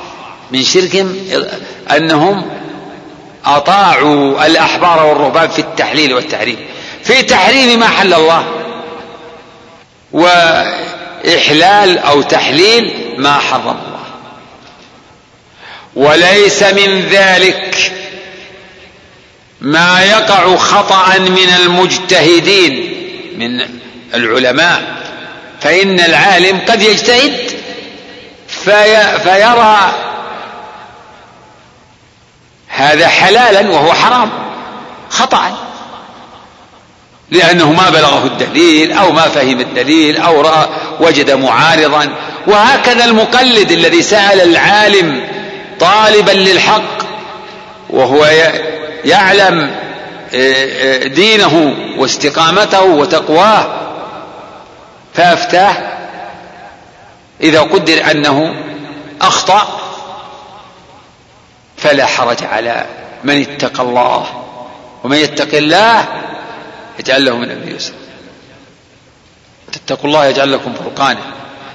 من 0.51 0.63
شركهم 0.63 1.17
أنهم 1.91 2.49
أطاعوا 3.45 4.45
الأحبار 4.45 5.05
والرهبان 5.05 5.49
في 5.49 5.59
التحليل 5.59 6.13
والتحريم. 6.13 6.57
في 7.03 7.21
تحريم 7.21 7.80
ما 7.80 7.88
حل 7.88 8.13
الله 8.13 8.45
وإحلال 10.11 11.99
أو 11.99 12.21
تحليل 12.21 13.15
ما 13.17 13.34
حرم 13.34 13.67
الله. 13.67 13.95
وليس 15.95 16.63
من 16.63 17.01
ذلك 17.01 17.93
ما 19.66 20.03
يقع 20.03 20.55
خطأ 20.55 21.18
من 21.18 21.49
المجتهدين 21.61 22.93
من 23.38 23.66
العلماء. 24.13 24.95
فإن 25.61 25.99
العالم 25.99 26.59
قد 26.68 26.82
يجتهد 26.82 27.51
في 28.47 29.20
فيرى 29.24 29.93
هذا 32.68 33.07
حلالا 33.07 33.70
وهو 33.70 33.93
حرام 33.93 34.30
خطأ 35.09 35.57
لأنه 37.32 37.72
ما 37.72 37.89
بلغه 37.89 38.26
الدليل 38.26 38.91
أو 38.91 39.11
ما 39.11 39.30
فهم 39.30 39.59
الدليل 39.59 40.18
أو 40.18 40.41
رأى 40.41 40.70
وجد 40.99 41.32
معارضا. 41.32 42.16
وهكذا 42.47 43.05
المقلد 43.05 43.72
الذي 43.72 44.01
سأل 44.01 44.41
العالم 44.41 45.28
طالبا 45.80 46.32
للحق 46.32 47.05
وهو 47.89 48.26
يعلم 49.06 49.60
آه، 50.34 51.03
آه، 51.03 51.08
دينه 51.08 51.76
واستقامته 51.97 52.84
وتقواه 52.84 53.82
فافتاه. 55.14 55.76
إذا 57.41 57.62
قدر 57.62 58.12
أنه 58.12 58.56
أخطأ 59.22 59.80
فلا 61.78 62.06
حرج 62.06 62.43
على 62.43 62.86
من 63.24 63.41
اتقى 63.41 63.84
الله. 63.84 64.26
ومن 65.03 65.18
يتق 65.18 65.58
الله 65.58 66.06
يجعل 66.99 67.26
له 67.26 67.38
من 67.38 67.51
أمر 67.51 67.68
يسر. 67.68 67.93
تتقوا 69.72 70.06
الله 70.10 70.26
يجعل 70.26 70.51
لكم 70.51 70.74
فرقانا. 70.74 71.22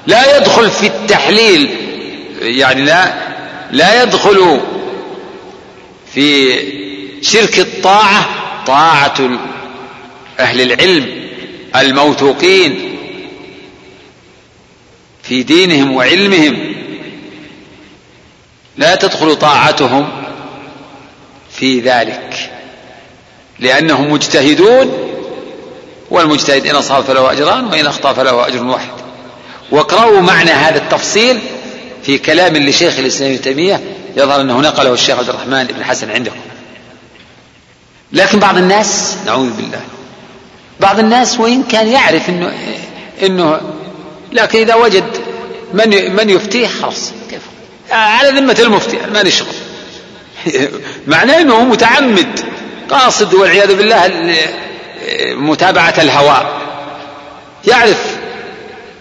لا 0.06 0.36
يدخل 0.36 0.70
في 0.70 0.86
التحليل 0.86 1.76
يعني 2.40 2.82
لا 2.82 3.14
لا 3.70 4.02
يدخل 4.02 4.60
في 6.14 6.89
شرك 7.22 7.58
الطاعة 7.58 8.28
طاعة 8.66 9.30
أهل 10.38 10.60
العلم 10.60 11.28
الموثوقين 11.76 12.96
في 15.22 15.42
دينهم 15.42 15.96
وعلمهم. 15.96 16.74
لا 18.76 18.94
تدخل 18.94 19.36
طاعتهم 19.36 20.08
في 21.52 21.80
ذلك 21.80 22.50
لأنهم 23.58 24.12
مجتهدون 24.12 25.10
والمجتهد 26.10 26.66
إن 26.66 26.74
أصاب 26.76 27.04
فله 27.04 27.32
أجران 27.32 27.64
وإن 27.64 27.86
أخطأ 27.86 28.12
فله 28.12 28.46
أجر 28.46 28.64
واحد. 28.64 28.90
واقرأوا 29.70 30.20
معنى 30.20 30.50
هذا 30.50 30.78
التفصيل 30.78 31.38
في 32.02 32.18
كلام 32.18 32.56
لشيخ 32.56 32.98
الإسلام 32.98 33.30
ابن 33.30 33.40
تيمية 33.40 33.80
يظهر 34.16 34.40
أنه 34.40 34.60
نقله 34.60 34.92
الشيخ 34.92 35.18
عبد 35.18 35.28
الرحمن 35.28 35.64
بن 35.64 35.84
حسن 35.84 36.10
عندكم. 36.10 36.40
لكن 38.12 38.38
بعض 38.38 38.56
الناس 38.56 39.16
نعوذ 39.26 39.50
بالله. 39.50 39.80
بعض 40.80 40.98
الناس 40.98 41.40
وإن 41.40 41.62
كان 41.62 41.88
يعرف 41.88 42.28
أنه 42.28 42.52
أنه 43.22 43.60
لكن 44.32 44.58
إذا 44.58 44.74
وجد 44.74 45.04
من 45.74 46.16
من 46.16 46.30
يفتيه 46.30 46.66
خلاص. 46.66 47.12
كيف؟ 47.30 47.42
على 47.90 48.40
ذمة 48.40 48.56
المفتي 48.60 48.98
ما 49.12 49.22
نشغل 49.22 49.54
معناه 51.06 51.40
أنه 51.40 51.64
متعمد. 51.64 52.40
قاصد 52.90 53.34
والعياذ 53.34 53.76
بالله 53.76 54.10
متابعة 55.34 55.94
الهواء 55.98 56.60
يعرف. 57.64 58.20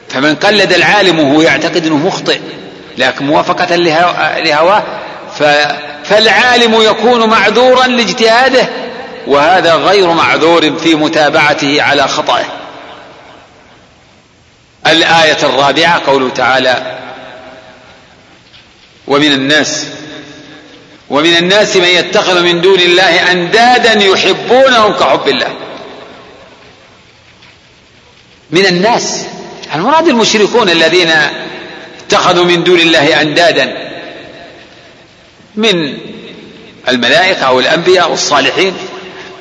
فمن 0.10 0.36
قلد 0.36 0.74
العالم 0.74 1.20
وهو 1.20 1.42
يعتقد 1.42 1.86
إنه 1.86 1.98
مخطئ 1.98 2.40
لكن 2.98 3.26
موافقة 3.26 3.76
لهواه 3.76 4.84
فالعالم 6.04 6.82
يكون 6.82 7.30
معذورا 7.30 7.88
لاجتهاده 7.88 8.70
وهذا 9.28 9.76
غير 9.76 10.14
معذور 10.14 10.78
في 10.80 10.96
متابعته 10.96 11.82
على 11.82 12.08
خطأه. 12.08 12.46
الآية 14.88 15.38
الرابعة 15.44 16.06
قوله 16.06 16.30
تعالى 16.30 16.98
ومن 19.08 19.32
الناس 19.32 19.86
ومن 21.10 21.36
الناس 21.38 21.76
من 21.76 21.88
يتخذ 21.88 22.44
من 22.44 22.62
دون 22.62 22.80
الله 22.80 23.32
أندادا 23.32 23.94
يحبونهم 24.04 24.94
كحب 24.94 25.28
الله. 25.28 25.56
من 28.52 28.66
الناس 28.66 29.26
المراد 29.76 30.08
المشركون 30.08 30.70
الذين 30.70 31.12
اتخذوا 32.00 32.46
من 32.46 32.64
دون 32.64 32.80
الله 32.80 33.22
أندادا 33.22 33.90
من 35.56 35.98
الملائكة 36.90 37.42
أو 37.42 37.60
الأنبياء 37.60 38.06
أو 38.06 38.14
الصالحين 38.14 38.74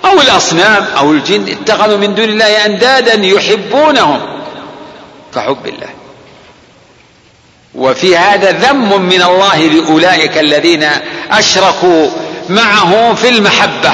أو 0.05 0.21
الأصنام 0.21 0.85
أو 0.99 1.13
الجن 1.13 1.49
اتخذوا 1.49 1.97
من 1.97 2.15
دون 2.15 2.25
الله 2.25 2.67
أندادا 2.67 3.27
يحبونهم 3.27 4.21
كحب 5.35 5.67
الله. 5.67 5.89
وفي 7.75 8.17
هذا 8.17 8.51
ذم 8.53 9.03
من 9.03 9.23
الله 9.23 9.59
لأولئك 9.59 10.39
الذين 10.39 10.89
أشركوا 11.31 12.09
معه 12.49 13.15
في 13.15 13.29
المحبة 13.29 13.93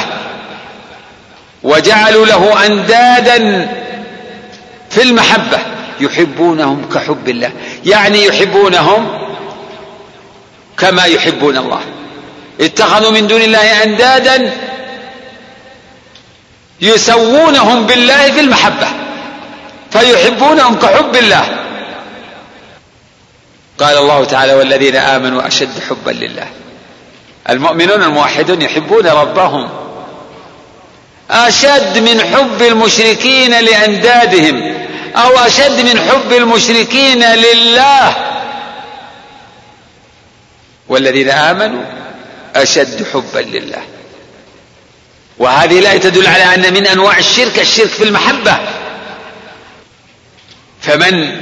وجعلوا 1.62 2.26
له 2.26 2.66
أندادا 2.66 3.68
في 4.90 5.02
المحبة. 5.02 5.58
يحبونهم 6.00 6.88
كحب 6.94 7.28
الله. 7.28 7.52
يعني 7.84 8.24
يحبونهم 8.24 9.18
كما 10.78 11.04
يحبون 11.04 11.56
الله. 11.56 11.80
اتخذوا 12.60 13.10
من 13.10 13.26
دون 13.26 13.42
الله 13.42 13.82
أندادا 13.82 14.52
يسوونهم 16.80 17.86
بالله 17.86 18.32
في 18.32 18.40
المحبة 18.40 18.88
فيحبونهم 19.90 20.78
كحب 20.78 21.16
الله. 21.16 21.58
قال 23.78 23.98
الله 23.98 24.24
تعالى 24.24 24.54
والذين 24.54 24.96
آمنوا 24.96 25.46
أشد 25.46 25.80
حبا 25.88 26.10
لله. 26.10 26.46
المؤمنون 27.50 28.02
الموحدون 28.02 28.62
يحبون 28.62 29.06
ربهم. 29.06 29.70
أشد 31.30 31.98
من 31.98 32.20
حب 32.20 32.62
المشركين 32.62 33.60
لأندادهم 33.60 34.74
أو 35.16 35.38
أشد 35.38 35.80
من 35.80 35.98
حب 35.98 36.32
المشركين 36.32 37.24
لله. 37.34 38.16
والذين 40.88 41.30
آمنوا 41.30 41.82
أشد 42.56 43.06
حبا 43.12 43.38
لله. 43.38 43.82
وهذه 45.38 45.78
الآية 45.78 45.98
تدل 45.98 46.26
على 46.26 46.54
أن 46.54 46.74
من 46.74 46.86
أنواع 46.86 47.18
الشرك 47.18 47.58
الشرك 47.58 47.88
في 47.88 48.04
المحبة. 48.04 48.58
فمن 50.82 51.40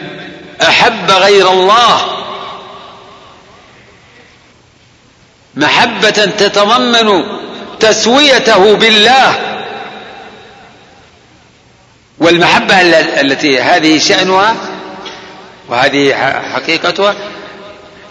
أحب 0.62 1.10
غير 1.10 1.50
الله 1.50 2.00
محبة 5.54 6.10
تتضمن 6.10 7.22
تسويته 7.80 8.76
بالله. 8.76 9.52
والمحبة 12.18 12.80
التي 13.20 13.60
هذه 13.60 13.98
شأنها 13.98 14.56
وهذه 15.68 16.14
حقيقتها 16.54 17.14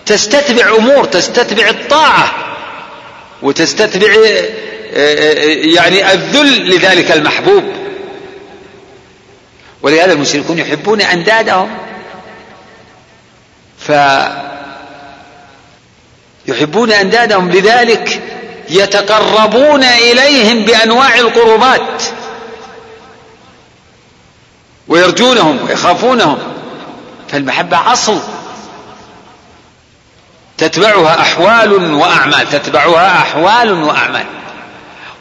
تستتبع 0.06 0.76
أمور 0.76 1.06
تستتبع 1.06 1.70
الطاعة 1.70 2.32
وتستتبع 3.42 4.14
يعني 5.76 6.12
الذل 6.12 6.70
لذلك 6.76 7.12
المحبوب. 7.12 7.64
ولهذا 9.82 10.14
المشركون 10.14 10.60
يحبون 10.60 11.02
أندادهم. 11.02 11.78
ف 13.80 13.92
يحبون 16.48 16.92
أندادهم. 16.92 17.52
لذلك 17.52 18.22
يتقربون 18.70 19.84
إليهم 19.84 20.66
بأنواع 20.66 21.16
القربات. 21.16 22.04
ويرجونهم 24.88 25.60
ويخافونهم. 25.66 26.40
فالمحبة 27.30 27.94
أصل. 27.94 28.20
تتبعها 30.58 31.22
أحوال 31.22 31.94
وأعمال. 31.94 32.50
تتبعها 32.50 33.22
أحوال 33.22 33.72
وأعمال. 33.84 34.26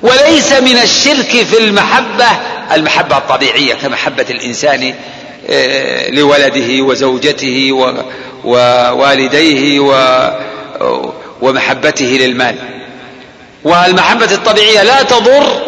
وليس 0.02 0.52
من 0.52 0.78
الشرك 0.78 1.46
في 1.46 1.58
المحبة 1.58 2.26
المحبة 2.72 3.16
الطبيعية 3.16 3.74
كمحبة 3.74 4.26
الإنسان 4.30 4.94
آه، 5.50 6.10
لولده 6.10 6.82
وزوجته 6.82 7.72
ووالديه 8.44 9.80
ومحبته 11.42 12.04
للمال. 12.04 12.56
والمحبة 13.64 14.32
الطبيعية 14.34 14.82
لا 14.82 15.02
تضر 15.02 15.62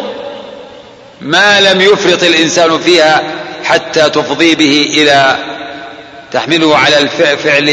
ما 1.21 1.61
لم 1.61 1.81
يفرط 1.81 2.23
الإنسان 2.23 2.79
فيها 2.79 3.23
حتى 3.63 4.09
تفضي 4.09 4.55
به 4.55 4.87
إلى 4.93 5.37
تحمله 6.31 6.77
على 6.77 6.97
الفعل 6.97 7.69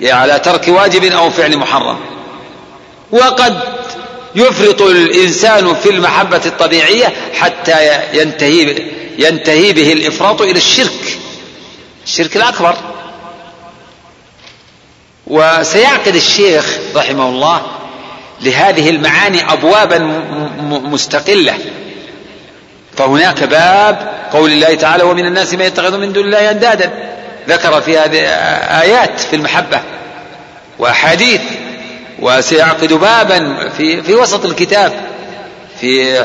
يعني 0.00 0.20
على 0.20 0.38
ترك 0.38 0.68
واجب 0.68 1.04
أو 1.04 1.30
فعل 1.30 1.56
محرم. 1.56 1.98
وقد 3.12 3.58
يفرط 4.34 4.82
الإنسان 4.82 5.74
في 5.74 5.90
المحبة 5.90 6.40
الطبيعية 6.46 7.12
حتى 7.34 7.98
ينتهي 8.12 8.76
ينتهي 9.18 9.72
به 9.72 9.92
الإفراط 9.92 10.42
إلى 10.42 10.58
الشرك. 10.58 11.18
الشرك 12.04 12.36
الأكبر. 12.36 12.76
وسيعقد 15.26 16.14
الشيخ 16.14 16.78
رحمه 16.96 17.28
الله 17.28 17.62
لهذه 18.40 18.90
المعاني 18.90 19.52
أبوابا 19.52 19.98
مستقلة. 20.68 21.58
فهناك 22.96 23.44
باب 23.44 24.12
قول 24.32 24.52
الله 24.52 24.74
تعالى 24.74 25.04
ومن 25.04 25.26
الناس 25.26 25.54
من 25.54 25.60
يتخذ 25.60 25.98
من 25.98 26.12
دون 26.12 26.24
الله 26.24 26.50
أندادا. 26.50 26.90
ذكر 27.48 27.80
في 27.80 27.98
هذه 27.98 28.18
آيات 28.82 29.20
في 29.20 29.36
المحبة 29.36 29.80
وأحاديث. 30.78 31.40
وسيعقد 32.22 32.92
بابا 32.92 33.68
في 33.76 34.02
في 34.02 34.14
وسط 34.14 34.44
الكتاب 34.44 34.92
في 35.80 36.24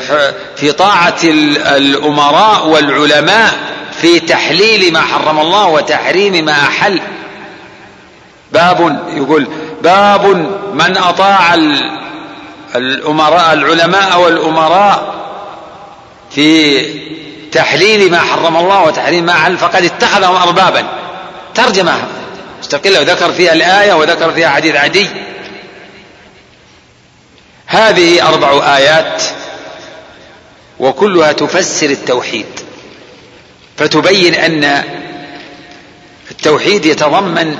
في 0.56 0.72
طاعة 0.72 1.18
الأمراء 1.24 2.66
والعلماء 2.66 3.54
في 4.00 4.20
تحليل 4.20 4.92
ما 4.92 5.00
حرم 5.00 5.38
الله 5.40 5.66
وتحريم 5.66 6.44
ما 6.44 6.52
أحل. 6.52 7.00
باب 8.52 9.00
يقول 9.16 9.46
باب 9.82 10.26
من 10.74 10.96
أطاع 10.96 11.54
الأمراء 12.76 13.52
العلماء 13.52 14.20
والأمراء 14.20 15.14
في 16.30 16.80
تحليل 17.52 18.10
ما 18.10 18.18
حرم 18.18 18.56
الله 18.56 18.82
وتحريم 18.82 19.24
ما 19.24 19.32
أحل 19.32 19.58
فقد 19.58 19.84
اتخذهم 19.84 20.36
أربابا. 20.36 20.84
ترجمة 21.54 21.94
مستقلة 22.60 23.00
وذكر 23.00 23.32
فيها 23.32 23.52
الآية 23.52 23.92
وذكر 23.92 24.32
فيها 24.32 24.48
حديث 24.48 24.76
عدي. 24.76 25.08
هذه 27.70 28.28
أربع 28.28 28.76
آيات 28.76 29.22
وكلها 30.80 31.32
تفسر 31.32 31.90
التوحيد 31.90 32.46
فتبين 33.76 34.34
أن 34.34 34.84
التوحيد 36.30 36.86
يتضمن 36.86 37.56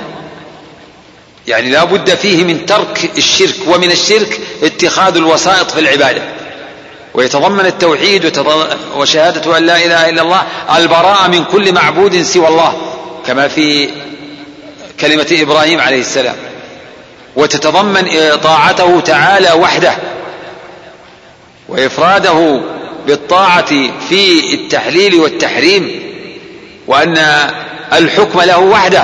يعني 1.47 1.69
لا 1.69 1.83
بد 1.83 2.15
فيه 2.15 2.43
من 2.43 2.65
ترك 2.65 3.11
الشرك 3.17 3.55
ومن 3.67 3.91
الشرك 3.91 4.39
اتخاذ 4.63 5.15
الوسائط 5.15 5.71
في 5.71 5.79
العبادة. 5.79 6.21
ويتضمن 7.13 7.65
التوحيد 7.65 8.37
وشهادة 8.95 9.57
أن 9.57 9.65
لا 9.65 9.85
إله 9.85 10.09
إلا 10.09 10.21
الله 10.21 10.43
البراءة 10.77 11.27
من 11.27 11.43
كل 11.43 11.73
معبود 11.73 12.21
سوى 12.21 12.47
الله 12.47 12.77
كما 13.27 13.47
في 13.47 13.89
كلمة 14.99 15.27
إبراهيم 15.31 15.79
عليه 15.79 15.99
السلام. 16.01 16.35
وتتضمن 17.35 18.09
طاعته 18.43 18.99
تعالى 18.99 19.51
وحده 19.51 19.93
وإفراده 21.69 22.61
بالطاعة 23.07 23.69
في 24.09 24.53
التحليل 24.53 25.15
والتحريم 25.15 26.13
وأن 26.87 27.17
الحكم 27.93 28.41
له 28.41 28.59
وحده. 28.59 29.03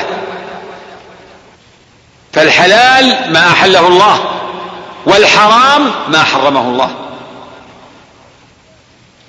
فالحلال 2.34 3.34
ما 3.34 3.48
أحله 3.48 3.88
الله 3.88 4.20
والحرام 5.06 5.92
ما 6.08 6.24
حرمه 6.24 6.70
الله. 6.70 6.96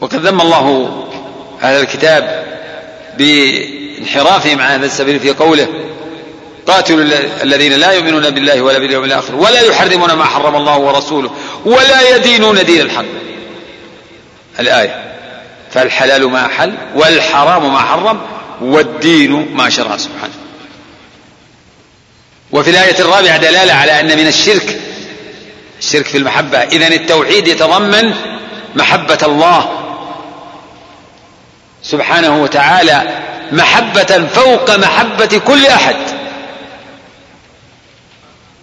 وقد 0.01 0.27
ذم 0.27 0.41
الله 0.41 0.89
أهل 1.63 1.81
الكتاب 1.81 2.45
بانحرافهم 3.19 4.61
عن 4.61 4.71
هذا 4.71 4.87
السبيل 4.87 5.21
في 5.21 5.31
قوله 5.31 5.69
قاتلوا 6.67 7.05
الذين 7.43 7.73
لا 7.73 7.93
يؤمنون 7.93 8.31
بالله 8.31 8.61
ولا 8.61 8.79
باليوم 8.79 9.05
الآخر 9.05 9.35
ولا 9.35 9.61
يحرمون 9.61 10.13
ما 10.13 10.25
حرم 10.25 10.57
الله 10.57 10.79
ورسوله 10.79 11.31
ولا 11.65 12.17
يدينون 12.17 12.65
دين 12.65 12.81
الحق. 12.81 13.05
الآية 14.61 15.15
فالحلال 15.73 16.31
ما 16.31 16.47
أحل 16.47 16.75
والحرام 16.95 17.73
ما 17.73 17.79
حرم 17.79 18.21
والدين 18.61 19.55
ما 19.55 19.71
شرع 19.71 19.97
سبحانه. 19.97 20.35
وفي 22.53 22.71
الآية 22.71 22.99
الرابعة 23.01 23.37
دلالة 23.37 23.73
على 23.73 24.01
أن 24.01 24.19
من 24.19 24.27
الشرك 24.27 24.81
الشرك 25.79 26.07
في 26.07 26.19
المحبة. 26.19 26.59
إذن 26.59 26.93
التوحيد 26.93 27.49
يتضمن 27.49 28.15
محبة 28.77 29.19
الله 29.23 29.71
سبحانه 31.83 32.43
وتعالى 32.43 33.03
محبة 33.53 34.29
فوق 34.35 34.77
محبة 34.77 35.41
كل 35.47 35.67
أحد. 35.67 36.16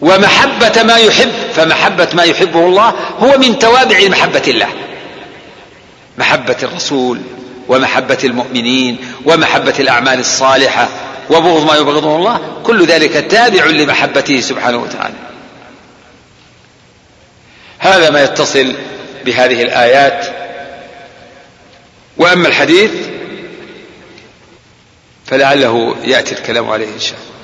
ومحبة 0.03 0.83
ما 0.83 0.97
يحب 0.97 1.31
فمحبة 1.55 2.07
ما 2.13 2.23
يحبه 2.23 2.59
الله 2.59 2.93
هو 3.19 3.37
من 3.37 3.59
توابع 3.59 4.07
محبة 4.07 4.43
الله. 4.47 4.69
محبة 6.17 6.57
الرسول 6.63 7.21
ومحبة 7.67 8.17
المؤمنين 8.23 8.97
ومحبة 9.25 9.73
الأعمال 9.79 10.19
الصالحة 10.19 10.89
وبغض 11.29 11.65
ما 11.65 11.75
يبغضه 11.75 12.15
الله 12.15 12.41
كل 12.63 12.85
ذلك 12.85 13.13
تابع 13.31 13.65
لمحبته 13.65 14.41
سبحانه 14.41 14.77
وتعالى. 14.77 15.15
هذا 17.79 18.09
ما 18.09 18.23
يتصل 18.23 18.73
بهذه 19.25 19.61
الآيات. 19.61 20.27
وأما 22.17 22.47
الحديث 22.47 22.91
فلعله 25.25 25.95
يأتي 26.03 26.35
الكلام 26.35 26.69
عليه 26.69 26.87
إن 26.87 26.99
شاء 26.99 27.17
الله. 27.17 27.42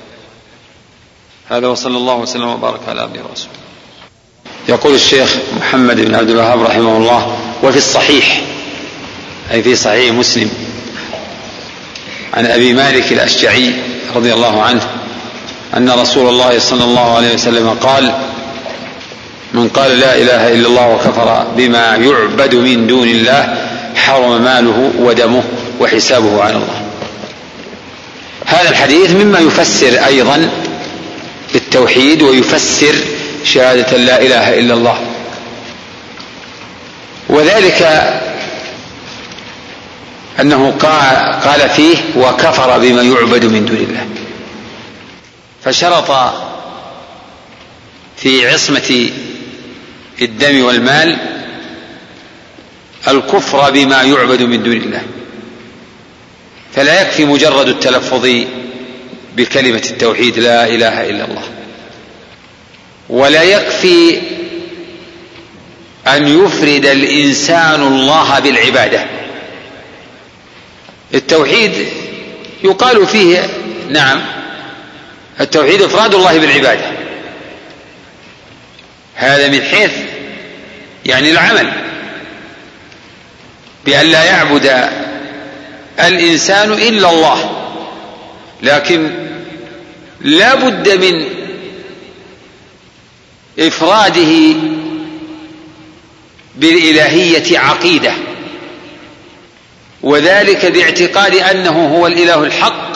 هذا 1.50 1.66
وصلى 1.66 1.96
الله 1.96 2.14
وسلم 2.14 2.48
وبارك 2.48 2.80
على 2.88 3.00
عبده 3.00 3.20
ورسوله. 3.20 3.52
يقول 4.68 4.94
الشيخ 4.94 5.36
محمد 5.60 6.00
بن 6.00 6.14
عبد 6.14 6.30
الوهاب 6.30 6.62
رحمه 6.62 6.96
الله 6.96 7.36
وفي 7.62 7.76
الصحيح 7.76 8.42
أي 9.52 9.62
في 9.62 9.76
صحيح 9.76 10.12
مسلم 10.14 10.50
عن 12.34 12.46
أبي 12.46 12.72
مالك 12.72 13.12
الأشجعي 13.12 13.74
رضي 14.16 14.34
الله 14.34 14.62
عنه 14.62 14.86
أن 15.76 15.90
رسول 15.90 16.28
الله 16.28 16.58
صلى 16.58 16.84
الله 16.84 17.16
عليه 17.16 17.34
وسلم 17.34 17.70
قال 17.70 18.14
من 19.54 19.68
قال 19.68 19.98
لا 19.98 20.14
إله 20.14 20.54
إلا 20.54 20.68
الله 20.68 20.88
وكفر 20.88 21.46
بما 21.56 21.96
يعبد 21.96 22.54
من 22.54 22.86
دون 22.86 23.08
الله 23.08 23.68
حرم 23.94 24.42
ماله 24.42 24.90
ودمه 24.98 25.42
وحسابه 25.80 26.42
على 26.42 26.54
الله. 26.54 26.82
هذا 28.46 28.68
الحديث 28.68 29.10
مما 29.10 29.38
يفسر 29.38 30.06
أيضا 30.06 30.50
التوحيد 31.54 32.22
ويفسر 32.22 32.94
شهادة 33.44 33.96
لا 33.96 34.22
إله 34.22 34.58
إلا 34.60 34.74
الله. 34.74 34.98
وذلك 37.28 37.82
أنه 40.40 40.70
قال 41.44 41.70
فيه 41.70 41.96
وكفر 42.16 42.78
بما 42.78 43.02
يعبد 43.02 43.44
من 43.44 43.66
دون 43.66 43.76
الله. 43.76 44.06
فشرط 45.64 46.32
في 48.16 48.48
عصمة 48.48 49.10
الدم 50.22 50.64
والمال 50.64 51.16
الكفر 53.08 53.70
بما 53.70 54.02
يعبد 54.02 54.42
من 54.42 54.62
دون 54.62 54.76
الله. 54.76 55.02
فلا 56.74 57.02
يكفي 57.02 57.24
مجرد 57.24 57.68
التلفظ 57.68 58.28
بكلمة 59.36 59.82
التوحيد 59.90 60.38
لا 60.38 60.66
إله 60.66 61.10
إلا 61.10 61.24
الله. 61.24 61.42
ولا 63.08 63.42
يكفي 63.42 64.20
أن 66.06 66.28
يفرد 66.28 66.86
الإنسان 66.86 67.82
الله 67.82 68.38
بالعبادة. 68.38 69.04
التوحيد 71.14 71.72
يقال 72.64 73.06
فيه 73.06 73.48
نعم 73.90 74.22
التوحيد 75.40 75.82
إفراد 75.82 76.14
الله 76.14 76.38
بالعبادة. 76.38 76.90
هذا 79.14 79.48
من 79.48 79.62
حيث 79.62 79.92
يعني 81.06 81.30
العمل. 81.30 81.72
بأن 83.84 84.06
لا 84.06 84.24
يعبد 84.24 84.88
الإنسان 86.00 86.72
إلا 86.72 87.10
الله. 87.10 87.59
لكن 88.62 89.10
لا 90.20 90.54
بد 90.54 90.88
من 90.88 91.24
إفراده 93.58 94.56
بالإلهية 96.56 97.58
عقيدة 97.58 98.12
وذلك 100.02 100.66
باعتقاد 100.66 101.34
أنه 101.34 101.96
هو 101.96 102.06
الإله 102.06 102.44
الحق 102.44 102.90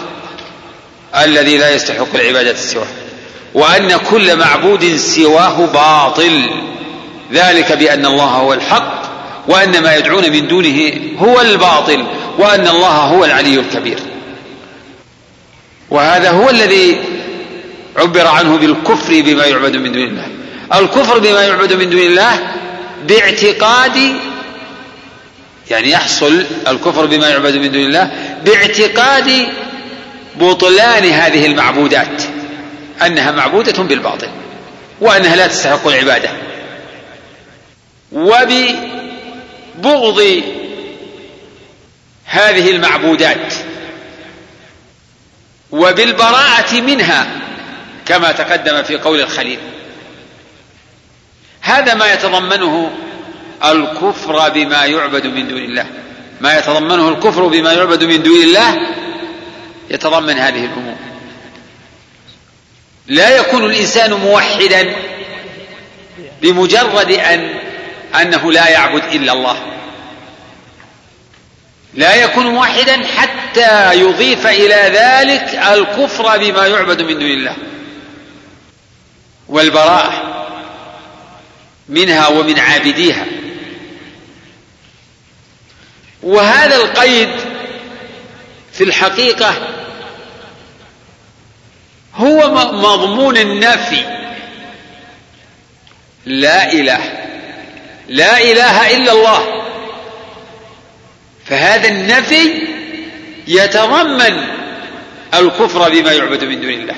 الذي 1.16 1.58
لا 1.58 1.74
يستحق 1.74 2.14
العبادة 2.14 2.54
سواه 2.56 2.86
وأن 3.54 3.96
كل 3.96 4.36
معبود 4.36 4.96
سواه 4.96 5.66
باطل 5.66 6.50
ذلك 7.32 7.72
بأن 7.72 8.06
الله 8.06 8.24
هو 8.24 8.52
الحق 8.52 9.04
وأن 9.48 9.82
ما 9.82 9.96
يدعون 9.96 10.30
من 10.30 10.48
دونه 10.48 10.92
هو 11.18 11.40
الباطل 11.40 12.06
وأن 12.38 12.68
الله 12.68 12.88
هو 12.88 13.24
العلي 13.24 13.58
الكبير. 13.58 13.98
وهذا 15.90 16.30
هو 16.30 16.50
الذي 16.50 16.98
عبر 17.96 18.26
عنه 18.26 18.56
بالكفر 18.56 19.20
بما 19.20 19.46
يعبد 19.46 19.76
من 19.76 19.92
دون 19.92 20.02
الله. 20.02 20.26
الكفر 20.74 21.18
بما 21.18 21.42
يعبد 21.42 21.72
من 21.72 21.90
دون 21.90 22.00
الله 22.00 22.38
باعتقاد 23.08 23.96
يعني 25.70 25.90
يحصل 25.90 26.44
الكفر 26.68 27.06
بما 27.06 27.28
يعبد 27.28 27.56
من 27.56 27.72
دون 27.72 27.82
الله 27.82 28.10
باعتقاد 28.44 29.46
بطلان 30.40 31.04
هذه 31.04 31.46
المعبودات 31.46 32.22
أنها 33.06 33.30
معبودة 33.30 33.82
بالباطل 33.82 34.28
وأنها 35.00 35.36
لا 35.36 35.46
تستحق 35.46 35.86
العبادة. 35.86 36.30
وببغض 38.12 38.82
هذه 42.24 42.70
المعبودات 42.70 43.54
وبالبراءة 45.74 46.80
منها 46.80 47.26
كما 48.06 48.32
تقدم 48.32 48.82
في 48.82 48.96
قول 48.96 49.20
الخليل. 49.20 49.58
هذا 51.60 51.94
ما 51.94 52.12
يتضمنه 52.12 52.90
الكفر 53.64 54.48
بما 54.48 54.84
يعبد 54.84 55.26
من 55.26 55.48
دون 55.48 55.58
الله. 55.58 55.86
ما 56.40 56.58
يتضمنه 56.58 57.08
الكفر 57.08 57.46
بما 57.46 57.72
يعبد 57.72 58.04
من 58.04 58.22
دون 58.22 58.42
الله 58.42 58.76
يتضمن 59.90 60.38
هذه 60.38 60.64
الأمور. 60.64 60.96
لا 63.06 63.36
يكون 63.36 63.64
الإنسان 63.64 64.12
موحدا 64.12 64.96
بمجرد 66.42 67.10
ان 67.10 67.54
أنه 68.20 68.52
لا 68.52 68.68
يعبد 68.68 69.04
إلا 69.04 69.32
الله. 69.32 69.73
لا 71.94 72.14
يكون 72.14 72.46
موحدا 72.46 73.06
حتى 73.06 73.94
يضيف 73.94 74.46
إلى 74.46 74.74
ذلك 74.74 75.54
الكفر 75.54 76.38
بما 76.38 76.66
يعبد 76.66 77.02
من 77.02 77.18
دون 77.18 77.30
الله 77.30 77.56
والبراءة 79.48 80.34
منها 81.88 82.28
ومن 82.28 82.58
عابديها. 82.58 83.26
وهذا 86.22 86.76
القيد 86.76 87.30
في 88.72 88.84
الحقيقة 88.84 89.54
هو 92.14 92.50
مضمون 92.72 93.36
النفي. 93.36 94.04
لا 96.26 96.72
إله. 96.72 97.00
لا 98.08 98.38
إله 98.38 98.96
إلا 98.96 99.12
الله. 99.12 99.63
فهذا 101.46 101.88
النفي 101.88 102.62
يتضمن 103.46 104.46
الكفر 105.34 105.90
بما 105.90 106.12
يعبد 106.12 106.44
من 106.44 106.60
دون 106.60 106.70
الله. 106.70 106.94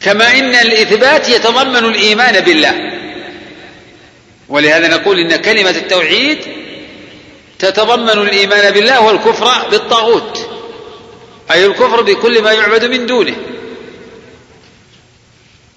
كما 0.00 0.38
إن 0.38 0.54
الإثبات 0.54 1.28
يتضمن 1.28 1.84
الإيمان 1.84 2.40
بالله. 2.40 2.92
ولهذا 4.48 4.88
نقول 4.88 5.18
إن 5.18 5.36
كلمة 5.36 5.70
التوحيد 5.70 6.38
تتضمن 7.58 8.10
الإيمان 8.10 8.70
بالله 8.70 9.00
والكفر 9.00 9.68
بالطاغوت. 9.70 10.48
أي 11.50 11.66
الكفر 11.66 12.02
بكل 12.02 12.42
ما 12.42 12.52
يعبد 12.52 12.84
من 12.84 13.06
دونه. 13.06 13.36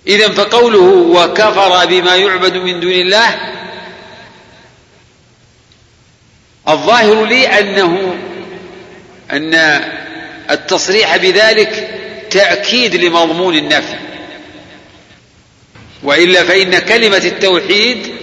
اذا 0.07 0.29
فقوله 0.29 0.79
وكفر 0.89 1.85
بما 1.85 2.15
يعبد 2.15 2.57
من 2.57 2.79
دون 2.79 2.91
الله 2.91 3.55
الظاهر 6.69 7.25
لي 7.25 7.47
أنه 7.59 8.15
أن 9.31 9.81
التصريح 10.51 11.17
بذلك 11.17 11.89
تأكيد 12.29 12.95
لمضمون 12.95 13.55
النفي. 13.55 13.95
وإلا 16.03 16.43
فإن 16.43 16.79
كلمة 16.79 17.17
التوحيد 17.17 18.13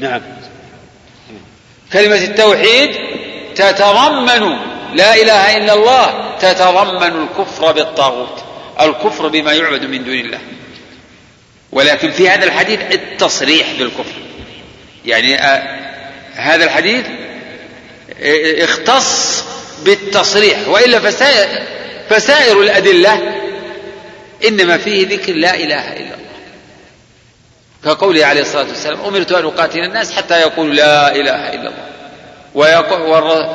نعم. 0.00 0.20
كلمة 1.92 2.16
التوحيد 2.24 2.90
تتضمن 3.54 4.56
لا 4.94 5.14
إله 5.14 5.56
إلا 5.56 5.72
الله 5.72 6.36
تتضمن 6.40 7.22
الكفر 7.22 7.72
بالطاغوت 7.72 8.44
الكفر 8.80 9.28
بما 9.28 9.52
يعبد 9.52 9.84
من 9.84 10.04
دون 10.04 10.14
الله. 10.14 10.38
ولكن 11.72 12.10
في 12.10 12.28
هذا 12.28 12.44
الحديث 12.44 12.80
التصريح 12.92 13.66
بالكفر. 13.78 14.20
يعني 15.04 15.34
آه، 15.34 15.80
هذا 16.34 16.64
الحديث 16.64 17.04
اختص 18.64 19.44
بالتصريح 19.84 20.68
وإلا 20.68 21.00
فسائر, 21.00 21.62
فسائر 22.10 22.60
الأدلة 22.60 23.34
إنما 24.48 24.78
فيه 24.78 25.08
ذكر 25.08 25.32
لا 25.32 25.54
إله 25.54 25.92
إلا 25.92 26.14
الله. 26.14 26.16
كقوله 27.84 28.26
عليه 28.26 28.40
الصلاة 28.40 28.68
والسلام 28.68 29.00
أمرت 29.00 29.32
أن 29.32 29.44
أقاتل 29.44 29.78
الناس 29.78 30.12
حتى 30.12 30.40
يقولوا 30.40 30.74
لا 30.74 31.14
إله 31.14 31.52
إلا 31.52 31.68
الله. 31.68 31.90
ويقول 32.54 33.46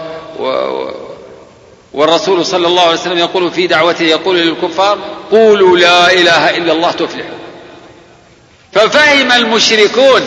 والرسول 1.94 2.46
صلى 2.46 2.68
الله 2.68 2.82
عليه 2.82 3.00
وسلم 3.00 3.18
يقول 3.18 3.52
في 3.52 3.68
دعوته 3.68 4.04
يقول 4.04 4.38
للكفار 4.38 5.00
قولوا 5.32 5.78
لا 5.78 6.14
إله 6.14 6.58
إلا 6.58 6.72
الله 6.72 6.92
تفلحوا 6.92 7.36
ففهم 8.74 9.32
المشركون 9.32 10.22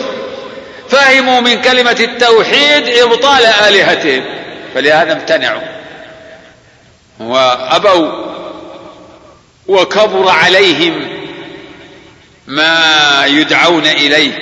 فهموا 0.91 1.39
من 1.39 1.61
كلمة 1.61 1.97
التوحيد 1.99 2.87
إبطال 2.87 3.45
آلهتهم. 3.45 4.25
فلهذا 4.73 5.13
امتنعوا. 5.13 5.61
وأبوا 7.19 8.29
وكبر 9.67 10.29
عليهم 10.29 11.07
ما 12.47 13.23
يدعون 13.25 13.85
إليه. 13.85 14.33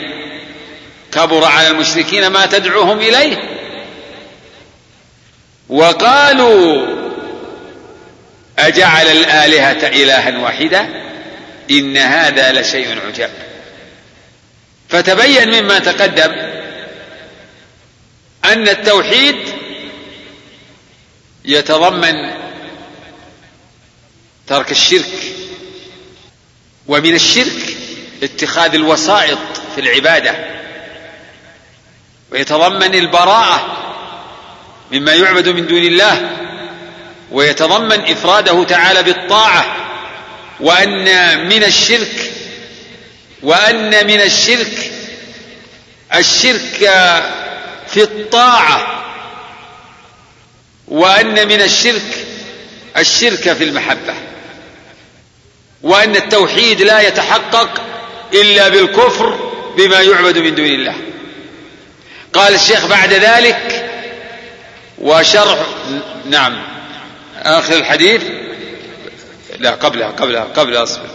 كبر 1.11 1.45
على 1.45 1.67
المشركين 1.67 2.27
ما 2.27 2.45
تدعوهم 2.45 2.99
إليه. 2.99 3.37
وقالوا 5.69 6.87
أجعل 8.59 9.07
الآلهة 9.07 9.87
إلها 9.87 10.37
واحدا؟ 10.39 10.89
إن 11.71 11.97
هذا 11.97 12.61
لشيء 12.61 12.99
عجاب. 13.07 13.29
فتبين 14.89 15.63
مما 15.63 15.79
تقدم 15.79 16.31
أن 18.45 18.67
التوحيد 18.67 19.35
يتضمن 21.45 22.31
ترك 24.47 24.71
الشرك 24.71 25.33
ومن 26.87 27.15
الشرك 27.15 27.77
اتخاذ 28.23 28.73
الوسائط 28.75 29.37
في 29.75 29.81
العبادة 29.81 30.35
ويتضمن 32.31 32.95
البراءة 32.95 33.77
مما 34.91 35.13
يعبد 35.13 35.49
من 35.49 35.67
دون 35.67 35.83
الله 35.83 36.31
ويتضمن 37.31 38.01
إفراده 38.11 38.63
تعالى 38.63 39.03
بالطاعة 39.03 39.75
وأن 40.59 41.05
من 41.49 41.63
الشرك 41.63 42.31
وأن 43.43 44.07
من 44.07 44.21
الشرك 44.21 44.91
الشرك 46.15 46.91
في 47.87 48.03
الطاعة 48.03 49.03
وأن 50.87 51.47
من 51.47 51.61
الشرك 51.61 52.25
الشرك 52.97 53.53
في 53.53 53.63
المحبة 53.63 54.13
وأن 55.83 56.15
التوحيد 56.15 56.81
لا 56.81 57.01
يتحقق 57.01 57.81
إلا 58.33 58.69
بالكفر 58.69 59.51
بما 59.77 60.01
يعبد 60.01 60.37
من 60.37 60.55
دون 60.55 60.65
الله. 60.65 60.95
قال 62.33 62.55
الشيخ 62.55 62.85
بعد 62.85 63.13
ذلك 63.13 63.89
وشرح 64.97 65.59
نعم 66.25 66.63
آخر 67.43 67.73
الحديث 67.73 68.21
لا 69.59 69.71
قبلها 69.71 70.07
قبلها 70.07 70.43
قبلها 70.43 70.83
أصبر. 70.83 71.07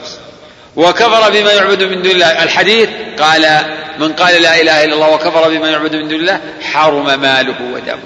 وكفر 0.77 1.31
بما 1.31 1.53
يعبد 1.53 1.83
من 1.83 2.03
دون 2.03 2.13
الله. 2.13 2.43
الحديث 2.43 2.89
قال 3.21 3.61
من 3.99 4.13
قال 4.13 4.43
لا 4.43 4.61
إله 4.61 4.85
إلا 4.85 4.95
الله 4.95 5.09
وكفر 5.11 5.49
بما 5.49 5.71
يعبد 5.71 5.97
من 5.97 6.09
دون 6.09 6.21
الله 6.21 6.41
حرم 6.73 7.21
ماله 7.21 7.57
ودمه. 7.75 8.03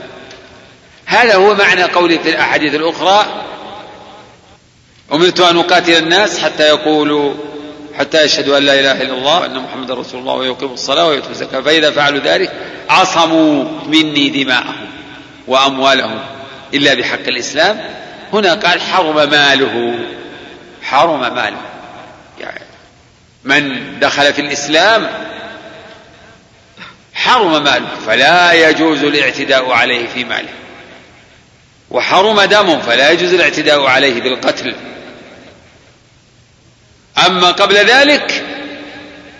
هذا 1.06 1.34
هو 1.34 1.54
معنى 1.54 1.82
قوله 1.82 2.18
في 2.18 2.30
الأحاديث 2.30 2.74
الأخرى 2.74 3.26
أمرت 5.12 5.40
أن 5.40 5.58
أقاتل 5.58 5.92
الناس 5.92 6.38
حتى 6.38 6.62
يقولوا 6.62 7.34
حتى 7.98 8.22
يشهدوا 8.22 8.58
أن 8.58 8.62
لا 8.62 8.80
إله 8.80 9.02
إلا 9.02 9.14
الله 9.14 9.40
وأن 9.40 9.58
محمدا 9.58 9.94
رسول 9.94 10.20
الله 10.20 10.34
ويقيموا 10.34 10.74
الصلاة 10.74 11.08
ويؤتوا 11.08 11.30
الزكاة. 11.30 11.60
فإذا 11.60 11.90
فعلوا 11.90 12.20
ذلك 12.20 12.52
عصموا 12.88 13.64
مني 13.86 14.28
دماءهم 14.28 14.86
وأموالهم 15.48 16.18
إلا 16.74 16.94
بحق 16.94 17.26
الإسلام. 17.28 17.80
هنا 18.32 18.54
قال 18.54 18.80
حرم 18.80 19.30
ماله 19.30 19.94
حرم 20.82 21.20
ماله. 21.20 21.60
من 23.46 23.98
دخل 24.00 24.32
في 24.32 24.40
الإسلام 24.40 25.08
حرم 27.14 27.64
ماله 27.64 27.88
فلا 28.06 28.52
يجوز 28.52 29.04
الاعتداء 29.04 29.70
عليه 29.70 30.08
في 30.08 30.24
ماله. 30.24 30.48
وحرم 31.90 32.40
دمه 32.40 32.80
فلا 32.80 33.10
يجوز 33.10 33.34
الاعتداء 33.34 33.86
عليه 33.86 34.20
بالقتل. 34.20 34.74
أما 37.26 37.50
قبل 37.50 37.74
ذلك 37.74 38.44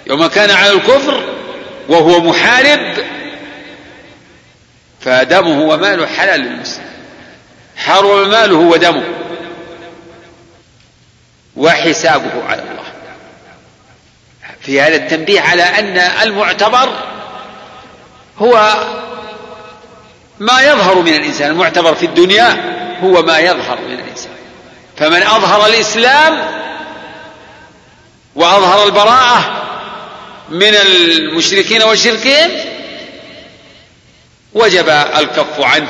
يوم 0.06 0.26
كان 0.26 0.50
على 0.50 0.72
الكفر 0.72 1.36
وهو 1.88 2.20
محارب 2.20 2.96
فدمه 5.00 5.60
وماله 5.60 6.06
حلال 6.06 6.40
للمسلم. 6.40 6.86
حرم 7.76 8.30
ماله 8.30 8.56
ودمه. 8.56 9.04
وحسابه 11.56 12.44
على 12.44 12.62
الله. 12.62 12.95
في 14.66 14.80
هذا 14.80 14.96
التنبيه 14.96 15.40
على 15.40 15.62
أن 15.62 15.98
المعتبر 15.98 16.88
هو 18.38 18.74
ما 20.38 20.60
يظهر 20.60 20.94
من 20.94 21.14
الإنسان 21.14 21.50
المعتبر 21.50 21.94
في 21.94 22.06
الدنيا 22.06 22.76
هو 23.02 23.22
ما 23.22 23.38
يظهر 23.38 23.78
من 23.80 23.94
الإنسان. 23.94 24.32
فمن 24.96 25.22
أظهر 25.22 25.66
الإسلام 25.66 26.38
وأظهر 28.34 28.86
البراءة 28.86 29.62
من 30.48 30.74
المشركين 30.74 31.82
والشركين 31.82 32.50
وجب 34.54 34.88
الكف 34.88 35.60
عنه 35.60 35.88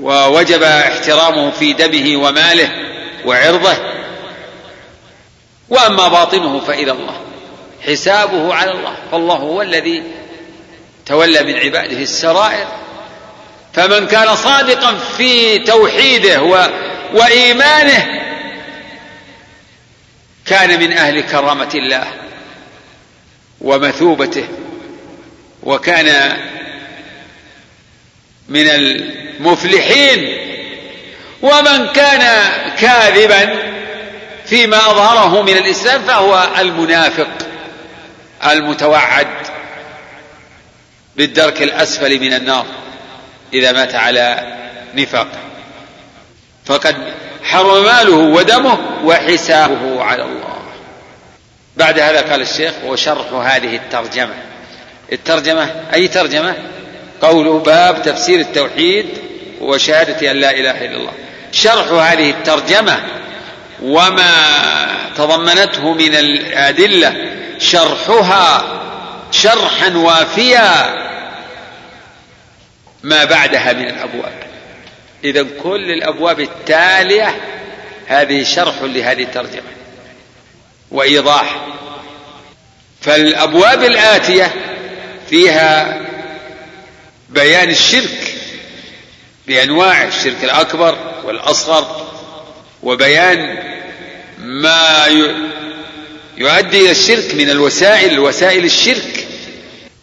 ووجب 0.00 0.62
احترامه 0.62 1.50
في 1.50 1.72
دمه 1.72 2.16
وماله 2.16 2.70
وعرضه 3.24 3.76
وأما 5.68 6.08
باطنه 6.08 6.60
فإلى 6.60 6.92
الله. 6.92 7.20
حسابه 7.86 8.54
على 8.54 8.70
الله. 8.70 8.96
فالله 9.12 9.34
هو 9.34 9.62
الذي 9.62 10.02
تولى 11.06 11.42
من 11.42 11.56
عباده 11.56 11.98
السرائر. 11.98 12.66
فمن 13.74 14.06
كان 14.06 14.36
صادقا 14.36 14.94
في 15.16 15.58
توحيده 15.58 16.42
و... 16.42 16.66
وإيمانه 17.14 18.22
كان 20.46 20.80
من 20.80 20.92
أهل 20.92 21.20
كرامة 21.20 21.70
الله 21.74 22.06
ومثوبته. 23.60 24.48
وكان 25.62 26.36
من 28.48 28.68
المفلحين. 28.68 30.46
ومن 31.42 31.86
كان 31.86 32.42
كاذبا 32.78 33.75
فيما 34.46 34.76
أظهره 34.76 35.42
من 35.42 35.56
الإسلام 35.56 36.02
فهو 36.02 36.48
المنافق 36.58 37.28
المتوعد 38.46 39.26
بالدرك 41.16 41.62
الأسفل 41.62 42.20
من 42.20 42.32
النار 42.32 42.66
إذا 43.54 43.72
مات 43.72 43.94
على 43.94 44.56
نفاقه 44.94 45.38
فقد 46.64 46.96
حرم 47.42 47.84
ماله 47.84 48.16
ودمه 48.16 48.78
وحسابه 49.04 50.02
على 50.02 50.22
الله. 50.22 50.56
بعد 51.76 51.98
هذا 51.98 52.20
قال 52.20 52.40
الشيخ 52.40 52.72
وشرح 52.84 53.32
هذه 53.32 53.76
الترجمة. 53.76 54.34
الترجمة 55.12 55.70
أي 55.94 56.08
ترجمة؟ 56.08 56.54
قوله 57.22 57.58
باب 57.58 58.02
تفسير 58.02 58.40
التوحيد 58.40 59.06
وشهادة 59.60 60.30
أن 60.30 60.36
لا 60.36 60.50
إله 60.50 60.84
إلا 60.84 60.96
الله. 60.96 61.12
شرح 61.52 61.86
هذه 61.88 62.30
الترجمة 62.30 63.00
وما 63.82 64.58
تضمنته 65.16 65.94
من 65.94 66.14
الأدلة 66.14 67.14
شرحها 67.58 68.64
شرحا 69.30 69.96
وافيا 69.96 70.94
ما 73.02 73.24
بعدها 73.24 73.72
من 73.72 73.88
الأبواب. 73.88 74.42
إذا 75.24 75.46
كل 75.62 75.90
الأبواب 75.90 76.40
التالية 76.40 77.36
هذه 78.06 78.42
شرح 78.42 78.74
لهذه 78.82 79.22
الترجمة 79.22 79.70
وإيضاح. 80.90 81.66
فالأبواب 83.00 83.82
الآتية 83.82 84.54
فيها 85.30 86.00
بيان 87.28 87.70
الشرك 87.70 88.34
بأنواعه 89.46 90.08
الشرك 90.08 90.44
الأكبر 90.44 90.98
والأصغر 91.24 92.05
وبيان 92.86 93.58
ما 94.38 95.06
يؤدي 96.36 96.80
إلى 96.80 96.90
الشرك 96.90 97.34
من 97.34 97.50
الوسائل 97.50 98.18
وسائل 98.18 98.64
الشرك 98.64 99.26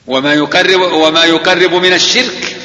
وما 0.07 0.33
يقرب 0.33 0.81
وما 0.81 1.23
يقرب 1.25 1.73
من 1.73 1.93
الشرك. 1.93 2.55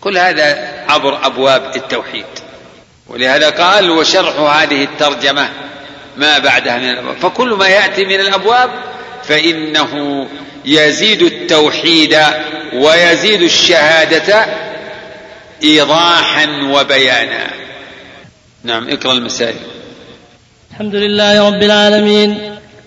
كل 0.00 0.18
هذا 0.18 0.68
عبر 0.88 1.26
أبواب 1.26 1.76
التوحيد. 1.76 2.24
ولهذا 3.06 3.50
قال 3.50 3.90
وشرح 3.90 4.36
هذه 4.36 4.84
الترجمة 4.84 5.48
ما 6.16 6.38
بعدها 6.38 6.76
من 6.76 6.90
الأبواب 6.90 7.16
فكل 7.16 7.48
ما 7.48 7.68
يأتي 7.68 8.04
من 8.04 8.20
الأبواب 8.20 8.70
فإنه 9.24 10.26
يزيد 10.64 11.22
التوحيد 11.22 12.18
ويزيد 12.72 13.42
الشهادة 13.42 14.46
إيضاحا 15.62 16.46
وبيانا. 16.62 17.61
نعم 18.64 18.88
اقرأ 18.88 19.12
المسائل. 19.12 19.54
الحمد 20.70 20.94
لله 20.94 21.46
رب 21.48 21.62
العالمين 21.62 22.38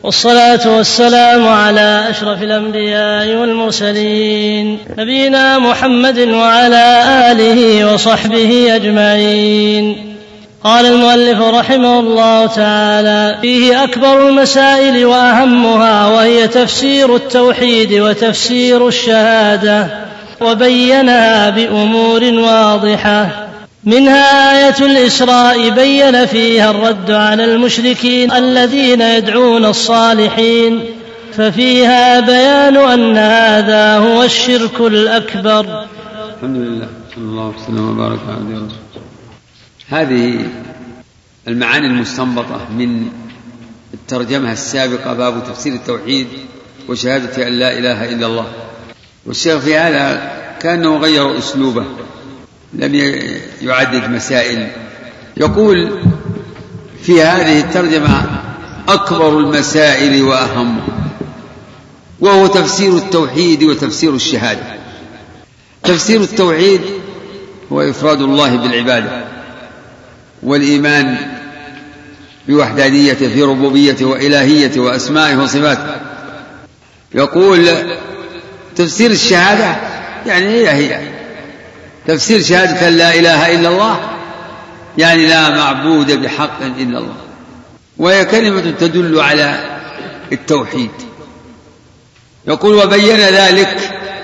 والصلاة 0.04 0.78
والسلام 0.78 1.48
على 1.48 2.06
أشرف 2.10 2.44
الأنبياء 2.44 3.36
والمرسلين 3.36 4.80
نبينا 4.98 5.60
محمد 5.60 6.20
وعلى 6.20 7.04
آله 7.32 7.94
وصحبه 7.94 8.76
أجمعين. 8.76 10.16
قال 10.64 10.86
المؤلف 10.86 11.42
رحمه 11.42 12.00
الله 12.00 12.46
تعالى 12.46 13.38
فيه 13.42 13.84
أكبر 13.84 14.30
المسائل 14.30 15.06
وأهمها 15.06 16.08
وهي 16.08 16.48
تفسير 16.48 17.16
التوحيد 17.16 17.94
وتفسير 17.94 18.88
الشهادة 18.88 19.88
وبينها 20.42 21.50
بأمور 21.50 22.24
واضحة. 22.24 23.45
منها 23.86 24.68
آية 24.68 24.86
الإسراء 24.86 25.70
بين 25.70 26.26
فيها 26.26 26.72
الرد 26.72 27.12
على 27.12 27.46
المشركين 27.46 28.32
الذين 28.32 29.02
يدعون 29.02 29.66
الصالحين 29.66 30.86
ففيها 31.34 32.20
بيان 32.20 32.78
أن 32.78 33.18
هذا 33.18 33.98
هو 33.98 34.24
الشرك 34.24 34.82
الأكبر. 34.82 35.86
الحمد 36.36 36.58
لله 36.58 36.88
صلى 37.16 37.24
الله 37.24 37.48
وسلم 37.48 37.90
وبارك 37.90 38.20
على 38.28 38.56
رسول 38.56 38.70
هذه 39.90 40.48
المعاني 41.48 41.88
المستنبطة 41.88 42.68
من 42.78 43.10
الترجمة 43.94 44.52
السابقة 44.52 45.14
باب 45.14 45.44
تفسير 45.44 45.74
التوحيد 45.74 46.28
وشهادة 46.90 47.48
أن 47.48 47.54
لا 47.54 47.78
إله 47.78 48.06
إلا 48.06 48.28
الله. 48.28 48.48
والشيخ 49.26 49.58
في 49.58 49.76
هذا 49.76 50.32
كأنه 50.62 50.98
غير 50.98 51.38
أسلوبه. 51.38 51.86
لم 52.74 52.96
يعدد 53.62 54.10
مسائل. 54.10 54.68
يقول 55.38 56.00
في 57.04 57.22
هذه 57.22 57.60
الترجمة 57.60 58.26
أكبر 58.88 59.40
المسائل 59.40 60.24
وأهمها 60.24 60.88
وهو 62.20 62.48
تفسير 62.48 62.98
التوحيد 62.98 63.64
وتفسير 63.64 64.16
الشهادة. 64.16 64.76
تفسير 65.84 66.22
التوحيد 66.22 66.82
هو 67.72 67.82
إفراد 67.82 68.22
الله 68.22 68.56
بالعبادة 68.56 69.26
والإيمان 70.44 71.18
بوحدانيته 72.48 73.30
في 73.30 73.44
ربوبيته 73.44 74.06
وإلهيته 74.06 74.82
وأسمائه 74.82 75.36
وصفاته. 75.36 75.96
يقول 77.14 77.70
تفسير 78.76 79.12
الشهادة 79.12 79.76
يعني 80.26 80.46
هي 80.46 80.70
هي 80.70 81.15
تفسير 82.08 82.42
شهادة 82.42 82.90
لا 82.90 83.16
إله 83.16 83.56
إلا 83.56 83.70
الله 83.70 84.00
يعني 84.98 85.28
لا 85.28 85.50
معبود 85.50 86.12
بحق 86.22 86.62
إلا 86.62 87.00
الله. 87.00 87.16
وهي 87.98 88.26
كلمة 88.26 88.74
تدل 88.80 89.20
على 89.20 89.78
التوحيد. 90.32 90.92
يقول 92.48 92.76
وبين 92.76 93.20
ذلك 93.20 93.78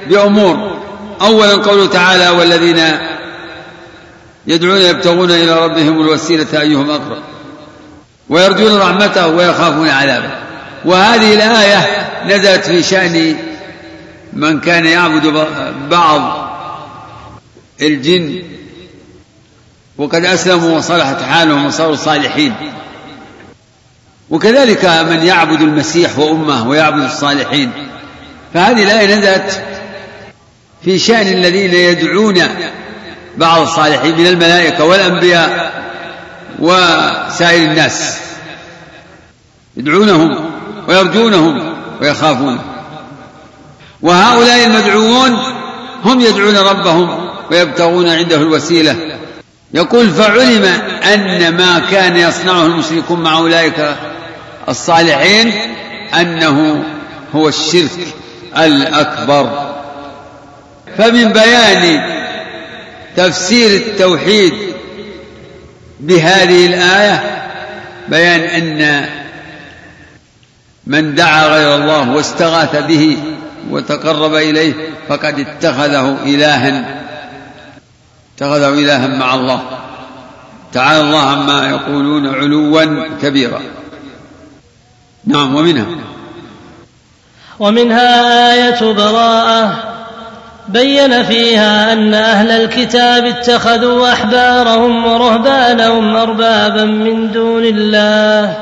بأمور. 0.09 0.81
أولا 1.21 1.55
قوله 1.55 1.87
تعالى 1.87 2.29
والذين 2.29 2.79
يدعون 4.47 4.81
يبتغون 4.81 5.31
إلى 5.31 5.65
ربهم 5.65 6.01
الوسيلة 6.01 6.61
أيهم 6.61 6.89
أقرب. 6.89 7.23
ويرجون 8.29 8.77
رحمته 8.77 9.27
ويخافون 9.27 9.89
عذابه. 9.89 10.31
وهذه 10.85 11.33
الآية 11.33 12.07
نزلت 12.25 12.65
في 12.65 12.83
شأن 12.83 13.35
من 14.33 14.59
كان 14.59 14.85
يعبد 14.85 15.47
بعض 15.91 16.50
الجن 17.81 18.43
وقد 19.97 20.25
أسلموا 20.25 20.77
وصلحت 20.77 21.21
حالهم 21.21 21.65
وصاروا 21.65 21.95
صالحين. 21.95 22.53
وكذلك 24.29 24.85
من 24.85 25.23
يعبد 25.23 25.61
المسيح 25.61 26.19
وأمه 26.19 26.67
ويعبد 26.67 27.03
الصالحين. 27.03 27.71
فهذه 28.53 28.83
الآية 28.83 29.15
نزلت 29.15 29.63
في 30.83 30.99
شأن 30.99 31.27
الذين 31.27 31.73
يدعون 31.73 32.41
بعض 33.37 33.61
الصالحين 33.61 34.17
من 34.17 34.27
الملائكة 34.27 34.83
والأنبياء 34.83 35.71
وسائر 36.59 37.71
الناس. 37.71 38.17
يدعونهم 39.77 40.51
ويرجونهم 40.87 41.73
ويخافون. 42.01 42.59
وهؤلاء 44.01 44.65
المدعوون 44.67 45.37
هم 46.03 46.21
يدعون 46.21 46.57
ربهم. 46.57 47.30
ويبتغون 47.51 48.09
عنده 48.09 48.35
الوسيلة. 48.35 48.95
يقول 49.73 50.09
فعلم 50.09 50.65
أن 51.13 51.57
ما 51.57 51.79
كان 51.91 52.17
يصنعه 52.17 52.65
المشركون 52.65 53.19
مع 53.19 53.37
أولئك 53.37 53.95
الصالحين 54.69 55.53
أنه 56.13 56.83
هو 57.35 57.47
الشرك 57.47 58.07
الأكبر. 58.57 59.71
فمن 60.97 61.33
بيان 61.33 62.01
تفسير 63.15 63.75
التوحيد 63.75 64.53
بهذه 65.99 66.65
الآية 66.65 67.23
بيان 68.07 68.39
أن 68.39 69.09
من 70.87 71.15
دعا 71.15 71.47
غير 71.47 71.75
الله 71.75 72.09
واستغاث 72.11 72.75
به 72.75 73.17
وتقرب 73.69 74.35
إليه 74.35 74.73
فقد 75.09 75.39
اتخذه 75.39 76.17
إلها 76.25 77.01
اتخذه 78.41 78.69
إلها 78.69 79.07
مع 79.07 79.35
الله. 79.35 79.61
تعالى 80.73 81.01
الله 81.01 81.21
عما 81.21 81.69
يقولون 81.69 82.35
علوا 82.35 83.07
كبيرا. 83.21 83.61
نعم 85.25 85.55
ومنها. 85.55 85.85
ومنها 87.59 88.53
آية 88.53 88.93
براءة. 88.93 89.73
بين 90.67 91.23
فيها 91.23 91.93
أن 91.93 92.13
أهل 92.13 92.51
الكتاب 92.51 93.25
اتخذوا 93.25 94.13
أحبارهم 94.13 95.05
ورهبانهم 95.05 96.15
أربابا 96.15 96.85
من 96.85 97.31
دون 97.31 97.65
الله. 97.65 98.57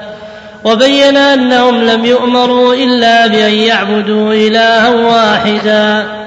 وبين 0.63 1.17
أنهم 1.17 1.83
لم 1.83 2.05
يؤمروا 2.05 2.73
إلا 2.73 3.27
بأن 3.27 3.53
يعبدوا 3.53 4.33
إلها 4.33 4.89
واحدا. 4.89 6.18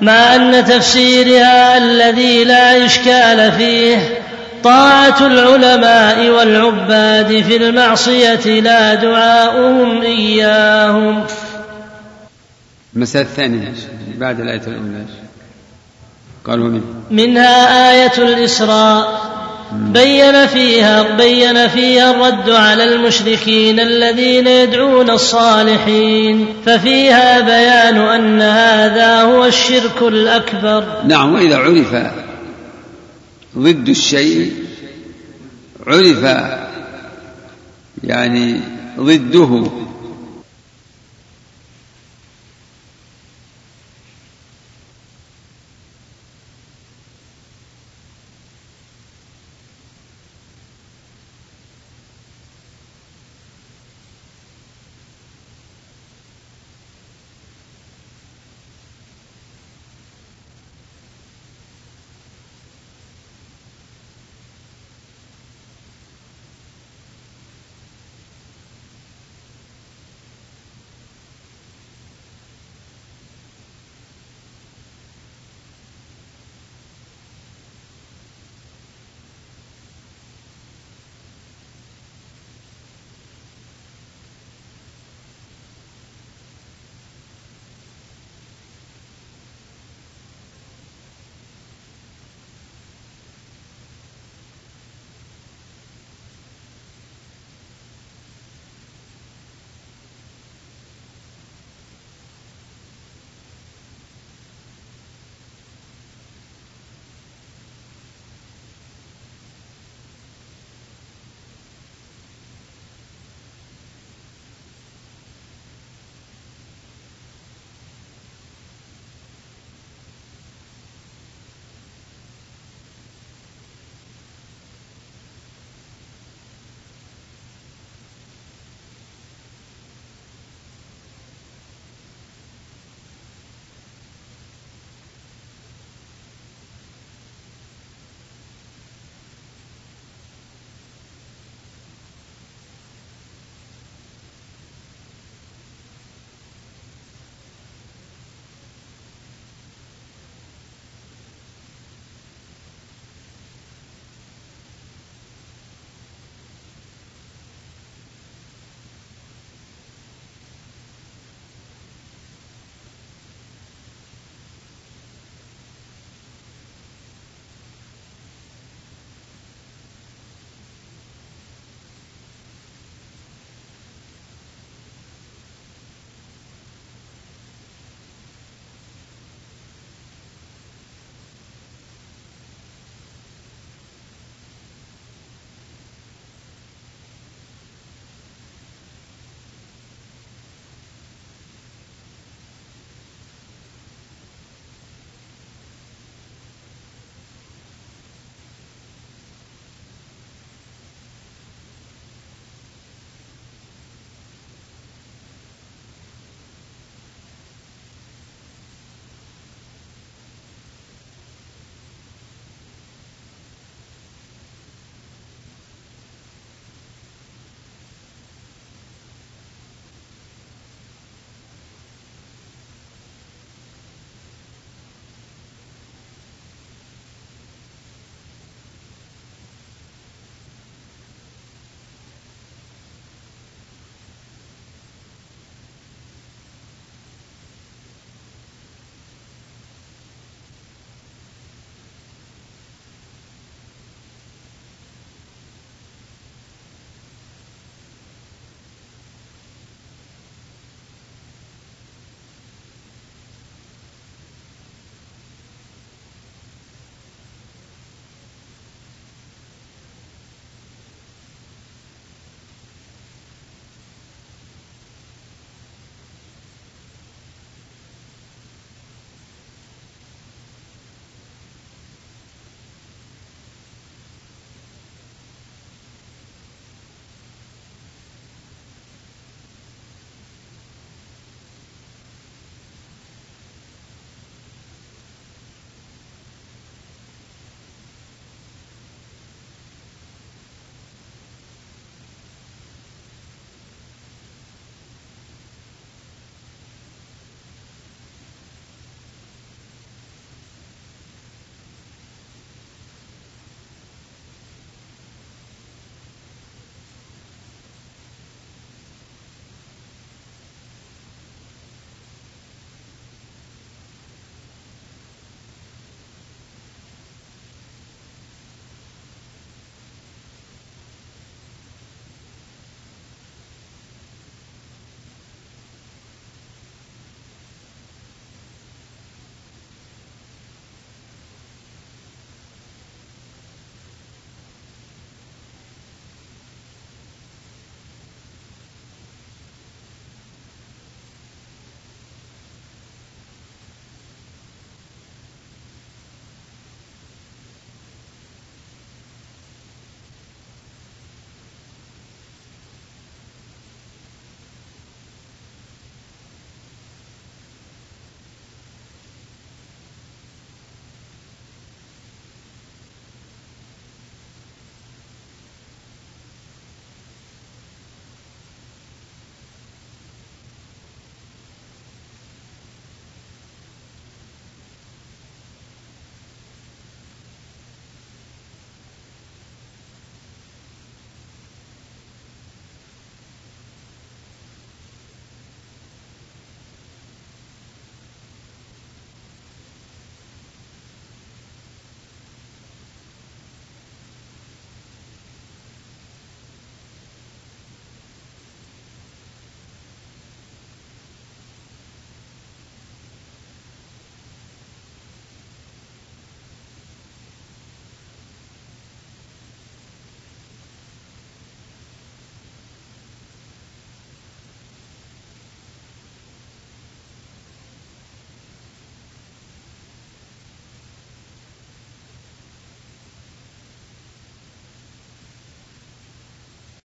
مع 0.00 0.34
أن 0.34 0.64
تفسيرها 0.64 1.78
الذي 1.78 2.44
لا 2.44 2.86
إشكال 2.86 3.52
فيه 3.52 4.18
طاعة 4.64 5.26
العلماء 5.26 6.28
والعباد 6.28 7.42
في 7.42 7.56
المعصية 7.56 8.60
لا 8.60 8.94
دعاؤهم 8.94 10.02
إياهم. 10.02 11.24
المسألة 12.96 13.24
الثانية 13.24 13.74
بعد 14.16 14.40
الآية 14.40 14.62
الأولى 14.66 15.04
قالوا 16.44 16.68
من 16.68 16.82
منها 17.10 17.92
آية 17.92 18.18
الإسراء. 18.18 19.35
بين 19.72 20.46
فيها 20.46 21.16
بين 21.16 21.68
فيها 21.68 22.10
الرد 22.10 22.50
على 22.50 22.84
المشركين 22.84 23.80
الذين 23.80 24.46
يدعون 24.46 25.10
الصالحين 25.10 26.46
ففيها 26.66 27.40
بيان 27.40 27.96
أن 27.96 28.42
هذا 28.42 29.22
هو 29.22 29.44
الشرك 29.44 30.02
الأكبر. 30.02 30.84
نعم 31.06 31.34
وإذا 31.34 31.56
عرف 31.56 32.12
ضد 33.58 33.88
الشيء 33.88 34.52
عرف 35.86 36.24
يعني 38.04 38.60
ضده 38.98 39.70